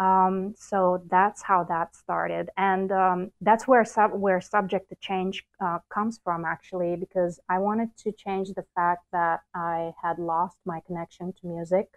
Um, 0.00 0.54
so 0.56 1.02
that's 1.10 1.42
how 1.42 1.64
that 1.64 1.94
started, 1.94 2.48
and 2.56 2.90
um, 2.90 3.32
that's 3.42 3.68
where 3.68 3.84
sub- 3.84 4.18
where 4.18 4.40
subject 4.40 4.88
to 4.88 4.96
change 4.96 5.44
uh, 5.62 5.80
comes 5.90 6.18
from 6.24 6.46
actually, 6.46 6.96
because 6.96 7.38
I 7.50 7.58
wanted 7.58 7.94
to 7.98 8.12
change 8.12 8.48
the 8.48 8.64
fact 8.74 9.04
that 9.12 9.40
I 9.54 9.92
had 10.02 10.18
lost 10.18 10.56
my 10.64 10.80
connection 10.86 11.34
to 11.34 11.46
music. 11.46 11.88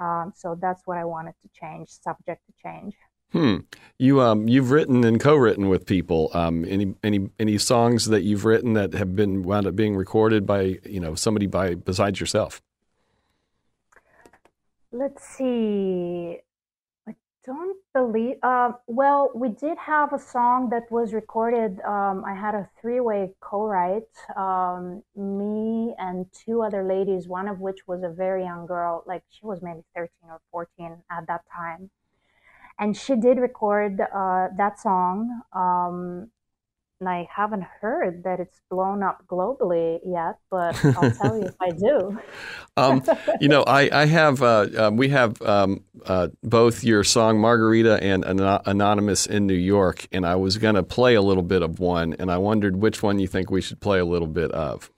Um, 0.00 0.32
so 0.34 0.58
that's 0.60 0.82
what 0.86 0.98
I 0.98 1.04
wanted 1.04 1.34
to 1.42 1.48
change, 1.54 1.90
subject 1.90 2.42
to 2.46 2.52
change. 2.60 2.94
Hmm. 3.30 3.58
You 3.96 4.20
um 4.20 4.48
you've 4.48 4.72
written 4.72 5.04
and 5.04 5.20
co-written 5.20 5.68
with 5.68 5.86
people. 5.86 6.30
Um, 6.34 6.64
any 6.68 6.94
any 7.04 7.30
any 7.38 7.58
songs 7.58 8.06
that 8.06 8.22
you've 8.22 8.44
written 8.44 8.72
that 8.72 8.92
have 8.94 9.14
been 9.14 9.44
wound 9.44 9.68
up 9.68 9.76
being 9.76 9.94
recorded 9.94 10.46
by 10.46 10.78
you 10.84 10.98
know 10.98 11.14
somebody 11.14 11.46
by 11.46 11.76
besides 11.76 12.18
yourself? 12.18 12.60
Let's 14.90 15.24
see. 15.24 16.40
Don't 17.44 17.76
believe. 17.92 18.36
Uh, 18.42 18.72
well, 18.86 19.30
we 19.34 19.50
did 19.50 19.76
have 19.76 20.14
a 20.14 20.18
song 20.18 20.70
that 20.70 20.90
was 20.90 21.12
recorded. 21.12 21.78
Um, 21.82 22.24
I 22.24 22.34
had 22.34 22.54
a 22.54 22.70
three-way 22.80 23.34
co-write. 23.40 24.08
Um, 24.34 25.02
me 25.14 25.94
and 25.98 26.24
two 26.32 26.62
other 26.62 26.82
ladies, 26.82 27.28
one 27.28 27.46
of 27.46 27.60
which 27.60 27.86
was 27.86 28.02
a 28.02 28.08
very 28.08 28.44
young 28.44 28.64
girl, 28.64 29.04
like 29.06 29.24
she 29.28 29.44
was 29.44 29.60
maybe 29.60 29.84
13 29.94 30.10
or 30.30 30.40
14 30.52 31.02
at 31.10 31.26
that 31.26 31.42
time, 31.54 31.90
and 32.78 32.96
she 32.96 33.14
did 33.14 33.38
record 33.38 34.00
uh, 34.00 34.48
that 34.56 34.80
song. 34.80 35.42
Um, 35.52 36.30
and 37.04 37.08
I 37.14 37.28
haven't 37.30 37.64
heard 37.82 38.24
that 38.24 38.40
it's 38.40 38.62
blown 38.70 39.02
up 39.02 39.26
globally 39.26 39.98
yet, 40.06 40.38
but 40.50 40.82
I'll 40.96 41.10
tell 41.10 41.36
you 41.36 41.44
if 41.44 41.54
I 41.60 41.70
do. 41.70 42.18
um, 42.78 43.02
you 43.42 43.48
know, 43.48 43.62
I, 43.62 43.90
I 43.92 44.06
have, 44.06 44.40
uh, 44.40 44.66
uh, 44.76 44.90
we 44.90 45.10
have 45.10 45.40
um, 45.42 45.84
uh, 46.06 46.28
both 46.42 46.82
your 46.82 47.04
song 47.04 47.38
Margarita 47.38 48.02
and 48.02 48.24
An- 48.24 48.40
Anonymous 48.64 49.26
in 49.26 49.46
New 49.46 49.52
York, 49.52 50.06
and 50.12 50.24
I 50.24 50.36
was 50.36 50.56
going 50.56 50.76
to 50.76 50.82
play 50.82 51.14
a 51.14 51.20
little 51.20 51.42
bit 51.42 51.60
of 51.60 51.78
one, 51.78 52.14
and 52.18 52.30
I 52.30 52.38
wondered 52.38 52.76
which 52.76 53.02
one 53.02 53.18
you 53.18 53.26
think 53.26 53.50
we 53.50 53.60
should 53.60 53.80
play 53.80 53.98
a 53.98 54.06
little 54.06 54.28
bit 54.28 54.50
of. 54.52 54.90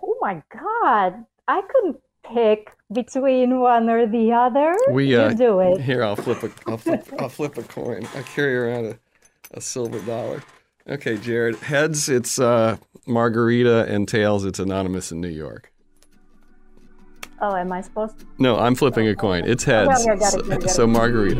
Oh 0.00 0.16
my 0.20 0.40
God. 0.52 1.24
I 1.48 1.62
couldn't 1.62 1.96
pick 2.22 2.70
between 2.92 3.58
one 3.58 3.90
or 3.90 4.06
the 4.06 4.32
other. 4.32 4.76
We 4.92 5.16
uh, 5.16 5.30
you 5.30 5.34
do 5.34 5.60
it. 5.60 5.80
Here, 5.80 6.04
I'll 6.04 6.14
flip 6.14 6.44
a, 6.44 6.50
I'll 6.70 6.78
flip, 6.78 7.08
I'll 7.18 7.28
flip 7.28 7.58
a 7.58 7.64
coin. 7.64 8.06
I 8.14 8.22
carry 8.22 8.56
around 8.56 8.86
a 8.86 8.98
a 9.52 9.60
silver 9.60 10.00
dollar. 10.00 10.42
Okay, 10.88 11.18
Jared. 11.18 11.56
Heads, 11.56 12.08
it's 12.08 12.38
uh, 12.38 12.78
Margarita, 13.06 13.84
and 13.86 14.08
tails, 14.08 14.44
it's 14.44 14.58
Anonymous 14.58 15.12
in 15.12 15.20
New 15.20 15.28
York. 15.28 15.72
Oh, 17.40 17.54
am 17.54 17.70
I 17.70 17.82
supposed 17.82 18.18
to? 18.18 18.26
No, 18.38 18.58
I'm 18.58 18.74
flipping 18.74 19.06
a 19.06 19.14
coin. 19.14 19.44
It's 19.44 19.64
heads. 19.64 20.06
Oh, 20.08 20.12
it, 20.12 20.62
so, 20.62 20.66
so 20.66 20.86
Margarita. 20.86 21.38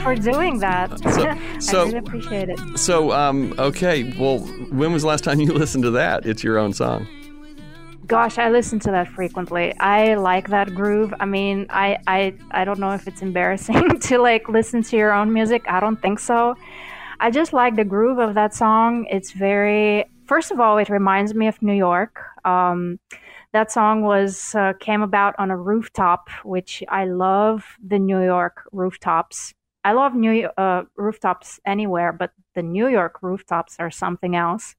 For 0.00 0.14
doing 0.14 0.58
that. 0.60 0.90
So, 1.10 1.36
so 1.60 1.80
I 1.80 1.84
really 1.86 1.98
appreciate 1.98 2.48
it. 2.48 2.78
So, 2.78 3.12
um, 3.12 3.54
okay. 3.58 4.14
Well, 4.18 4.38
when 4.70 4.92
was 4.92 5.02
the 5.02 5.08
last 5.08 5.24
time 5.24 5.40
you 5.40 5.52
listened 5.62 5.84
to 5.84 5.90
that? 5.92 6.24
It's 6.24 6.44
your 6.44 6.58
own 6.58 6.72
song. 6.72 7.06
Gosh, 8.06 8.38
I 8.38 8.50
listen 8.50 8.78
to 8.80 8.90
that 8.90 9.08
frequently. 9.08 9.76
I 9.78 10.14
like 10.14 10.48
that 10.48 10.74
groove. 10.74 11.12
I 11.20 11.26
mean, 11.26 11.66
I, 11.70 11.98
I, 12.06 12.34
I 12.50 12.64
don't 12.64 12.78
know 12.78 12.90
if 12.90 13.06
it's 13.06 13.22
embarrassing 13.22 14.00
to 14.00 14.18
like 14.18 14.48
listen 14.48 14.82
to 14.84 14.96
your 14.96 15.12
own 15.12 15.32
music. 15.32 15.62
I 15.68 15.80
don't 15.80 16.00
think 16.00 16.18
so. 16.18 16.56
I 17.20 17.30
just 17.30 17.52
like 17.52 17.76
the 17.76 17.84
groove 17.84 18.18
of 18.18 18.34
that 18.34 18.54
song. 18.54 19.06
It's 19.10 19.32
very, 19.32 20.06
first 20.26 20.50
of 20.50 20.58
all, 20.58 20.78
it 20.78 20.88
reminds 20.88 21.34
me 21.34 21.48
of 21.48 21.60
New 21.60 21.74
York. 21.74 22.20
Um, 22.44 22.98
that 23.52 23.70
song 23.70 24.02
was 24.02 24.54
uh, 24.54 24.72
came 24.80 25.02
about 25.02 25.34
on 25.38 25.50
a 25.50 25.56
rooftop, 25.56 26.28
which 26.44 26.82
I 26.88 27.04
love 27.04 27.64
the 27.84 27.98
New 27.98 28.22
York 28.22 28.62
rooftops. 28.72 29.54
I 29.84 29.92
love 29.92 30.14
New 30.14 30.48
uh, 30.56 30.82
rooftops 30.96 31.60
anywhere, 31.64 32.12
but 32.12 32.32
the 32.54 32.62
New 32.62 32.88
York 32.88 33.22
rooftops 33.22 33.76
are 33.78 33.90
something 33.90 34.36
else. 34.36 34.74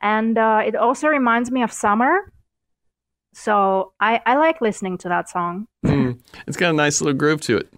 And 0.00 0.36
uh, 0.38 0.62
it 0.64 0.76
also 0.76 1.08
reminds 1.08 1.50
me 1.50 1.62
of 1.62 1.72
summer. 1.72 2.32
So 3.34 3.92
I, 4.00 4.20
I 4.26 4.36
like 4.36 4.60
listening 4.60 4.98
to 4.98 5.08
that 5.08 5.28
song. 5.28 5.66
mm. 5.84 6.20
It's 6.46 6.56
got 6.56 6.70
a 6.70 6.76
nice 6.76 7.00
little 7.00 7.16
groove 7.16 7.40
to 7.42 7.56
it. 7.56 7.72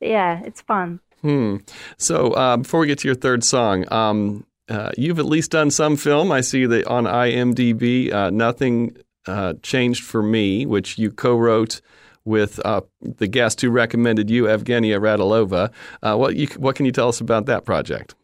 Yeah, 0.00 0.40
it's 0.44 0.62
fun. 0.62 1.00
Hmm. 1.20 1.56
So 1.98 2.32
uh, 2.32 2.56
before 2.56 2.80
we 2.80 2.86
get 2.86 3.00
to 3.00 3.08
your 3.08 3.14
third 3.14 3.44
song, 3.44 3.90
um, 3.92 4.46
uh, 4.70 4.90
you've 4.96 5.18
at 5.18 5.26
least 5.26 5.50
done 5.50 5.70
some 5.70 5.96
film. 5.96 6.32
I 6.32 6.40
see 6.40 6.64
that 6.64 6.86
on 6.86 7.04
IMDb, 7.04 8.12
uh, 8.12 8.30
Nothing 8.30 8.96
uh, 9.26 9.54
Changed 9.62 10.02
for 10.02 10.22
Me, 10.22 10.64
which 10.64 10.96
you 10.96 11.10
co 11.10 11.36
wrote 11.36 11.82
with 12.24 12.60
uh, 12.64 12.82
the 13.00 13.26
guest 13.26 13.60
who 13.60 13.70
recommended 13.70 14.30
you, 14.30 14.44
Evgenia 14.44 14.98
Radilova. 15.00 15.70
Uh, 16.02 16.16
what, 16.16 16.36
you, 16.36 16.46
what 16.58 16.76
can 16.76 16.86
you 16.86 16.92
tell 16.92 17.08
us 17.08 17.20
about 17.20 17.46
that 17.46 17.64
project? 17.64 18.14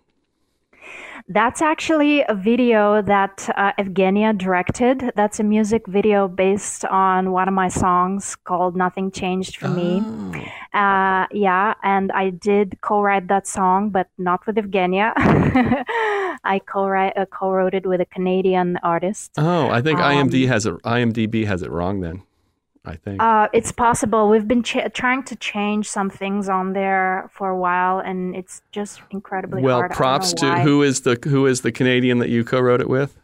That's 1.28 1.60
actually 1.60 2.22
a 2.28 2.34
video 2.34 3.02
that 3.02 3.50
uh, 3.56 3.72
Evgenia 3.80 4.38
directed. 4.38 5.10
That's 5.16 5.40
a 5.40 5.42
music 5.42 5.84
video 5.88 6.28
based 6.28 6.84
on 6.84 7.32
one 7.32 7.48
of 7.48 7.54
my 7.54 7.66
songs 7.68 8.36
called 8.36 8.76
Nothing 8.76 9.10
Changed 9.10 9.56
for 9.56 9.66
oh. 9.66 9.70
Me. 9.70 10.46
Uh, 10.72 11.26
yeah, 11.32 11.74
and 11.82 12.12
I 12.12 12.30
did 12.30 12.78
co 12.80 13.00
write 13.00 13.26
that 13.26 13.48
song, 13.48 13.90
but 13.90 14.06
not 14.18 14.46
with 14.46 14.54
Evgenia. 14.54 15.12
I 16.44 16.60
co-write, 16.64 17.16
uh, 17.16 17.26
co-wrote 17.26 17.74
it 17.74 17.86
with 17.86 18.00
a 18.00 18.06
Canadian 18.06 18.78
artist. 18.84 19.32
Oh, 19.36 19.68
I 19.68 19.82
think 19.82 19.98
um, 19.98 20.30
IMDb 20.30 20.46
has 20.46 20.64
it. 20.64 20.74
IMDb 20.82 21.44
has 21.46 21.62
it 21.62 21.70
wrong 21.70 22.02
then. 22.02 22.22
I 22.86 22.96
think. 22.96 23.20
Uh, 23.20 23.48
it's 23.52 23.72
possible. 23.72 24.28
We've 24.28 24.46
been 24.46 24.62
ch- 24.62 24.92
trying 24.94 25.24
to 25.24 25.36
change 25.36 25.88
some 25.88 26.08
things 26.08 26.48
on 26.48 26.72
there 26.72 27.28
for 27.32 27.48
a 27.50 27.58
while, 27.58 27.98
and 27.98 28.34
it's 28.34 28.62
just 28.70 29.02
incredibly 29.10 29.62
well, 29.62 29.78
hard. 29.78 29.90
Well, 29.90 29.96
props 29.96 30.32
to 30.34 30.60
who 30.60 30.82
is 30.82 31.00
the 31.00 31.18
who 31.24 31.46
is 31.46 31.62
the 31.62 31.72
Canadian 31.72 32.18
that 32.20 32.28
you 32.28 32.44
co-wrote 32.44 32.80
it 32.80 32.88
with? 32.88 33.18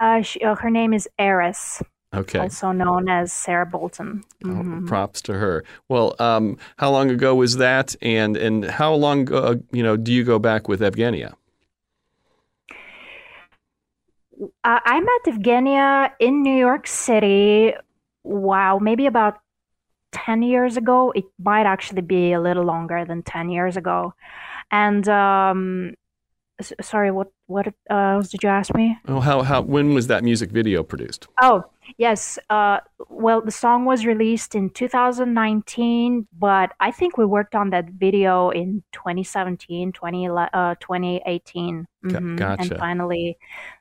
Uh, 0.00 0.22
she, 0.22 0.40
uh, 0.42 0.54
her 0.56 0.70
name 0.70 0.92
is 0.92 1.08
Eris. 1.18 1.82
Okay. 2.14 2.38
Also 2.38 2.70
known 2.70 3.08
as 3.08 3.32
Sarah 3.32 3.66
Bolton. 3.66 4.22
Oh, 4.44 4.48
mm-hmm. 4.48 4.84
Oh, 4.84 4.86
props 4.86 5.20
to 5.22 5.34
her. 5.34 5.64
Well, 5.88 6.14
um, 6.20 6.58
how 6.76 6.90
long 6.90 7.10
ago 7.10 7.34
was 7.34 7.56
that, 7.56 7.96
and 8.00 8.36
and 8.36 8.64
how 8.64 8.94
long 8.94 9.32
uh, 9.32 9.56
you 9.72 9.82
know 9.82 9.96
do 9.96 10.12
you 10.12 10.24
go 10.24 10.38
back 10.38 10.68
with 10.68 10.80
Evgenia? 10.80 11.34
Uh, 14.40 14.80
I 14.84 15.00
met 15.00 15.34
Evgenia 15.34 16.12
in 16.18 16.42
New 16.42 16.56
York 16.56 16.86
City 16.86 17.74
wow, 18.24 18.78
maybe 18.78 19.06
about 19.06 19.38
10 20.12 20.42
years 20.42 20.76
ago. 20.76 21.12
It 21.14 21.24
might 21.38 21.66
actually 21.66 22.02
be 22.02 22.32
a 22.32 22.40
little 22.40 22.64
longer 22.64 23.04
than 23.04 23.22
10 23.22 23.50
years 23.50 23.76
ago. 23.76 24.14
And 24.70 25.08
um, 25.08 25.94
sorry, 26.60 27.10
what 27.10 27.30
what 27.46 27.66
uh, 27.90 28.22
did 28.22 28.42
you 28.42 28.48
ask 28.48 28.74
me? 28.74 28.98
Oh, 29.08 29.20
how 29.20 29.42
how 29.42 29.62
when 29.62 29.94
was 29.94 30.06
that 30.06 30.22
music 30.22 30.50
video 30.50 30.82
produced? 30.82 31.26
Oh, 31.42 31.64
yes. 31.98 32.38
Uh, 32.48 32.78
well, 33.08 33.40
the 33.40 33.50
song 33.50 33.84
was 33.84 34.06
released 34.06 34.54
in 34.54 34.70
2019, 34.70 36.28
but 36.38 36.72
I 36.80 36.90
think 36.90 37.18
we 37.18 37.24
worked 37.24 37.54
on 37.54 37.70
that 37.70 37.90
video 37.90 38.50
in 38.50 38.82
2017, 38.92 39.92
20, 39.92 40.28
uh, 40.28 40.74
2018. 40.80 41.86
Mm-hmm. 42.04 42.36
Gotcha. 42.36 42.62
And 42.62 42.78
finally, 42.78 43.36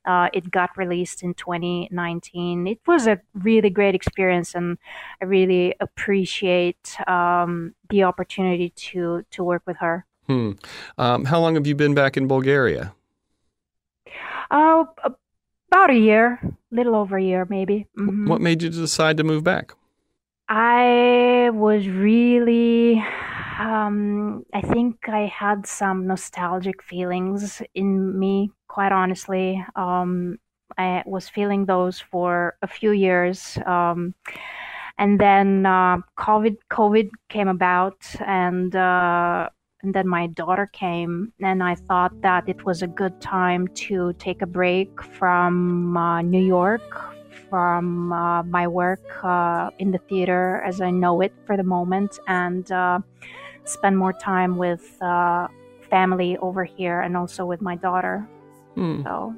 uh, 0.05 0.29
it 0.33 0.49
got 0.49 0.75
released 0.75 1.23
in 1.23 1.33
2019. 1.35 2.67
It 2.67 2.79
was 2.87 3.07
a 3.07 3.19
really 3.33 3.69
great 3.69 3.95
experience, 3.95 4.55
and 4.55 4.77
I 5.21 5.25
really 5.25 5.75
appreciate 5.79 6.97
um, 7.07 7.75
the 7.89 8.03
opportunity 8.03 8.69
to 8.69 9.23
to 9.31 9.43
work 9.43 9.63
with 9.67 9.77
her. 9.77 10.05
Hmm. 10.27 10.51
Um, 10.97 11.25
how 11.25 11.39
long 11.39 11.55
have 11.55 11.67
you 11.67 11.75
been 11.75 11.93
back 11.93 12.17
in 12.17 12.27
Bulgaria? 12.27 12.93
Oh, 14.51 14.87
about 15.03 15.89
a 15.89 15.95
year, 15.95 16.39
little 16.71 16.95
over 16.95 17.17
a 17.17 17.23
year, 17.23 17.47
maybe. 17.49 17.87
Mm-hmm. 17.97 18.27
What 18.27 18.41
made 18.41 18.61
you 18.61 18.69
decide 18.69 19.17
to 19.17 19.23
move 19.23 19.43
back? 19.43 19.73
I 20.47 21.49
was 21.53 21.87
really, 21.87 23.03
um, 23.59 24.45
I 24.53 24.61
think 24.61 25.09
I 25.09 25.25
had 25.25 25.65
some 25.65 26.05
nostalgic 26.05 26.83
feelings 26.83 27.61
in 27.73 28.17
me, 28.19 28.51
quite 28.67 28.91
honestly. 28.91 29.65
Um, 29.75 30.37
I 30.77 31.03
was 31.05 31.29
feeling 31.29 31.65
those 31.65 31.99
for 31.99 32.55
a 32.61 32.67
few 32.67 32.91
years. 32.91 33.57
Um, 33.65 34.13
and 34.97 35.19
then 35.19 35.65
uh, 35.65 35.97
COVID, 36.19 36.57
COVID 36.69 37.09
came 37.29 37.47
about, 37.47 38.05
and 38.25 38.75
uh, 38.75 39.49
and 39.83 39.93
then 39.93 40.07
my 40.07 40.27
daughter 40.27 40.65
came, 40.65 41.33
and 41.41 41.61
I 41.61 41.75
thought 41.75 42.21
that 42.21 42.47
it 42.47 42.65
was 42.65 42.81
a 42.81 42.87
good 42.87 43.19
time 43.19 43.67
to 43.87 44.13
take 44.13 44.41
a 44.41 44.45
break 44.45 45.03
from 45.03 45.97
uh, 45.97 46.21
New 46.21 46.41
York, 46.41 47.01
from 47.49 48.13
uh, 48.13 48.43
my 48.43 48.65
work 48.65 49.03
uh, 49.23 49.69
in 49.79 49.91
the 49.91 49.97
theater 49.97 50.61
as 50.65 50.79
I 50.79 50.89
know 50.89 51.19
it 51.19 51.33
for 51.45 51.57
the 51.57 51.63
moment, 51.63 52.17
and 52.27 52.71
uh, 52.71 52.99
spend 53.65 53.97
more 53.97 54.13
time 54.13 54.55
with 54.55 55.01
uh, 55.01 55.49
family 55.89 56.37
over 56.37 56.63
here 56.63 57.01
and 57.01 57.17
also 57.17 57.45
with 57.45 57.61
my 57.61 57.75
daughter. 57.75 58.25
Hmm. 58.75 59.03
So. 59.03 59.35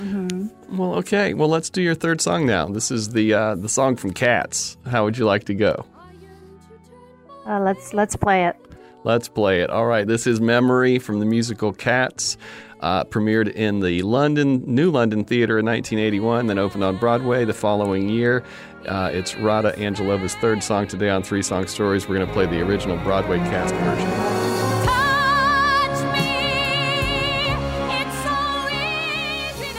Mm-hmm. 0.00 0.76
Well, 0.76 0.94
okay. 0.96 1.34
Well, 1.34 1.48
let's 1.48 1.70
do 1.70 1.82
your 1.82 1.94
third 1.94 2.20
song 2.20 2.46
now. 2.46 2.66
This 2.66 2.90
is 2.90 3.10
the 3.10 3.34
uh, 3.34 3.54
the 3.54 3.68
song 3.68 3.96
from 3.96 4.12
Cats. 4.12 4.76
How 4.86 5.04
would 5.04 5.16
you 5.16 5.26
like 5.26 5.44
to 5.44 5.54
go? 5.54 5.86
Uh, 7.46 7.60
let's 7.60 7.94
let's 7.94 8.16
play 8.16 8.46
it. 8.46 8.56
Let's 9.06 9.28
play 9.28 9.60
it. 9.60 9.70
All 9.70 9.86
right, 9.86 10.04
this 10.04 10.26
is 10.26 10.40
Memory 10.40 10.98
from 10.98 11.20
the 11.20 11.26
musical 11.26 11.72
Cats. 11.72 12.36
Uh, 12.80 13.04
premiered 13.04 13.50
in 13.54 13.78
the 13.78 14.02
London 14.02 14.64
New 14.66 14.90
London 14.90 15.24
Theatre 15.24 15.60
in 15.60 15.64
1981, 15.64 16.48
then 16.48 16.58
opened 16.58 16.82
on 16.82 16.96
Broadway 16.96 17.44
the 17.44 17.54
following 17.54 18.08
year. 18.08 18.42
Uh, 18.84 19.08
it's 19.12 19.36
Rada 19.36 19.78
Angelova's 19.78 20.34
third 20.34 20.60
song 20.60 20.88
today 20.88 21.08
on 21.08 21.22
Three 21.22 21.40
Song 21.40 21.68
Stories. 21.68 22.08
We're 22.08 22.16
going 22.16 22.26
to 22.26 22.32
play 22.32 22.46
the 22.46 22.60
original 22.60 22.96
Broadway 22.98 23.38
cast 23.38 23.72
version. 23.76 24.08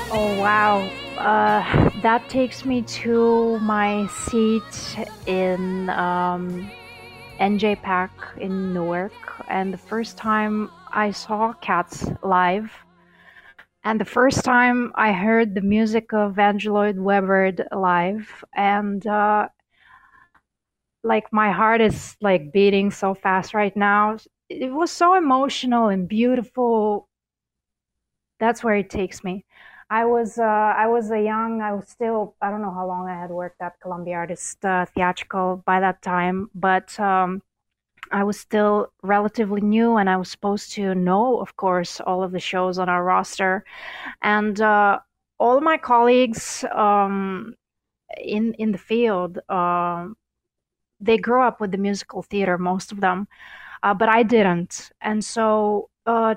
Oh 0.10 0.40
wow, 0.40 0.90
uh, 1.18 1.90
that 2.00 2.30
takes 2.30 2.64
me 2.64 2.82
to 2.82 3.60
my 3.60 4.08
seat 4.08 5.06
in 5.28 5.90
um, 5.90 6.72
NJPAC 7.40 8.10
in 8.38 8.74
Newark, 8.74 9.12
and 9.50 9.74
the 9.74 9.78
first 9.78 10.18
time 10.18 10.70
I 10.92 11.12
saw 11.12 11.54
Cats 11.54 12.06
live, 12.24 12.72
and 13.84 14.00
the 14.00 14.06
first 14.06 14.44
time 14.46 14.92
I 14.96 15.14
heard 15.14 15.56
the 15.56 15.62
music 15.62 16.14
of 16.14 16.38
Andrew 16.38 16.74
Lloyd 16.74 17.00
Webber 17.00 17.54
live, 17.72 18.44
and 18.56 19.06
uh, 19.08 19.50
like 21.04 21.32
my 21.32 21.52
heart 21.52 21.82
is 21.82 22.16
like 22.22 22.52
beating 22.54 22.92
so 22.92 23.16
fast 23.16 23.54
right 23.54 23.76
now. 23.76 24.18
It 24.50 24.72
was 24.74 24.92
so 24.92 25.16
emotional 25.16 25.88
and 25.90 26.08
beautiful. 26.08 27.10
That's 28.40 28.64
where 28.64 28.76
it 28.76 28.90
takes 28.90 29.24
me. 29.24 29.47
I 29.90 30.06
was 30.06 30.38
uh, 30.38 30.44
I 30.44 30.88
was 30.88 31.12
a 31.12 31.22
young 31.22 31.62
I 31.62 31.72
was 31.74 31.88
still 31.88 32.36
I 32.42 32.50
don't 32.50 32.62
know 32.62 32.74
how 32.74 32.86
long 32.88 33.08
I 33.08 33.20
had 33.20 33.30
worked 33.30 33.62
at 33.62 33.80
Columbia 33.80 34.16
Artist 34.18 34.64
uh, 34.66 34.86
Theatrical 34.86 35.64
by 35.66 35.80
that 35.80 36.02
time, 36.02 36.50
but 36.54 37.00
um, 37.00 37.42
I 38.12 38.24
was 38.24 38.40
still 38.40 38.92
relatively 39.04 39.62
new, 39.62 39.98
and 39.98 40.10
I 40.10 40.18
was 40.18 40.30
supposed 40.32 40.72
to 40.74 40.96
know, 40.96 41.40
of 41.40 41.56
course, 41.58 42.00
all 42.02 42.24
of 42.24 42.32
the 42.32 42.40
shows 42.40 42.78
on 42.80 42.90
our 42.90 43.04
roster, 43.04 43.64
and 44.22 44.60
uh, 44.62 45.00
all 45.40 45.62
my 45.62 45.78
colleagues 45.78 46.66
um, 46.74 47.56
in 48.22 48.54
in 48.56 48.72
the 48.74 48.78
field 48.78 49.40
uh, 49.50 50.08
they 51.00 51.18
grew 51.18 51.44
up 51.44 51.62
with 51.62 51.72
the 51.72 51.78
musical 51.78 52.24
theater, 52.24 52.58
most 52.58 52.92
of 52.92 53.02
them, 53.02 53.28
uh, 53.84 53.94
but 53.94 54.10
I 54.10 54.24
didn't, 54.24 54.92
and 55.02 55.24
so 55.24 55.90
uh, 56.06 56.36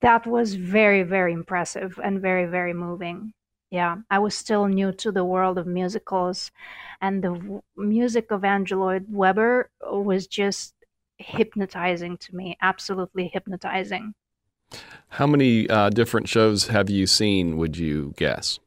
that 0.00 0.26
was 0.26 0.54
very 0.54 1.02
very 1.02 1.32
impressive 1.32 1.98
and 2.02 2.20
very 2.20 2.46
very 2.46 2.72
moving 2.74 3.32
yeah 3.70 3.96
i 4.10 4.18
was 4.18 4.34
still 4.34 4.66
new 4.66 4.92
to 4.92 5.12
the 5.12 5.24
world 5.24 5.58
of 5.58 5.66
musicals 5.66 6.50
and 7.00 7.22
the 7.22 7.32
w- 7.34 7.62
music 7.76 8.30
of 8.30 8.44
andrew 8.44 8.78
lloyd 8.78 9.06
webber 9.10 9.70
was 9.82 10.26
just 10.26 10.74
hypnotizing 11.18 12.16
to 12.16 12.34
me 12.34 12.56
absolutely 12.62 13.28
hypnotizing 13.28 14.14
How 15.10 15.26
many 15.26 15.68
uh, 15.68 15.90
different 15.90 16.28
shows 16.28 16.68
have 16.68 16.88
you 16.90 17.06
seen, 17.06 17.56
would 17.56 17.76
you 17.76 18.14
guess? 18.16 18.58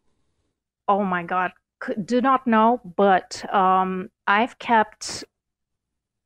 oh 0.88 1.04
my 1.04 1.24
god 1.24 1.52
C- 1.84 1.94
do 2.04 2.22
not 2.22 2.46
know 2.48 2.80
but 2.96 3.44
um, 3.54 4.10
i've 4.28 4.58
kept 4.60 5.24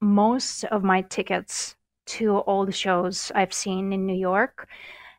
most 0.01 0.63
of 0.65 0.83
my 0.83 1.01
tickets 1.01 1.74
to 2.05 2.37
all 2.37 2.65
the 2.65 2.71
shows 2.71 3.31
i've 3.35 3.53
seen 3.53 3.93
in 3.93 4.05
new 4.05 4.15
york 4.15 4.67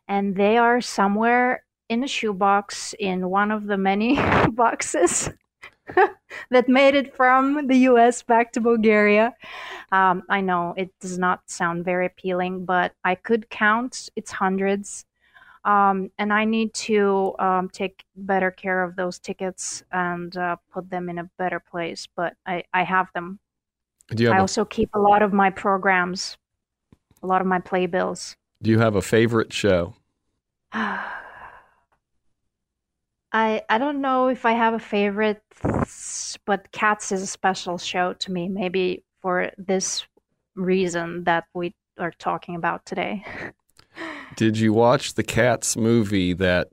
and 0.07 0.35
they 0.35 0.57
are 0.57 0.81
somewhere 0.81 1.63
in 1.89 2.03
a 2.03 2.07
shoebox 2.07 2.93
in 2.99 3.29
one 3.29 3.51
of 3.51 3.65
the 3.65 3.77
many 3.77 4.15
boxes 4.51 5.29
that 6.49 6.67
made 6.67 6.95
it 6.95 7.15
from 7.15 7.67
the 7.67 7.77
US 7.89 8.23
back 8.23 8.51
to 8.53 8.61
Bulgaria. 8.61 9.33
Um, 9.91 10.23
I 10.29 10.41
know 10.41 10.73
it 10.77 10.91
does 10.99 11.17
not 11.17 11.49
sound 11.49 11.85
very 11.85 12.05
appealing, 12.05 12.65
but 12.65 12.93
I 13.03 13.15
could 13.15 13.49
count 13.49 14.09
its 14.15 14.31
hundreds. 14.31 15.05
Um, 15.65 16.11
and 16.17 16.31
I 16.31 16.45
need 16.45 16.73
to 16.73 17.35
um, 17.39 17.69
take 17.69 18.05
better 18.15 18.51
care 18.51 18.83
of 18.83 18.95
those 18.95 19.19
tickets 19.19 19.83
and 19.91 20.35
uh, 20.37 20.55
put 20.71 20.89
them 20.89 21.09
in 21.09 21.17
a 21.17 21.29
better 21.37 21.59
place. 21.59 22.07
But 22.15 22.35
I, 22.45 22.63
I 22.73 22.83
have 22.83 23.07
them. 23.13 23.39
I 24.33 24.37
a, 24.37 24.39
also 24.39 24.63
keep 24.63 24.89
a 24.93 24.99
lot 24.99 25.21
of 25.21 25.33
my 25.33 25.49
programs, 25.49 26.37
a 27.23 27.27
lot 27.27 27.41
of 27.41 27.47
my 27.47 27.59
playbills. 27.59 28.35
do 28.61 28.69
you 28.71 28.79
have 28.79 28.95
a 28.95 29.01
favorite 29.01 29.53
show? 29.53 29.93
I 30.73 31.13
I 33.69 33.77
don't 33.77 34.01
know 34.01 34.27
if 34.27 34.45
I 34.45 34.53
have 34.53 34.73
a 34.73 34.79
favorite, 34.79 35.41
but 36.45 36.71
Cats 36.71 37.11
is 37.11 37.21
a 37.21 37.27
special 37.27 37.77
show 37.77 38.13
to 38.13 38.31
me. 38.31 38.47
Maybe 38.47 39.03
for 39.21 39.51
this 39.57 40.05
reason 40.55 41.23
that 41.25 41.45
we 41.53 41.73
are 41.99 42.13
talking 42.19 42.55
about 42.55 42.85
today. 42.85 43.25
Did 44.35 44.57
you 44.57 44.73
watch 44.73 45.15
the 45.15 45.23
Cats 45.23 45.75
movie 45.75 46.33
that 46.33 46.69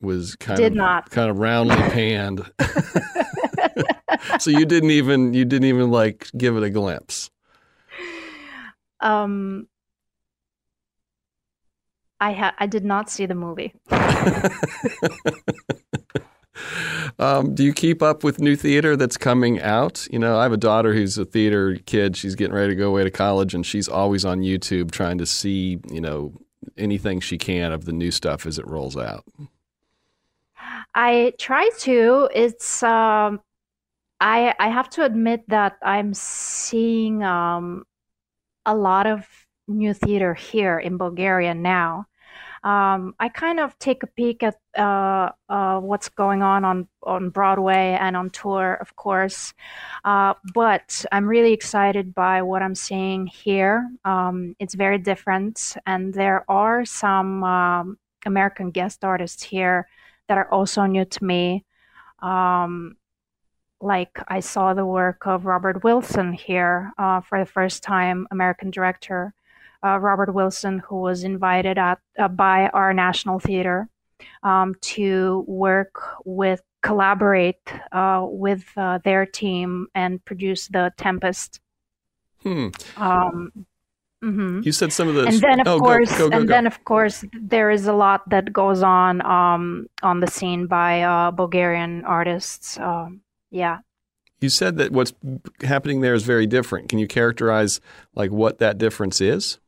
was 0.00 0.36
kind 0.36 0.58
Did 0.58 0.72
of 0.72 0.78
not. 0.78 1.10
kind 1.10 1.30
of 1.30 1.38
roundly 1.38 1.76
panned? 1.76 2.48
so 4.38 4.50
you 4.50 4.64
didn't 4.64 4.92
even 4.92 5.34
you 5.34 5.44
didn't 5.44 5.68
even 5.68 5.90
like 5.90 6.28
give 6.36 6.56
it 6.56 6.62
a 6.62 6.70
glimpse. 6.70 7.30
Um, 9.00 9.66
I 12.20 12.32
ha- 12.32 12.54
I 12.58 12.66
did 12.66 12.84
not 12.84 13.10
see 13.10 13.26
the 13.26 13.34
movie. 13.34 13.74
um, 17.18 17.54
do 17.54 17.64
you 17.64 17.72
keep 17.72 18.02
up 18.02 18.24
with 18.24 18.40
new 18.40 18.56
theater 18.56 18.96
that's 18.96 19.16
coming 19.16 19.60
out? 19.60 20.06
You 20.10 20.18
know, 20.18 20.38
I 20.38 20.44
have 20.44 20.52
a 20.52 20.58
daughter 20.58 20.92
who's 20.92 21.18
a 21.18 21.24
theater 21.24 21.76
kid. 21.86 22.16
She's 22.16 22.34
getting 22.34 22.54
ready 22.54 22.70
to 22.70 22.76
go 22.76 22.88
away 22.88 23.04
to 23.04 23.10
college, 23.10 23.54
and 23.54 23.64
she's 23.64 23.88
always 23.88 24.24
on 24.24 24.40
YouTube 24.40 24.90
trying 24.90 25.18
to 25.18 25.26
see, 25.26 25.78
you 25.90 26.00
know, 26.00 26.32
anything 26.76 27.20
she 27.20 27.38
can 27.38 27.72
of 27.72 27.84
the 27.84 27.92
new 27.92 28.10
stuff 28.10 28.46
as 28.46 28.58
it 28.58 28.66
rolls 28.66 28.96
out. 28.96 29.24
I 30.94 31.34
try 31.38 31.70
to. 31.80 32.28
It's 32.34 32.82
um, 32.82 33.40
I 34.20 34.54
I 34.58 34.68
have 34.68 34.90
to 34.90 35.04
admit 35.04 35.44
that 35.48 35.78
I'm 35.82 36.14
seeing 36.14 37.22
um, 37.22 37.84
a 38.66 38.74
lot 38.74 39.06
of 39.06 39.26
new 39.68 39.94
theater 39.94 40.34
here 40.34 40.78
in 40.78 40.96
Bulgaria 40.96 41.54
now. 41.54 42.06
Um, 42.62 43.14
I 43.18 43.30
kind 43.30 43.58
of 43.58 43.78
take 43.78 44.02
a 44.02 44.06
peek 44.06 44.42
at 44.42 44.56
uh, 44.76 45.30
uh, 45.48 45.80
what's 45.80 46.10
going 46.10 46.42
on 46.42 46.64
on 46.64 46.88
on 47.02 47.30
Broadway 47.30 47.96
and 47.98 48.16
on 48.16 48.28
tour, 48.28 48.74
of 48.80 48.94
course. 48.96 49.54
Uh, 50.04 50.34
but 50.52 51.04
I'm 51.10 51.26
really 51.26 51.54
excited 51.54 52.14
by 52.14 52.42
what 52.42 52.60
I'm 52.62 52.74
seeing 52.74 53.26
here. 53.26 53.88
Um, 54.04 54.56
it's 54.58 54.74
very 54.74 54.98
different, 54.98 55.76
and 55.86 56.12
there 56.12 56.44
are 56.50 56.84
some 56.84 57.42
um, 57.44 57.98
American 58.26 58.70
guest 58.70 59.04
artists 59.04 59.42
here 59.42 59.88
that 60.28 60.36
are 60.36 60.50
also 60.52 60.84
new 60.84 61.06
to 61.06 61.24
me. 61.24 61.64
Um, 62.20 62.96
like 63.80 64.20
I 64.28 64.40
saw 64.40 64.74
the 64.74 64.84
work 64.84 65.26
of 65.26 65.46
Robert 65.46 65.82
Wilson 65.82 66.34
here 66.34 66.92
uh, 66.98 67.22
for 67.22 67.38
the 67.38 67.46
first 67.50 67.82
time, 67.82 68.26
American 68.30 68.70
director 68.70 69.32
uh, 69.84 69.98
Robert 69.98 70.34
Wilson, 70.34 70.78
who 70.80 70.96
was 70.96 71.24
invited 71.24 71.78
at, 71.78 71.98
uh, 72.18 72.28
by 72.28 72.68
our 72.68 72.92
National 72.92 73.38
Theater 73.38 73.88
um, 74.42 74.74
to 74.80 75.44
work 75.46 76.00
with, 76.24 76.62
collaborate 76.82 77.60
uh, 77.92 78.24
with 78.26 78.64
uh, 78.76 78.98
their 79.04 79.26
team 79.26 79.86
and 79.94 80.24
produce 80.24 80.68
The 80.68 80.92
Tempest. 80.96 81.60
Hmm. 82.42 82.68
Um, 82.96 83.52
mhm. 84.24 84.64
You 84.64 84.72
said 84.72 84.92
some 84.92 85.08
of 85.08 85.14
the 85.14 85.26
And 85.26 85.40
then, 85.40 85.60
of 85.60 85.66
oh, 85.66 85.78
course, 85.78 86.10
go, 86.12 86.18
go, 86.18 86.30
go, 86.30 86.36
and 86.38 86.48
then 86.48 86.66
of 86.66 86.82
course, 86.84 87.24
there 87.34 87.70
is 87.70 87.86
a 87.86 87.92
lot 87.92 88.28
that 88.30 88.52
goes 88.52 88.82
on 88.82 89.20
um, 89.26 89.86
on 90.02 90.20
the 90.20 90.26
scene 90.26 90.66
by 90.66 91.02
uh, 91.02 91.30
Bulgarian 91.32 92.04
artists. 92.04 92.78
Um, 92.78 93.20
yeah, 93.50 93.78
You 94.40 94.48
said 94.48 94.76
that 94.78 94.92
what's 94.92 95.12
happening 95.62 96.00
there 96.00 96.14
is 96.14 96.22
very 96.22 96.46
different. 96.46 96.88
Can 96.88 96.98
you 96.98 97.06
characterize 97.06 97.80
like 98.14 98.30
what 98.30 98.58
that 98.58 98.78
difference 98.78 99.20
is? 99.20 99.58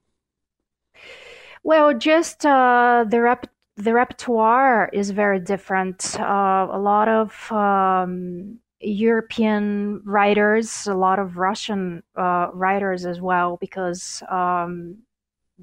Well, 1.63 1.95
just 1.95 2.45
uh, 2.45 3.05
the 3.09 3.21
rep- 3.21 3.51
the 3.77 3.95
repertoire 3.95 4.91
is 4.93 5.11
very 5.11 5.41
different. 5.41 6.19
Uh, 6.19 6.69
a 6.71 6.79
lot 6.79 7.09
of 7.09 7.53
um, 7.53 8.59
European 8.81 10.03
writers, 10.05 10.87
a 10.87 10.95
lot 10.95 11.19
of 11.19 11.37
Russian 11.37 12.03
uh, 12.17 12.49
writers 12.53 13.07
as 13.07 13.21
well, 13.21 13.57
because 13.61 14.23
um, 14.29 14.99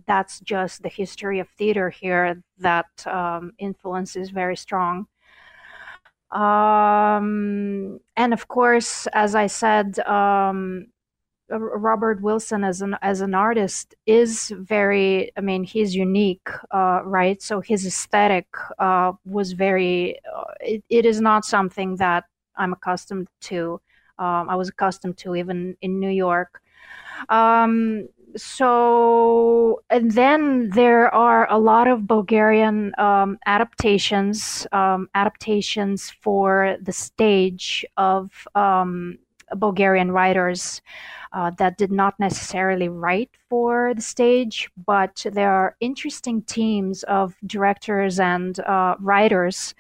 that's 0.08 0.40
just 0.40 0.82
the 0.84 0.90
history 0.90 1.40
of 1.40 1.50
theater 1.50 1.90
here. 1.90 2.42
That 2.60 2.88
um, 3.06 3.54
influence 3.60 4.16
is 4.16 4.30
very 4.30 4.56
strong. 4.56 5.08
Um, 6.32 8.00
and 8.16 8.34
of 8.34 8.48
course, 8.48 9.08
as 9.14 9.36
I 9.36 9.48
said, 9.48 10.00
um, 10.00 10.88
Robert 11.50 12.22
Wilson 12.22 12.64
as 12.64 12.82
an 12.82 12.96
as 13.02 13.22
an 13.22 13.34
artist 13.34 13.96
is 14.06 14.54
very. 14.56 15.32
I 15.38 15.42
mean, 15.42 15.64
he's 15.64 15.96
unique, 15.96 16.50
uh, 16.72 17.02
right? 17.04 17.42
So 17.42 17.62
his 17.62 17.86
aesthetic 17.86 18.48
uh, 18.78 19.14
was 19.26 19.54
very. 19.54 20.20
Uh, 20.36 20.44
it, 20.62 20.84
it 20.90 21.06
is 21.06 21.22
not 21.22 21.46
something 21.46 21.96
that 21.98 22.26
I'm 22.56 22.74
accustomed 22.74 23.28
to. 23.42 23.82
Um, 24.20 24.50
I 24.50 24.56
was 24.56 24.70
accustomed 24.70 25.18
to 25.20 25.36
even 25.36 25.78
in 25.82 26.00
New 26.00 26.10
York. 26.10 26.62
Um, 27.30 28.08
so 28.36 29.82
and 29.90 30.12
then 30.12 30.70
there 30.70 31.14
are 31.14 31.52
a 31.52 31.58
lot 31.58 31.88
of 31.88 32.08
Bulgarian 32.08 32.94
um, 32.98 33.40
adaptations, 33.46 34.68
um, 34.72 35.10
adaptations 35.16 36.10
for 36.22 36.78
the 36.82 36.94
stage 36.94 37.86
of 37.98 38.48
um, 38.56 39.18
Bulgarian 39.56 40.12
writers 40.12 40.82
uh, 41.34 41.52
that 41.58 41.78
did 41.78 41.92
not 41.92 42.20
necessarily 42.20 42.90
write 42.90 43.30
for 43.50 43.94
the 43.94 44.02
stage, 44.02 44.70
but 44.86 45.26
there 45.32 45.52
are 45.52 45.76
interesting 45.80 46.42
teams 46.44 47.04
of 47.04 47.36
directors 47.46 48.20
and 48.20 48.60
uh, 48.62 48.96
writers 49.00 49.76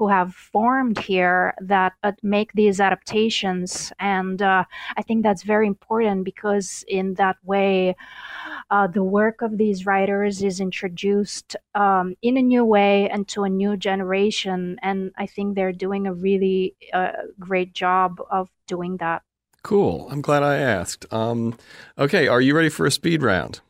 who 0.00 0.08
have 0.08 0.34
formed 0.34 0.98
here 0.98 1.52
that 1.60 1.92
uh, 2.02 2.12
make 2.22 2.50
these 2.54 2.80
adaptations. 2.80 3.92
And 4.00 4.40
uh, 4.40 4.64
I 4.96 5.02
think 5.02 5.22
that's 5.22 5.42
very 5.42 5.66
important 5.66 6.24
because, 6.24 6.86
in 6.88 7.12
that 7.14 7.36
way, 7.44 7.94
uh, 8.70 8.86
the 8.86 9.04
work 9.04 9.42
of 9.42 9.58
these 9.58 9.84
writers 9.84 10.42
is 10.42 10.58
introduced 10.58 11.54
um, 11.74 12.16
in 12.22 12.38
a 12.38 12.42
new 12.42 12.64
way 12.64 13.10
and 13.10 13.28
to 13.28 13.44
a 13.44 13.50
new 13.50 13.76
generation. 13.76 14.78
And 14.80 15.12
I 15.18 15.26
think 15.26 15.54
they're 15.54 15.70
doing 15.86 16.06
a 16.06 16.14
really 16.14 16.74
uh, 16.94 17.12
great 17.38 17.74
job 17.74 18.22
of 18.30 18.48
doing 18.66 18.96
that. 18.96 19.20
Cool. 19.62 20.08
I'm 20.10 20.22
glad 20.22 20.42
I 20.42 20.56
asked. 20.56 21.04
Um, 21.12 21.58
okay, 21.98 22.26
are 22.26 22.40
you 22.40 22.56
ready 22.56 22.70
for 22.70 22.86
a 22.86 22.90
speed 22.90 23.22
round? 23.22 23.60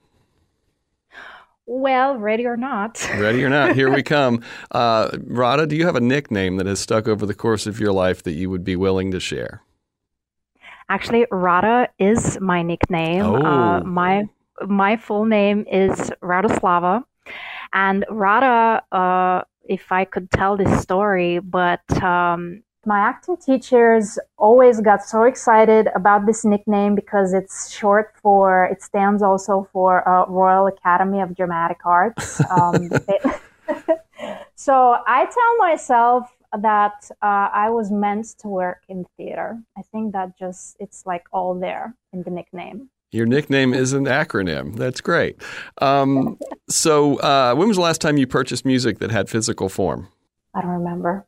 Well, 1.73 2.16
ready 2.16 2.47
or 2.47 2.57
not. 2.57 3.09
ready 3.16 3.45
or 3.45 3.49
not, 3.49 3.77
here 3.77 3.93
we 3.93 4.03
come. 4.03 4.43
Uh, 4.73 5.16
Rada, 5.23 5.68
do 5.68 5.77
you 5.77 5.87
have 5.87 5.95
a 5.95 6.01
nickname 6.01 6.57
that 6.57 6.66
has 6.66 6.81
stuck 6.81 7.07
over 7.07 7.25
the 7.25 7.33
course 7.33 7.68
of 7.68 7.79
your 7.79 7.93
life 7.93 8.25
that 8.25 8.33
you 8.33 8.51
would 8.51 8.64
be 8.64 8.75
willing 8.75 9.12
to 9.12 9.21
share? 9.21 9.62
Actually, 10.89 11.29
Rada 11.31 11.89
is 12.01 12.41
my 12.41 12.62
nickname. 12.62 13.25
Uh, 13.25 13.39
oh. 13.39 13.47
Uh, 13.47 13.81
my 13.85 14.25
my 14.66 14.97
full 14.97 15.25
name 15.25 15.64
is 15.71 16.11
Radoslava, 16.25 17.05
and 17.73 18.05
Rada. 18.11 18.83
Uh, 18.91 19.43
if 19.62 19.93
I 19.93 20.05
could 20.07 20.29
tell 20.33 20.57
this 20.57 20.83
story, 20.83 21.39
but 21.39 22.03
um, 22.03 22.64
my 22.87 22.99
acting 22.99 23.37
teachers 23.37 24.18
always 24.39 24.81
got 24.81 25.05
so 25.05 25.24
excited 25.24 25.89
about 25.95 26.24
this 26.26 26.45
nickname 26.45 26.95
because 26.95 27.35
it's 27.35 27.70
short 27.70 28.14
for, 28.22 28.64
it 28.64 28.83
stands 28.83 29.22
also 29.22 29.68
for 29.72 30.07
uh, 30.09 30.24
Royal 30.26 30.66
Academy 30.66 31.20
of 31.20 31.37
Dramatic 31.37 31.78
Arts. 31.85 32.41
Um, 32.51 32.91
so 34.57 34.97
I 35.07 35.24
tell 35.26 35.57
myself 35.59 36.28
that 36.59 37.09
uh, 37.22 37.49
I 37.53 37.70
was 37.70 37.91
meant 37.93 38.26
to 38.41 38.49
work 38.49 38.83
in 38.89 39.07
theater. 39.16 39.61
I 39.78 39.83
think 39.83 40.12
that 40.14 40.37
just, 40.37 40.76
it's 40.81 41.07
like 41.07 41.26
all 41.33 41.55
there 41.55 41.95
in 42.12 42.22
the 42.24 42.31
nickname. 42.31 42.91
Your 43.12 43.26
nickname 43.26 43.72
is 43.72 43.93
an 43.93 44.07
acronym. 44.07 44.74
That's 44.76 45.01
great. 45.01 45.41
Um, 45.81 46.39
so, 46.68 47.18
uh, 47.18 47.55
when 47.55 47.68
was 47.68 47.76
the 47.76 47.83
last 47.83 48.01
time 48.01 48.16
you 48.16 48.26
purchased 48.26 48.64
music 48.64 48.99
that 48.99 49.11
had 49.11 49.28
physical 49.28 49.68
form? 49.68 50.09
I 50.55 50.62
don't 50.62 50.70
remember. 50.70 51.26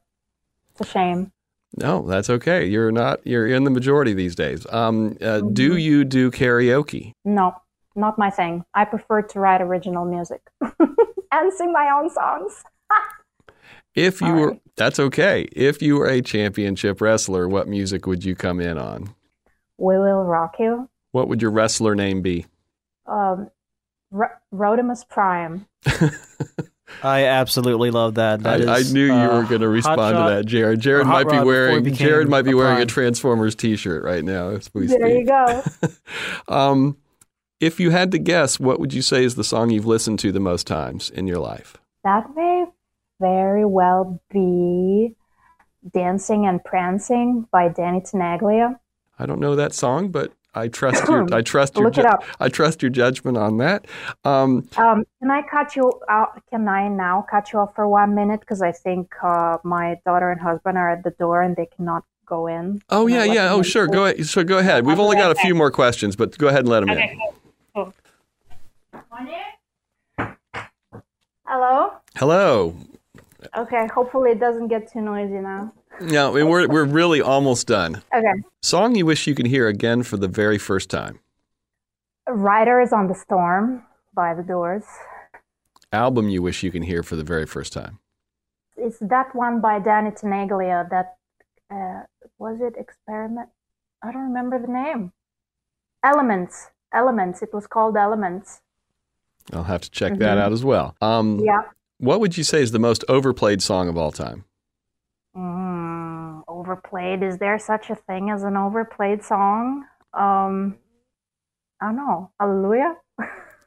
It's 0.71 0.89
a 0.89 0.91
shame. 0.93 1.33
No, 1.77 2.03
that's 2.07 2.29
okay. 2.29 2.67
You're 2.67 2.93
not. 2.93 3.27
You're 3.27 3.47
in 3.47 3.65
the 3.65 3.71
majority 3.71 4.13
these 4.13 4.35
days. 4.35 4.67
Um, 4.71 5.17
uh, 5.21 5.41
mm-hmm. 5.41 5.53
Do 5.55 5.77
you 5.77 6.05
do 6.05 6.31
karaoke? 6.31 7.13
No, 7.25 7.55
not 7.97 8.19
my 8.19 8.31
thing. 8.31 8.65
I 8.75 8.85
prefer 8.85 9.23
to 9.23 9.41
write 9.41 9.63
original 9.63 10.05
music 10.05 10.43
and 10.61 11.53
sing 11.53 11.73
my 11.73 11.91
own 11.91 12.11
songs. 12.11 12.63
if 13.95 14.21
you 14.21 14.35
were, 14.35 14.59
that's 14.77 15.01
okay. 15.01 15.49
If 15.53 15.81
you 15.81 15.97
were 15.97 16.09
a 16.09 16.21
championship 16.21 17.01
wrestler, 17.01 17.49
what 17.49 17.69
music 17.69 18.07
would 18.07 18.25
you 18.25 18.35
come 18.35 18.61
in 18.61 18.77
on? 18.77 19.15
We 19.79 19.99
will 19.99 20.25
rock 20.25 20.57
you. 20.59 20.89
What 21.13 21.29
would 21.29 21.41
your 21.41 21.51
wrestler 21.51 21.95
name 21.95 22.23
be? 22.23 22.47
Um, 23.07 23.51
R- 24.15 24.41
Rodimus 24.53 25.09
Prime. 25.09 25.67
I 27.03 27.27
absolutely 27.27 27.91
love 27.91 28.15
that. 28.15 28.43
that 28.43 28.69
I, 28.69 28.79
is, 28.79 28.91
I, 28.91 28.93
knew 28.93 29.07
you 29.07 29.13
uh, 29.13 29.41
were 29.41 29.45
going 29.45 29.61
to 29.61 29.69
respond 29.69 30.17
to 30.17 30.35
that, 30.35 30.47
Jared. 30.47 30.81
Jared 30.81 31.07
might 31.07 31.29
be 31.29 31.39
wearing 31.39 31.93
Jared 31.95 32.29
might 32.29 32.43
be 32.43 32.55
wearing 32.55 32.81
a 32.81 32.87
Transformers 32.87 33.55
T-shirt 33.55 34.05
right 34.05 34.25
now. 34.25 34.51
As 34.51 34.71
we 34.75 34.87
there 34.87 34.99
speak. 35.01 35.19
you 35.19 35.27
go. 35.27 35.63
um, 36.49 36.97
if 37.61 37.79
you 37.79 37.91
had 37.91 38.11
to 38.13 38.19
guess, 38.19 38.59
what 38.59 38.81
would 38.81 38.93
you 38.93 39.03
say 39.03 39.25
is 39.25 39.35
the 39.35 39.45
song 39.45 39.71
you've 39.71 39.87
listened 39.87 40.19
to 40.21 40.33
the 40.33 40.41
most 40.41 40.67
times 40.67 41.11
in 41.11 41.27
your 41.27 41.39
life? 41.39 41.77
That 42.05 42.35
may 42.35 42.67
very 43.21 43.65
well 43.65 44.21
be 44.31 45.15
"Dancing 45.93 46.47
and 46.47 46.63
Prancing" 46.65 47.47
by 47.53 47.69
Danny 47.69 48.01
Tenaglia. 48.01 48.79
I 49.19 49.27
don't 49.27 49.41
know 49.41 49.55
that 49.57 49.73
song, 49.73 50.09
but 50.09 50.33
I 50.55 50.69
trust 50.69 51.09
your 51.09 51.27
I 51.35 51.43
trust 51.43 51.77
your 51.77 51.91
ju- 51.91 52.05
I 52.41 52.49
trust 52.49 52.83
your 52.83 52.91
judgment 52.91 53.37
on 53.37 53.59
that. 53.59 53.87
Um, 54.25 54.69
um, 54.77 55.05
can 55.21 55.31
I 55.31 55.43
cut 55.43 55.77
you 55.77 55.93
out? 56.09 56.43
Can 56.51 56.69
I 56.69 56.89
now 56.89 57.27
cut 57.31 57.53
you 57.53 57.59
off 57.61 57.75
for 57.75 57.89
one 57.89 58.15
minute 58.15 58.41
because 58.41 58.63
I 58.63 58.73
think 58.73 59.13
uh, 59.23 59.59
my 59.65 59.99
daughter 60.05 60.31
and 60.31 60.41
husband 60.41 60.79
are 60.79 60.91
at 60.91 61.05
the 61.05 61.11
door 61.11 61.43
and 61.43 61.57
they 61.57 61.67
cannot 61.67 62.05
go 62.33 62.47
in. 62.47 62.81
Oh 62.89 63.07
yeah, 63.07 63.25
yeah. 63.25 63.53
Oh 63.53 63.63
sure. 63.63 63.87
Go 63.87 64.07
ahead. 64.07 64.27
So 64.27 64.43
go 64.45 64.59
ahead. 64.59 64.87
We've 64.87 64.99
only 64.99 65.17
got 65.17 65.31
a 65.31 65.35
few 65.35 65.55
more 65.55 65.71
questions, 65.71 66.17
but 66.17 66.37
go 66.39 66.49
ahead 66.49 66.61
and 66.61 66.69
let 66.69 66.81
them 66.81 66.91
okay, 66.91 67.11
in. 67.13 67.21
Cool. 67.75 67.95
Hello. 71.47 71.93
Hello. 72.17 72.75
Okay. 73.57 73.87
Hopefully 73.89 74.31
it 74.31 74.41
doesn't 74.41 74.69
get 74.69 74.91
too 74.91 75.03
noisy 75.03 75.41
now. 75.41 75.73
No, 76.01 76.33
we're 76.33 76.69
we're 76.69 76.85
really 76.85 77.21
almost 77.21 77.67
done. 77.67 78.03
Okay. 78.15 78.43
Song 78.63 78.95
you 78.95 79.07
wish 79.07 79.27
you 79.27 79.35
could 79.35 79.47
hear 79.47 79.69
again 79.69 80.03
for 80.03 80.17
the 80.17 80.29
very 80.29 80.59
first 80.59 80.91
time. 80.91 81.21
Riders 82.29 82.93
on 82.93 83.09
the 83.09 83.15
Storm 83.15 83.85
by 84.15 84.35
The 84.35 84.43
Doors. 84.43 84.85
Album 85.93 86.29
you 86.29 86.43
wish 86.43 86.63
you 86.63 86.71
can 86.71 86.83
hear 86.83 87.03
for 87.03 87.17
the 87.17 87.25
very 87.25 87.47
first 87.47 87.73
time. 87.73 87.99
It's 88.77 88.99
that 89.01 89.35
one 89.35 89.61
by 89.61 89.79
Danny 89.79 90.11
Tenaglia. 90.11 90.89
That 90.89 91.17
uh, 91.71 92.07
was 92.39 92.61
it. 92.61 92.75
Experiment. 92.79 93.49
I 94.03 94.13
don't 94.13 94.23
remember 94.23 94.59
the 94.59 94.73
name. 94.73 95.13
Elements. 96.03 96.69
Elements. 96.93 97.43
It 97.43 97.53
was 97.53 97.67
called 97.67 97.97
Elements. 97.97 98.61
I'll 99.53 99.65
have 99.65 99.83
to 99.83 99.91
check 99.91 100.13
mm-hmm. 100.13 100.23
that 100.23 100.39
out 100.39 100.53
as 100.53 100.65
well. 100.65 100.97
Um, 101.01 101.41
yeah. 101.41 101.63
What 101.99 102.21
would 102.21 102.37
you 102.37 102.45
say 102.45 102.63
is 102.63 102.73
the 102.73 102.79
most 102.79 103.05
overplayed 103.09 103.63
song 103.63 103.89
of 103.89 103.97
all 103.97 104.11
time? 104.13 104.45
Mm, 105.37 105.62
overplayed. 106.63 107.23
Is 107.23 107.39
there 107.39 107.59
such 107.59 107.91
a 107.91 107.97
thing 107.97 108.31
as 108.31 108.45
an 108.45 108.57
overplayed 108.57 109.23
song? 109.25 109.85
Um, 110.15 110.77
I 111.81 111.87
don't 111.87 111.97
know. 111.97 112.31
Hallelujah. 112.39 112.97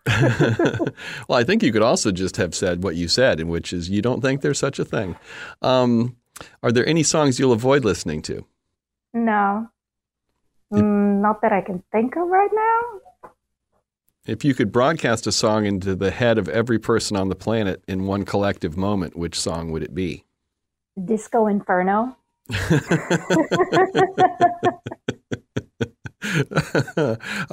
well, 1.27 1.37
I 1.37 1.43
think 1.43 1.63
you 1.63 1.73
could 1.73 1.81
also 1.81 2.11
just 2.11 2.37
have 2.37 2.55
said 2.55 2.83
what 2.83 2.95
you 2.95 3.07
said, 3.07 3.39
in 3.39 3.49
which 3.49 3.73
is 3.73 3.89
you 3.89 4.01
don't 4.01 4.21
think 4.21 4.41
there's 4.41 4.59
such 4.59 4.79
a 4.79 4.85
thing. 4.85 5.15
Um, 5.61 6.15
are 6.63 6.71
there 6.71 6.87
any 6.87 7.03
songs 7.03 7.39
you'll 7.39 7.51
avoid 7.51 7.83
listening 7.83 8.21
to? 8.23 8.45
No. 9.13 9.67
Mm, 10.73 11.21
not 11.21 11.41
that 11.41 11.51
I 11.51 11.61
can 11.61 11.83
think 11.91 12.15
of 12.15 12.27
right 12.27 12.49
now. 12.53 13.31
If 14.25 14.43
you 14.43 14.55
could 14.55 14.71
broadcast 14.71 15.27
a 15.27 15.31
song 15.31 15.65
into 15.65 15.95
the 15.95 16.11
head 16.11 16.37
of 16.37 16.49
every 16.49 16.79
person 16.79 17.15
on 17.15 17.29
the 17.29 17.35
planet 17.35 17.83
in 17.87 18.07
one 18.07 18.25
collective 18.25 18.75
moment, 18.75 19.15
which 19.15 19.39
song 19.39 19.71
would 19.71 19.83
it 19.83 19.93
be? 19.93 20.25
Disco 21.03 21.47
Inferno. 21.47 22.17
I 22.51 22.53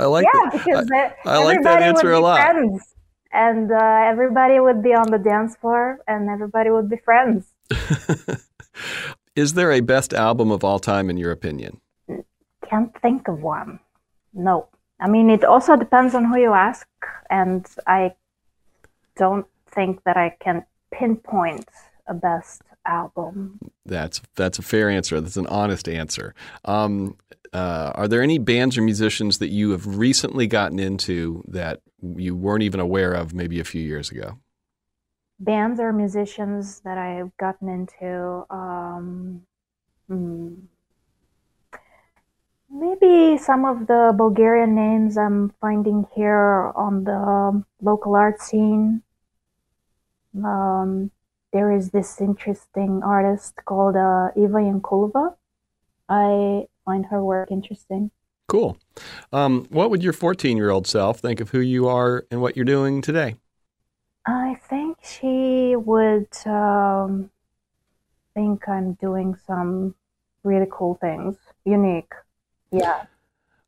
like 0.04 0.24
yeah, 0.24 0.30
that. 0.32 0.50
because 0.52 0.88
I, 0.92 1.14
I 1.26 1.44
like 1.44 1.62
that 1.62 1.82
answer 1.82 2.12
a 2.12 2.20
lot. 2.20 2.40
Friends, 2.40 2.94
and 3.32 3.72
uh, 3.72 4.04
everybody 4.06 4.60
would 4.60 4.82
be 4.82 4.94
on 4.94 5.10
the 5.10 5.18
dance 5.18 5.56
floor, 5.56 6.00
and 6.06 6.28
everybody 6.28 6.68
would 6.70 6.90
be 6.90 6.96
friends. 6.96 7.46
Is 9.36 9.54
there 9.54 9.72
a 9.72 9.80
best 9.80 10.12
album 10.12 10.50
of 10.50 10.62
all 10.62 10.78
time 10.78 11.08
in 11.08 11.16
your 11.16 11.32
opinion? 11.32 11.80
can't 12.72 12.98
think 13.02 13.28
of 13.28 13.42
one. 13.42 13.78
No. 14.32 14.68
I 14.98 15.08
mean, 15.08 15.28
it 15.28 15.44
also 15.44 15.76
depends 15.76 16.14
on 16.14 16.24
who 16.24 16.38
you 16.38 16.54
ask, 16.54 16.86
and 17.28 17.66
I 17.86 18.14
don't 19.16 19.46
think 19.74 20.02
that 20.04 20.16
I 20.16 20.36
can 20.40 20.64
pinpoint 20.90 21.68
a 22.06 22.14
best 22.14 22.62
album. 22.86 23.58
That's 23.84 24.20
that's 24.36 24.58
a 24.58 24.62
fair 24.62 24.88
answer. 24.88 25.20
That's 25.20 25.36
an 25.36 25.46
honest 25.46 25.88
answer. 25.88 26.34
Um, 26.64 27.16
uh, 27.52 27.92
are 27.94 28.08
there 28.08 28.22
any 28.22 28.38
bands 28.38 28.78
or 28.78 28.82
musicians 28.82 29.38
that 29.38 29.50
you 29.50 29.70
have 29.70 29.98
recently 29.98 30.46
gotten 30.46 30.78
into 30.78 31.44
that 31.48 31.80
you 32.00 32.34
weren't 32.34 32.62
even 32.62 32.80
aware 32.80 33.12
of 33.12 33.34
maybe 33.34 33.60
a 33.60 33.64
few 33.64 33.82
years 33.82 34.10
ago? 34.10 34.38
Bands 35.38 35.80
or 35.80 35.92
musicians 35.92 36.80
that 36.80 36.98
I've 36.98 37.36
gotten 37.36 37.68
into. 37.68 38.46
Um, 38.48 39.42
hmm. 40.08 40.54
Maybe 42.70 43.36
some 43.36 43.66
of 43.66 43.86
the 43.86 44.14
Bulgarian 44.16 44.74
names 44.74 45.18
I'm 45.18 45.52
finding 45.60 46.06
here 46.14 46.72
on 46.74 47.04
the 47.04 47.62
local 47.82 48.14
art 48.14 48.40
scene. 48.40 49.02
Um, 50.42 51.10
there 51.52 51.70
is 51.70 51.90
this 51.90 52.20
interesting 52.20 53.02
artist 53.04 53.54
called 53.64 53.96
uh, 53.96 54.28
Eva 54.36 54.58
Yankulova. 54.58 55.34
I 56.08 56.66
find 56.84 57.06
her 57.06 57.22
work 57.22 57.50
interesting. 57.50 58.10
Cool. 58.48 58.76
Um, 59.32 59.66
what 59.70 59.90
would 59.90 60.02
your 60.02 60.12
14 60.12 60.56
year 60.56 60.70
old 60.70 60.86
self 60.86 61.20
think 61.20 61.40
of 61.40 61.50
who 61.50 61.60
you 61.60 61.88
are 61.88 62.26
and 62.30 62.40
what 62.40 62.56
you're 62.56 62.64
doing 62.64 63.02
today? 63.02 63.36
I 64.26 64.56
think 64.68 64.98
she 65.02 65.74
would 65.76 66.28
um, 66.46 67.30
think 68.34 68.68
I'm 68.68 68.94
doing 68.94 69.36
some 69.46 69.94
really 70.44 70.66
cool 70.70 70.96
things, 71.00 71.36
unique. 71.64 72.12
Yeah. 72.70 73.04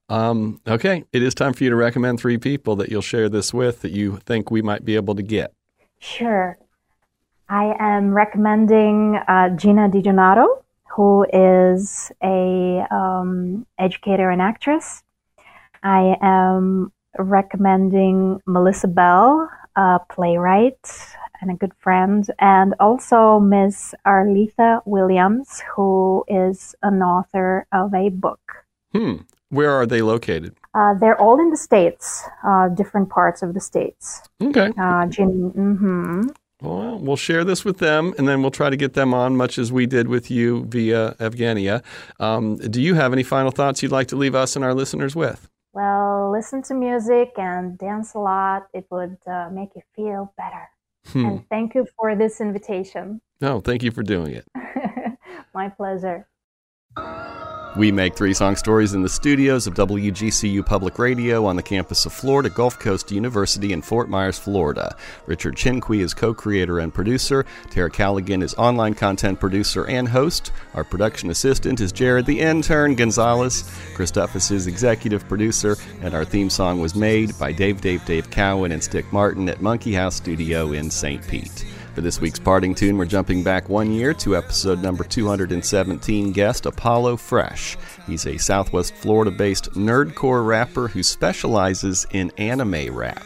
Um, 0.08 0.60
okay, 0.66 1.04
it 1.12 1.22
is 1.22 1.34
time 1.34 1.54
for 1.54 1.64
you 1.64 1.70
to 1.70 1.76
recommend 1.76 2.20
three 2.20 2.38
people 2.38 2.76
that 2.76 2.90
you'll 2.90 3.02
share 3.02 3.28
this 3.28 3.54
with 3.54 3.80
that 3.80 3.92
you 3.92 4.18
think 4.18 4.50
we 4.50 4.62
might 4.62 4.84
be 4.84 4.96
able 4.96 5.14
to 5.14 5.22
get. 5.22 5.54
Sure. 5.98 6.58
I 7.48 7.74
am 7.78 8.14
recommending 8.14 9.16
uh, 9.28 9.50
Gina 9.50 9.88
DiGenato, 9.88 10.46
who 10.96 11.26
is 11.32 12.10
a 12.22 12.86
um, 12.90 13.66
educator 13.78 14.30
and 14.30 14.40
actress. 14.40 15.02
I 15.82 16.16
am 16.22 16.92
recommending 17.18 18.40
Melissa 18.46 18.88
Bell, 18.88 19.50
a 19.76 20.00
playwright 20.10 20.78
and 21.40 21.50
a 21.50 21.54
good 21.54 21.74
friend, 21.78 22.30
and 22.38 22.74
also 22.80 23.38
Miss 23.38 23.94
Arletha 24.06 24.80
Williams, 24.86 25.62
who 25.76 26.24
is 26.28 26.74
an 26.82 27.02
author 27.02 27.66
of 27.72 27.92
a 27.92 28.08
book. 28.08 28.40
Hmm. 28.92 29.16
Where 29.50 29.70
are 29.72 29.86
they 29.86 30.00
located? 30.00 30.56
Uh, 30.74 30.94
they're 30.94 31.20
all 31.20 31.38
in 31.38 31.50
the 31.50 31.56
states, 31.56 32.24
uh, 32.44 32.68
different 32.68 33.10
parts 33.10 33.42
of 33.42 33.54
the 33.54 33.60
states. 33.60 34.22
Okay. 34.42 34.72
Uh, 34.78 35.06
Gin- 35.06 35.52
mm-hmm. 35.52 36.28
Well, 36.64 36.98
we'll 36.98 37.16
share 37.16 37.44
this 37.44 37.64
with 37.64 37.78
them, 37.78 38.14
and 38.16 38.26
then 38.26 38.40
we'll 38.40 38.50
try 38.50 38.70
to 38.70 38.76
get 38.76 38.94
them 38.94 39.12
on, 39.12 39.36
much 39.36 39.58
as 39.58 39.70
we 39.70 39.86
did 39.86 40.08
with 40.08 40.30
you 40.30 40.64
via 40.64 41.14
Evgenia. 41.20 41.82
Um, 42.18 42.56
do 42.56 42.80
you 42.80 42.94
have 42.94 43.12
any 43.12 43.22
final 43.22 43.50
thoughts 43.50 43.82
you'd 43.82 43.92
like 43.92 44.08
to 44.08 44.16
leave 44.16 44.34
us 44.34 44.56
and 44.56 44.64
our 44.64 44.74
listeners 44.74 45.14
with? 45.14 45.48
Well, 45.74 46.30
listen 46.32 46.62
to 46.64 46.74
music 46.74 47.32
and 47.36 47.76
dance 47.76 48.14
a 48.14 48.18
lot. 48.18 48.68
It 48.72 48.86
would 48.90 49.18
uh, 49.26 49.50
make 49.52 49.70
you 49.74 49.82
feel 49.94 50.32
better. 50.36 50.68
Hmm. 51.08 51.26
And 51.26 51.48
thank 51.48 51.74
you 51.74 51.86
for 51.96 52.16
this 52.16 52.40
invitation. 52.40 53.20
No, 53.40 53.60
thank 53.60 53.82
you 53.82 53.90
for 53.90 54.02
doing 54.02 54.32
it. 54.34 54.46
My 55.54 55.68
pleasure. 55.68 56.26
We 57.76 57.90
make 57.90 58.14
three 58.14 58.34
song 58.34 58.54
stories 58.54 58.94
in 58.94 59.02
the 59.02 59.08
studios 59.08 59.66
of 59.66 59.74
WGCU 59.74 60.64
Public 60.64 60.96
Radio 60.96 61.44
on 61.46 61.56
the 61.56 61.62
campus 61.62 62.06
of 62.06 62.12
Florida 62.12 62.48
Gulf 62.48 62.78
Coast 62.78 63.10
University 63.10 63.72
in 63.72 63.82
Fort 63.82 64.08
Myers, 64.08 64.38
Florida. 64.38 64.94
Richard 65.26 65.56
Chinqui 65.56 65.98
is 65.98 66.14
co 66.14 66.32
creator 66.32 66.78
and 66.78 66.94
producer. 66.94 67.44
Tara 67.70 67.90
Callaghan 67.90 68.42
is 68.42 68.54
online 68.54 68.94
content 68.94 69.40
producer 69.40 69.84
and 69.88 70.08
host. 70.08 70.52
Our 70.74 70.84
production 70.84 71.30
assistant 71.30 71.80
is 71.80 71.90
Jared 71.90 72.26
the 72.26 72.38
Intern 72.38 72.94
Gonzalez. 72.94 73.64
Christophus 73.96 74.52
is 74.52 74.68
executive 74.68 75.26
producer, 75.26 75.76
and 76.00 76.14
our 76.14 76.24
theme 76.24 76.50
song 76.50 76.80
was 76.80 76.94
made 76.94 77.36
by 77.40 77.50
Dave 77.50 77.80
Dave 77.80 78.04
Dave 78.04 78.30
Cowan 78.30 78.70
and 78.70 78.84
Stick 78.84 79.12
Martin 79.12 79.48
at 79.48 79.60
Monkey 79.60 79.94
House 79.94 80.14
Studio 80.14 80.70
in 80.70 80.92
St. 80.92 81.26
Pete. 81.26 81.64
For 81.94 82.00
this 82.00 82.20
week's 82.20 82.40
parting 82.40 82.74
tune, 82.74 82.98
we're 82.98 83.04
jumping 83.04 83.44
back 83.44 83.68
one 83.68 83.92
year 83.92 84.12
to 84.14 84.36
episode 84.36 84.82
number 84.82 85.04
217 85.04 86.32
guest 86.32 86.66
Apollo 86.66 87.18
Fresh. 87.18 87.76
He's 88.08 88.26
a 88.26 88.36
Southwest 88.36 88.96
Florida 88.96 89.30
based 89.30 89.70
nerdcore 89.74 90.44
rapper 90.44 90.88
who 90.88 91.04
specializes 91.04 92.04
in 92.10 92.32
anime 92.36 92.92
rap. 92.92 93.24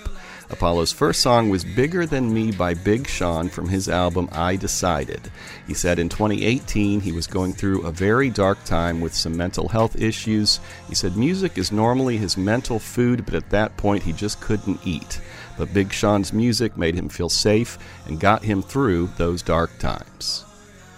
Apollo's 0.50 0.92
first 0.92 1.22
song 1.22 1.48
was 1.48 1.64
Bigger 1.64 2.04
Than 2.04 2.32
Me 2.32 2.52
by 2.52 2.74
Big 2.74 3.06
Sean 3.06 3.48
from 3.48 3.70
his 3.70 3.88
album 3.88 4.28
I 4.32 4.56
Decided. 4.56 5.30
He 5.66 5.72
said 5.72 5.98
in 5.98 6.10
2018 6.10 7.00
he 7.00 7.12
was 7.12 7.26
going 7.26 7.54
through 7.54 7.86
a 7.86 7.90
very 7.90 8.28
dark 8.28 8.62
time 8.64 9.00
with 9.00 9.14
some 9.14 9.34
mental 9.34 9.68
health 9.68 9.96
issues. 9.96 10.60
He 10.90 10.94
said 10.94 11.16
music 11.16 11.56
is 11.56 11.72
normally 11.72 12.18
his 12.18 12.36
mental 12.36 12.78
food, 12.78 13.24
but 13.24 13.34
at 13.34 13.48
that 13.48 13.78
point 13.78 14.02
he 14.02 14.12
just 14.12 14.42
couldn't 14.42 14.86
eat 14.86 15.22
but 15.58 15.74
Big 15.74 15.92
Sean's 15.92 16.32
music 16.32 16.76
made 16.78 16.94
him 16.94 17.08
feel 17.08 17.28
safe 17.28 17.76
and 18.06 18.20
got 18.20 18.42
him 18.42 18.62
through 18.62 19.08
those 19.16 19.42
dark 19.42 19.76
times. 19.78 20.44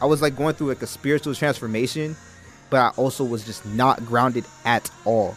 I 0.01 0.07
was 0.07 0.23
like 0.23 0.37
going 0.37 0.55
through 0.55 0.69
like 0.69 0.83
a 0.83 0.87
spiritual 0.87 1.35
transformation, 1.35 2.15
but 2.69 2.81
I 2.81 2.89
also 2.97 3.25
was 3.25 3.45
just 3.45 3.65
not 3.67 4.05
grounded 4.05 4.45
at 4.65 4.91
all. 5.05 5.35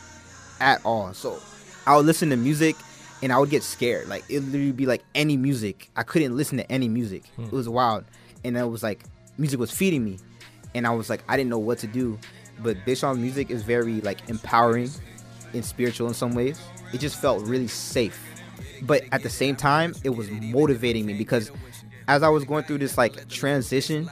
At 0.59 0.85
all. 0.85 1.13
So 1.13 1.39
I 1.87 1.95
would 1.95 2.05
listen 2.05 2.29
to 2.29 2.37
music 2.37 2.75
and 3.21 3.31
I 3.31 3.39
would 3.39 3.49
get 3.49 3.63
scared. 3.63 4.07
Like 4.07 4.23
it 4.29 4.41
literally 4.41 4.71
be 4.73 4.85
like 4.85 5.01
any 5.15 5.37
music. 5.37 5.89
I 5.95 6.03
couldn't 6.03 6.35
listen 6.35 6.57
to 6.57 6.71
any 6.71 6.89
music. 6.89 7.25
Hmm. 7.37 7.45
It 7.45 7.51
was 7.51 7.67
wild. 7.67 8.03
And 8.43 8.57
it 8.57 8.63
was 8.63 8.83
like 8.83 9.03
music 9.37 9.59
was 9.59 9.71
feeding 9.71 10.03
me. 10.03 10.19
And 10.75 10.85
I 10.85 10.91
was 10.91 11.09
like, 11.09 11.23
I 11.29 11.37
didn't 11.37 11.49
know 11.49 11.59
what 11.59 11.79
to 11.79 11.87
do. 11.87 12.19
But 12.59 12.77
Big 12.85 12.97
Sean's 12.97 13.17
music 13.17 13.49
is 13.49 13.63
very 13.63 14.01
like 14.01 14.29
empowering 14.29 14.89
and 15.53 15.63
spiritual 15.63 16.07
in 16.07 16.13
some 16.13 16.33
ways. 16.35 16.61
It 16.93 16.99
just 16.99 17.19
felt 17.19 17.43
really 17.45 17.67
safe 17.67 18.32
but 18.83 19.03
at 19.11 19.23
the 19.23 19.29
same 19.29 19.55
time 19.55 19.95
it 20.03 20.11
was 20.11 20.29
motivating 20.29 21.05
me 21.05 21.13
because 21.13 21.51
as 22.07 22.23
I 22.23 22.29
was 22.29 22.43
going 22.43 22.63
through 22.63 22.79
this 22.79 22.97
like 22.97 23.27
transition, 23.29 24.09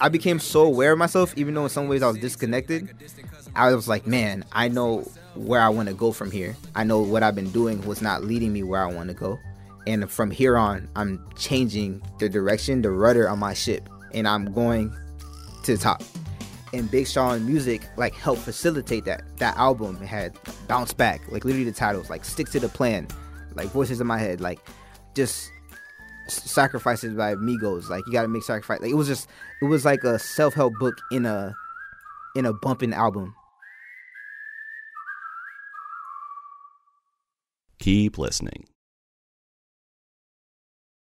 I 0.00 0.08
became 0.08 0.38
so 0.38 0.62
aware 0.62 0.92
of 0.92 0.98
myself, 0.98 1.34
even 1.36 1.54
though 1.54 1.64
in 1.64 1.70
some 1.70 1.88
ways 1.88 2.02
I 2.02 2.08
was 2.08 2.18
disconnected. 2.18 2.94
I 3.54 3.74
was 3.74 3.88
like, 3.88 4.06
man, 4.06 4.44
I 4.52 4.68
know 4.68 5.00
where 5.34 5.60
I 5.60 5.68
want 5.68 5.88
to 5.88 5.94
go 5.94 6.12
from 6.12 6.30
here. 6.30 6.56
I 6.74 6.84
know 6.84 7.00
what 7.00 7.22
I've 7.22 7.34
been 7.34 7.50
doing 7.50 7.84
was 7.86 8.02
not 8.02 8.24
leading 8.24 8.52
me 8.52 8.62
where 8.62 8.82
I 8.82 8.92
want 8.92 9.08
to 9.08 9.14
go. 9.14 9.38
And 9.86 10.10
from 10.10 10.30
here 10.30 10.56
on, 10.56 10.88
I'm 10.96 11.24
changing 11.36 12.02
the 12.18 12.28
direction, 12.28 12.82
the 12.82 12.90
rudder 12.90 13.28
on 13.28 13.38
my 13.38 13.54
ship, 13.54 13.88
and 14.12 14.26
I'm 14.26 14.52
going 14.52 14.94
to 15.62 15.76
the 15.76 15.82
top. 15.82 16.02
And 16.72 16.90
Big 16.90 17.06
Sean 17.06 17.46
music 17.46 17.82
like 17.96 18.14
helped 18.14 18.42
facilitate 18.42 19.04
that. 19.04 19.22
That 19.38 19.56
album 19.56 19.96
had 20.00 20.36
bounce 20.66 20.92
back, 20.92 21.20
like 21.30 21.44
literally 21.44 21.64
the 21.64 21.72
titles, 21.72 22.10
like 22.10 22.24
stick 22.24 22.50
to 22.50 22.60
the 22.60 22.68
plan, 22.68 23.06
like 23.56 23.68
voices 23.68 24.00
in 24.00 24.06
my 24.06 24.18
head, 24.18 24.40
like 24.40 24.60
just 25.14 25.50
sacrifices 26.28 27.14
by 27.14 27.34
Migos. 27.34 27.88
Like 27.88 28.04
you 28.06 28.12
got 28.12 28.22
to 28.22 28.28
make 28.28 28.42
sacrifice. 28.42 28.80
Like 28.80 28.90
it 28.90 28.96
was 28.96 29.08
just, 29.08 29.28
it 29.62 29.66
was 29.66 29.84
like 29.84 30.04
a 30.04 30.18
self 30.18 30.54
help 30.54 30.74
book 30.78 30.98
in 31.10 31.26
a 31.26 31.54
in 32.34 32.46
a 32.46 32.52
bumping 32.52 32.92
album. 32.92 33.34
Keep 37.78 38.18
listening. 38.18 38.66